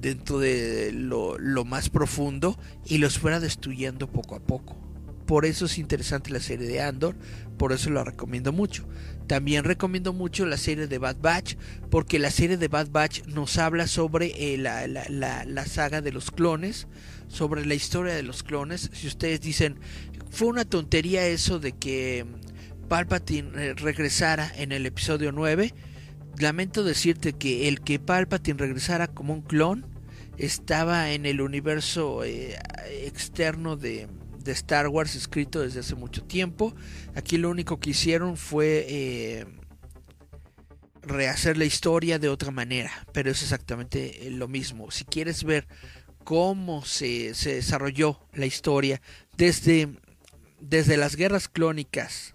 dentro 0.00 0.38
de 0.38 0.92
lo, 0.92 1.64
más 1.64 1.90
profundo 1.90 2.56
y 2.86 2.98
los 2.98 3.18
fuera 3.18 3.40
destruyendo 3.40 4.06
poco 4.06 4.36
a 4.36 4.40
poco. 4.40 4.83
Por 5.26 5.46
eso 5.46 5.64
es 5.66 5.78
interesante 5.78 6.30
la 6.30 6.40
serie 6.40 6.68
de 6.68 6.82
Andor, 6.82 7.16
por 7.56 7.72
eso 7.72 7.90
la 7.90 8.04
recomiendo 8.04 8.52
mucho. 8.52 8.86
También 9.26 9.64
recomiendo 9.64 10.12
mucho 10.12 10.44
la 10.44 10.58
serie 10.58 10.86
de 10.86 10.98
Bad 10.98 11.16
Batch, 11.20 11.56
porque 11.90 12.18
la 12.18 12.30
serie 12.30 12.58
de 12.58 12.68
Bad 12.68 12.90
Batch 12.90 13.24
nos 13.26 13.56
habla 13.56 13.86
sobre 13.86 14.56
la, 14.58 14.86
la, 14.86 15.06
la, 15.08 15.44
la 15.44 15.66
saga 15.66 16.02
de 16.02 16.12
los 16.12 16.30
clones, 16.30 16.88
sobre 17.28 17.64
la 17.64 17.74
historia 17.74 18.14
de 18.14 18.22
los 18.22 18.42
clones. 18.42 18.90
Si 18.92 19.06
ustedes 19.06 19.40
dicen, 19.40 19.78
fue 20.30 20.48
una 20.48 20.64
tontería 20.64 21.26
eso 21.26 21.58
de 21.58 21.72
que 21.72 22.26
Palpatine 22.88 23.50
eh, 23.56 23.74
regresara 23.74 24.50
en 24.56 24.72
el 24.72 24.84
episodio 24.84 25.32
9. 25.32 25.72
Lamento 26.38 26.84
decirte 26.84 27.32
que 27.32 27.68
el 27.68 27.80
que 27.80 27.98
Palpatine 27.98 28.58
regresara 28.58 29.06
como 29.06 29.32
un 29.32 29.42
clon 29.42 29.86
estaba 30.36 31.12
en 31.12 31.26
el 31.26 31.40
universo 31.40 32.24
eh, 32.24 32.58
externo 33.06 33.76
de, 33.76 34.08
Star 34.52 34.88
Wars 34.88 35.14
escrito 35.14 35.60
desde 35.60 35.80
hace 35.80 35.94
mucho 35.94 36.24
tiempo. 36.24 36.74
Aquí 37.14 37.38
lo 37.38 37.50
único 37.50 37.80
que 37.80 37.90
hicieron 37.90 38.36
fue 38.36 38.86
eh, 38.88 39.46
rehacer 41.02 41.56
la 41.56 41.64
historia 41.64 42.18
de 42.18 42.28
otra 42.28 42.50
manera, 42.50 42.90
pero 43.12 43.30
es 43.30 43.42
exactamente 43.42 44.28
lo 44.30 44.48
mismo. 44.48 44.90
Si 44.90 45.04
quieres 45.04 45.44
ver 45.44 45.66
cómo 46.24 46.84
se, 46.84 47.34
se 47.34 47.54
desarrolló 47.56 48.20
la 48.32 48.46
historia 48.46 49.00
desde 49.36 49.88
desde 50.68 50.96
las 50.96 51.16
guerras 51.16 51.48
clónicas 51.48 52.34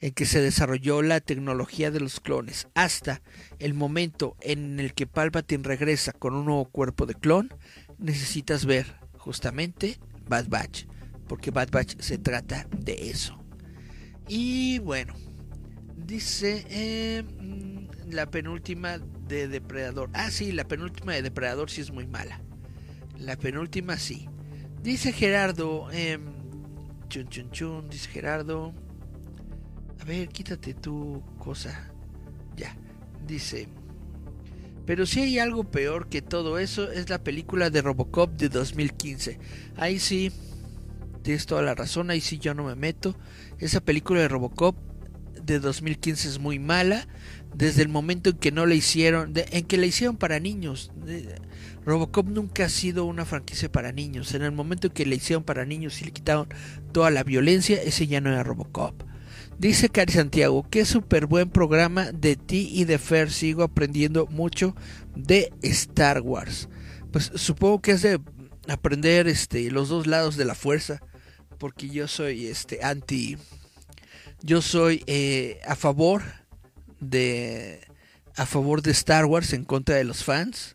en 0.00 0.12
que 0.12 0.26
se 0.26 0.40
desarrolló 0.40 1.00
la 1.00 1.20
tecnología 1.20 1.90
de 1.90 2.00
los 2.00 2.20
clones 2.20 2.68
hasta 2.74 3.22
el 3.58 3.72
momento 3.72 4.36
en 4.40 4.80
el 4.80 4.94
que 4.94 5.06
Palpatine 5.06 5.62
regresa 5.62 6.12
con 6.12 6.34
un 6.34 6.46
nuevo 6.46 6.64
cuerpo 6.66 7.06
de 7.06 7.14
clon, 7.14 7.54
necesitas 7.98 8.66
ver 8.66 8.98
justamente 9.16 9.98
Bad 10.28 10.48
Batch, 10.48 10.86
porque 11.32 11.50
Bad 11.50 11.70
Batch 11.70 11.98
se 11.98 12.18
trata 12.18 12.66
de 12.76 13.08
eso. 13.08 13.42
Y 14.28 14.80
bueno, 14.80 15.14
dice 15.96 16.66
eh, 16.68 17.22
mm, 17.22 18.10
la 18.10 18.30
penúltima 18.30 18.98
de 18.98 19.48
Depredador. 19.48 20.10
Ah, 20.12 20.30
sí, 20.30 20.52
la 20.52 20.68
penúltima 20.68 21.14
de 21.14 21.22
Depredador 21.22 21.70
sí 21.70 21.80
es 21.80 21.90
muy 21.90 22.06
mala. 22.06 22.42
La 23.18 23.36
penúltima 23.36 23.96
sí. 23.96 24.28
Dice 24.82 25.14
Gerardo, 25.14 25.88
eh, 25.90 26.18
Chun, 27.08 27.26
chun, 27.30 27.50
chun, 27.50 27.88
dice 27.88 28.10
Gerardo. 28.10 28.74
A 30.02 30.04
ver, 30.04 30.28
quítate 30.28 30.74
tu 30.74 31.22
cosa. 31.38 31.94
Ya, 32.56 32.76
dice. 33.26 33.68
Pero 34.84 35.06
si 35.06 35.20
hay 35.20 35.38
algo 35.38 35.64
peor 35.64 36.10
que 36.10 36.20
todo 36.20 36.58
eso, 36.58 36.92
es 36.92 37.08
la 37.08 37.24
película 37.24 37.70
de 37.70 37.80
Robocop 37.80 38.32
de 38.32 38.50
2015. 38.50 39.38
Ahí 39.78 39.98
sí, 39.98 40.30
tienes 41.22 41.46
toda 41.46 41.62
la 41.62 41.74
razón, 41.74 42.10
ahí 42.10 42.20
sí 42.20 42.38
yo 42.38 42.54
no 42.54 42.64
me 42.64 42.74
meto. 42.74 43.16
Esa 43.58 43.80
película 43.80 44.20
de 44.20 44.28
Robocop 44.28 44.76
de 45.42 45.58
2015 45.60 46.28
es 46.28 46.38
muy 46.38 46.58
mala. 46.58 47.06
Desde 47.54 47.82
el 47.82 47.88
momento 47.88 48.30
en 48.30 48.38
que 48.38 48.50
no 48.50 48.64
la 48.64 48.74
hicieron, 48.74 49.32
en 49.34 49.64
que 49.64 49.76
la 49.76 49.86
hicieron 49.86 50.16
para 50.16 50.40
niños. 50.40 50.90
Robocop 51.84 52.28
nunca 52.28 52.66
ha 52.66 52.68
sido 52.68 53.04
una 53.04 53.24
franquicia 53.24 53.70
para 53.70 53.92
niños. 53.92 54.34
En 54.34 54.42
el 54.42 54.52
momento 54.52 54.86
en 54.86 54.94
que 54.94 55.04
le 55.04 55.16
hicieron 55.16 55.44
para 55.44 55.66
niños 55.66 56.00
y 56.00 56.06
le 56.06 56.12
quitaron 56.12 56.48
toda 56.92 57.10
la 57.10 57.24
violencia, 57.24 57.80
ese 57.82 58.06
ya 58.06 58.20
no 58.20 58.30
era 58.30 58.42
Robocop. 58.42 59.02
Dice 59.58 59.90
Cari 59.90 60.12
Santiago, 60.12 60.66
qué 60.70 60.84
súper 60.84 61.26
buen 61.26 61.50
programa 61.50 62.10
de 62.10 62.36
ti 62.36 62.70
y 62.72 62.84
de 62.84 62.98
Fer. 62.98 63.30
Sigo 63.30 63.62
aprendiendo 63.62 64.26
mucho 64.26 64.74
de 65.14 65.52
Star 65.62 66.22
Wars. 66.22 66.68
Pues 67.12 67.30
supongo 67.34 67.82
que 67.82 67.92
es 67.92 68.02
de 68.02 68.18
aprender 68.68 69.28
este, 69.28 69.70
los 69.70 69.88
dos 69.88 70.06
lados 70.06 70.36
de 70.36 70.46
la 70.46 70.54
fuerza. 70.54 71.00
Porque 71.62 71.88
yo 71.88 72.08
soy 72.08 72.48
este 72.48 72.82
anti. 72.82 73.38
Yo 74.42 74.62
soy 74.62 75.04
eh, 75.06 75.60
a 75.64 75.76
favor 75.76 76.24
de 76.98 77.86
a 78.34 78.46
favor 78.46 78.82
de 78.82 78.90
Star 78.90 79.26
Wars 79.26 79.52
en 79.52 79.62
contra 79.62 79.94
de 79.94 80.02
los 80.02 80.24
fans. 80.24 80.74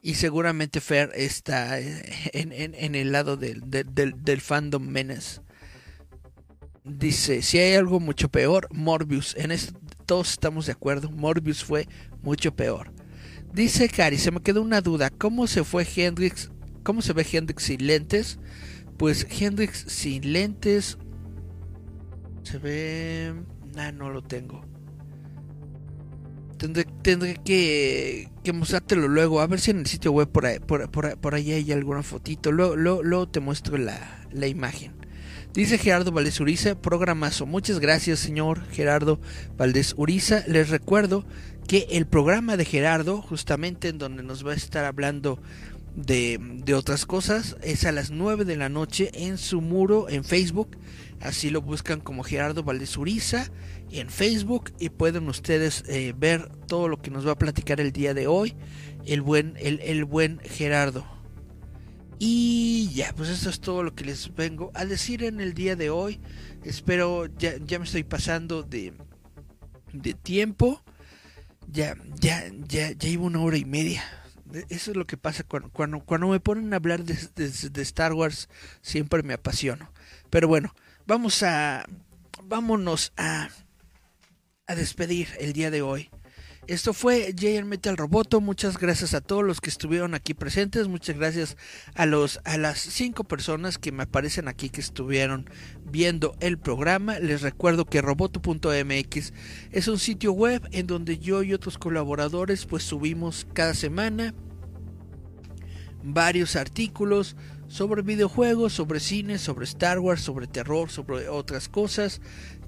Y 0.00 0.14
seguramente 0.14 0.80
Fer 0.80 1.10
está 1.16 1.80
en, 1.80 2.94
el 2.94 3.10
lado 3.10 3.36
del, 3.36 3.62
del, 3.66 4.40
fandom 4.40 4.86
menace. 4.86 5.40
Dice, 6.84 7.42
si 7.42 7.58
hay 7.58 7.74
algo 7.74 7.98
mucho 7.98 8.28
peor, 8.28 8.68
Morbius. 8.70 9.34
En 9.36 9.50
esto 9.50 9.76
todos 10.06 10.30
estamos 10.30 10.66
de 10.66 10.72
acuerdo. 10.72 11.10
Morbius 11.10 11.64
fue 11.64 11.88
mucho 12.22 12.54
peor. 12.54 12.92
Dice 13.52 13.88
Cari, 13.88 14.18
se 14.18 14.30
me 14.30 14.40
quedó 14.40 14.62
una 14.62 14.82
duda. 14.82 15.10
¿Cómo 15.10 15.48
se 15.48 15.64
fue 15.64 15.84
Hendrix? 15.96 16.52
¿Cómo 16.84 17.02
se 17.02 17.12
ve 17.12 17.26
Hendrix 17.28 17.64
sin 17.64 17.84
lentes? 17.88 18.38
Pues 18.96 19.26
Hendrix 19.30 19.84
sin 19.88 20.32
lentes. 20.32 20.98
Se 22.42 22.58
ve... 22.58 23.34
Ah, 23.76 23.92
no 23.92 24.10
lo 24.10 24.22
tengo. 24.22 24.64
Tendré, 27.02 27.36
que, 27.44 28.28
que, 28.44 28.52
mostrártelo 28.52 29.08
luego. 29.08 29.40
A 29.40 29.48
ver 29.48 29.58
si 29.58 29.72
en 29.72 29.80
el 29.80 29.86
sitio 29.86 30.12
web 30.12 30.28
por 30.28 30.46
ahí, 30.46 30.60
por, 30.60 30.88
por, 30.90 31.34
ahí 31.34 31.50
hay 31.50 31.72
alguna 31.72 32.04
fotito. 32.04 32.52
Luego, 32.52 32.76
luego, 32.76 33.28
te 33.28 33.40
muestro 33.40 33.78
la, 33.78 34.24
la, 34.30 34.46
imagen. 34.46 34.92
Dice 35.54 35.76
Gerardo 35.76 36.12
Valdés 36.12 36.38
Uriza, 36.38 36.80
programazo. 36.80 37.46
Muchas 37.46 37.80
gracias, 37.80 38.20
señor 38.20 38.64
Gerardo 38.70 39.20
Valdés 39.56 39.94
Uriza. 39.96 40.44
Les 40.46 40.70
recuerdo 40.70 41.24
que 41.66 41.88
el 41.90 42.06
programa 42.06 42.56
de 42.56 42.64
Gerardo, 42.64 43.20
justamente 43.20 43.88
en 43.88 43.98
donde 43.98 44.22
nos 44.22 44.46
va 44.46 44.52
a 44.52 44.56
estar 44.56 44.84
hablando 44.84 45.40
de, 45.94 46.38
de, 46.40 46.74
otras 46.74 47.06
cosas, 47.06 47.56
es 47.62 47.84
a 47.84 47.92
las 47.92 48.10
9 48.10 48.44
de 48.44 48.56
la 48.56 48.68
noche 48.68 49.10
en 49.14 49.38
su 49.38 49.60
muro 49.60 50.08
en 50.08 50.24
Facebook. 50.24 50.76
Así 51.20 51.50
lo 51.50 51.60
buscan 51.62 52.00
como 52.00 52.24
Gerardo 52.24 52.64
Valdés 52.64 52.96
Uriza 52.96 53.50
en 53.90 54.08
Facebook 54.08 54.72
y 54.80 54.88
pueden 54.88 55.28
ustedes 55.28 55.84
eh, 55.86 56.14
ver 56.16 56.48
todo 56.66 56.88
lo 56.88 57.00
que 57.00 57.10
nos 57.10 57.26
va 57.26 57.32
a 57.32 57.38
platicar 57.38 57.80
el 57.80 57.92
día 57.92 58.14
de 58.14 58.26
hoy 58.26 58.56
el 59.06 59.22
buen, 59.22 59.54
el, 59.58 60.04
buen 60.04 60.38
Gerardo. 60.40 61.06
Y 62.18 62.90
ya, 62.94 63.12
pues 63.14 63.28
eso 63.28 63.50
es 63.50 63.60
todo 63.60 63.82
lo 63.82 63.94
que 63.94 64.04
les 64.04 64.34
vengo 64.34 64.70
a 64.74 64.84
decir 64.84 65.24
en 65.24 65.40
el 65.40 65.54
día 65.54 65.74
de 65.74 65.90
hoy. 65.90 66.20
Espero, 66.64 67.26
ya, 67.38 67.54
ya 67.64 67.78
me 67.78 67.84
estoy 67.84 68.04
pasando 68.04 68.62
de, 68.62 68.92
de 69.92 70.14
tiempo. 70.14 70.82
Ya, 71.68 71.96
ya, 72.20 72.44
ya, 72.68 72.92
ya 72.92 73.18
una 73.18 73.40
hora 73.40 73.56
y 73.56 73.64
media. 73.64 74.04
Eso 74.68 74.90
es 74.90 74.96
lo 74.96 75.06
que 75.06 75.16
pasa 75.16 75.44
cuando, 75.44 75.70
cuando, 75.70 76.00
cuando 76.00 76.28
me 76.28 76.40
ponen 76.40 76.72
a 76.72 76.76
hablar 76.76 77.04
de, 77.04 77.16
de 77.36 77.82
Star 77.82 78.12
Wars. 78.12 78.48
Siempre 78.80 79.22
me 79.22 79.34
apasiono. 79.34 79.90
Pero 80.30 80.48
bueno, 80.48 80.74
vamos 81.06 81.42
a, 81.42 81.84
vámonos 82.44 83.12
a 83.16 83.48
a 84.66 84.74
despedir 84.74 85.28
el 85.38 85.52
día 85.52 85.70
de 85.70 85.82
hoy. 85.82 86.10
Esto 86.68 86.92
fue 86.92 87.34
JR 87.36 87.64
Metal 87.64 87.96
Roboto. 87.96 88.40
Muchas 88.40 88.78
gracias 88.78 89.14
a 89.14 89.20
todos 89.20 89.42
los 89.42 89.60
que 89.60 89.68
estuvieron 89.68 90.14
aquí 90.14 90.32
presentes. 90.32 90.86
Muchas 90.86 91.16
gracias 91.16 91.56
a 91.96 92.06
los 92.06 92.40
a 92.44 92.56
las 92.56 92.78
cinco 92.78 93.24
personas 93.24 93.78
que 93.78 93.90
me 93.90 94.04
aparecen 94.04 94.46
aquí 94.46 94.70
que 94.70 94.80
estuvieron 94.80 95.50
viendo 95.84 96.36
el 96.38 96.58
programa. 96.58 97.18
Les 97.18 97.42
recuerdo 97.42 97.84
que 97.84 98.00
roboto.mx 98.00 99.32
es 99.72 99.88
un 99.88 99.98
sitio 99.98 100.32
web 100.32 100.62
en 100.70 100.86
donde 100.86 101.18
yo 101.18 101.42
y 101.42 101.52
otros 101.52 101.78
colaboradores 101.78 102.64
pues 102.64 102.84
subimos 102.84 103.44
cada 103.52 103.74
semana 103.74 104.32
varios 106.04 106.54
artículos 106.54 107.34
sobre 107.66 108.02
videojuegos, 108.02 108.72
sobre 108.72 109.00
cine, 109.00 109.38
sobre 109.38 109.64
Star 109.64 109.98
Wars, 109.98 110.20
sobre 110.20 110.46
terror, 110.46 110.90
sobre 110.90 111.28
otras 111.28 111.68
cosas 111.68 112.20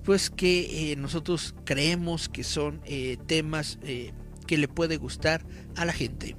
pues 0.04 0.30
que 0.30 0.92
eh, 0.92 0.96
nosotros 0.96 1.54
creemos 1.64 2.28
que 2.28 2.44
son 2.44 2.80
eh, 2.84 3.16
temas 3.26 3.78
eh, 3.82 4.12
que 4.46 4.58
le 4.58 4.68
puede 4.68 4.96
gustar 4.96 5.44
a 5.76 5.84
la 5.84 5.92
gente. 5.92 6.36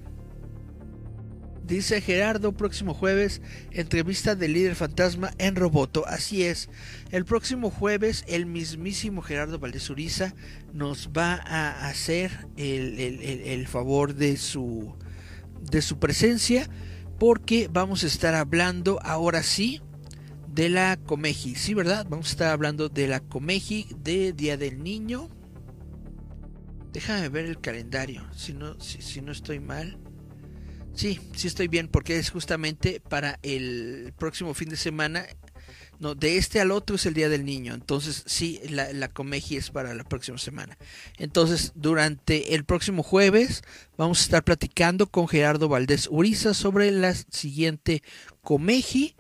Dice 1.65 1.99
Gerardo, 1.99 2.51
próximo 2.51 2.93
jueves, 2.93 3.41
entrevista 3.71 4.35
del 4.35 4.53
líder 4.53 4.75
fantasma 4.75 5.31
en 5.39 5.55
Roboto. 5.55 6.05
Así 6.05 6.43
es, 6.43 6.69
el 7.09 7.25
próximo 7.25 7.71
jueves 7.71 8.23
el 8.27 8.45
mismísimo 8.45 9.23
Gerardo 9.23 9.57
Valdezuriza 9.57 10.35
nos 10.73 11.09
va 11.09 11.33
a 11.33 11.87
hacer 11.87 12.47
el, 12.55 12.99
el, 12.99 13.67
favor 13.67 14.13
de 14.13 14.37
su, 14.37 14.95
de 15.71 15.81
su 15.81 15.97
presencia 15.97 16.69
porque 17.17 17.67
vamos 17.71 18.03
a 18.03 18.07
estar 18.07 18.35
hablando 18.35 18.99
ahora 19.01 19.41
sí 19.41 19.81
de 20.55 20.69
la 20.69 20.95
Comeji. 20.95 21.55
Sí, 21.55 21.73
¿verdad? 21.73 22.07
Vamos 22.09 22.27
a 22.27 22.31
estar 22.31 22.51
hablando 22.51 22.87
de 22.87 23.07
la 23.07 23.19
Comeji 23.19 23.87
de 23.97 24.31
Día 24.31 24.55
del 24.55 24.81
Niño. 24.81 25.29
Déjame 26.93 27.27
ver 27.27 27.45
el 27.45 27.59
calendario, 27.59 28.25
si 28.33 28.53
no, 28.53 28.79
si, 28.79 29.21
no 29.21 29.33
estoy 29.33 29.59
mal. 29.59 29.97
Sí, 30.93 31.19
sí 31.35 31.47
estoy 31.47 31.67
bien, 31.67 31.89
porque 31.89 32.17
es 32.17 32.29
justamente 32.29 33.01
para 33.01 33.37
el 33.43 34.13
próximo 34.17 34.53
fin 34.53 34.69
de 34.69 34.77
semana. 34.77 35.25
No, 35.99 36.15
de 36.15 36.37
este 36.37 36.61
al 36.61 36.71
otro 36.71 36.95
es 36.95 37.05
el 37.05 37.13
Día 37.13 37.27
del 37.27 37.43
Niño. 37.43 37.73
Entonces, 37.73 38.23
sí, 38.25 38.61
la, 38.69 38.93
la 38.93 39.09
Comeji 39.09 39.57
es 39.57 39.71
para 39.71 39.93
la 39.93 40.05
próxima 40.05 40.37
semana. 40.37 40.77
Entonces, 41.17 41.73
durante 41.75 42.55
el 42.55 42.63
próximo 42.63 43.03
jueves 43.03 43.61
vamos 43.97 44.21
a 44.21 44.23
estar 44.23 44.43
platicando 44.45 45.07
con 45.07 45.27
Gerardo 45.27 45.67
Valdés 45.67 46.07
Uriza 46.09 46.53
sobre 46.53 46.91
la 46.91 47.13
siguiente 47.13 48.03
Comeji 48.41 49.15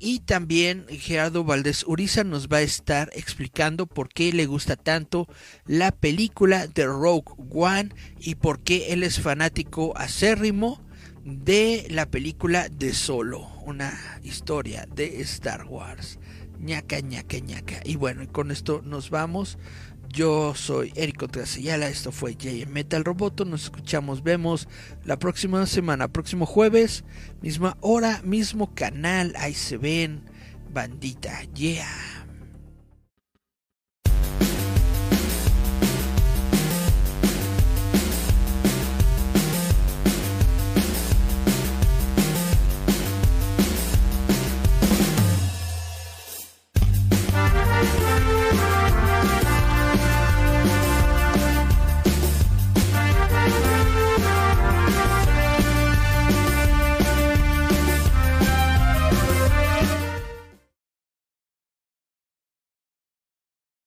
y 0.00 0.20
también 0.20 0.86
Gerardo 0.88 1.44
Valdés 1.44 1.84
Uriza 1.86 2.24
nos 2.24 2.48
va 2.48 2.56
a 2.56 2.62
estar 2.62 3.10
explicando 3.14 3.86
por 3.86 4.08
qué 4.08 4.32
le 4.32 4.46
gusta 4.46 4.74
tanto 4.74 5.28
la 5.66 5.92
película 5.92 6.66
de 6.66 6.86
Rogue 6.86 7.34
One 7.50 7.90
y 8.18 8.36
por 8.36 8.60
qué 8.60 8.92
él 8.94 9.02
es 9.02 9.20
fanático 9.20 9.96
acérrimo 9.96 10.82
de 11.22 11.86
la 11.90 12.06
película 12.06 12.70
de 12.70 12.94
Solo, 12.94 13.46
una 13.66 13.92
historia 14.22 14.86
de 14.86 15.20
Star 15.20 15.66
Wars. 15.66 16.18
ñaca, 16.58 17.00
ñaca, 17.00 17.38
ñaca. 17.38 17.80
Y 17.84 17.96
bueno, 17.96 18.26
con 18.32 18.50
esto 18.50 18.82
nos 18.84 19.10
vamos. 19.10 19.58
Yo 20.12 20.56
soy 20.56 20.92
Eric 20.96 21.18
Contreras 21.18 21.56
esto 21.56 22.10
fue 22.10 22.32
J 22.32 22.68
Metal 22.68 23.04
Roboto, 23.04 23.44
nos 23.44 23.64
escuchamos, 23.64 24.24
vemos 24.24 24.66
la 25.04 25.20
próxima 25.20 25.64
semana, 25.66 26.08
próximo 26.08 26.46
jueves, 26.46 27.04
misma 27.42 27.76
hora, 27.80 28.20
mismo 28.24 28.74
canal, 28.74 29.32
ahí 29.38 29.54
se 29.54 29.76
ven, 29.76 30.22
bandita, 30.72 31.42
yeah. 31.54 32.26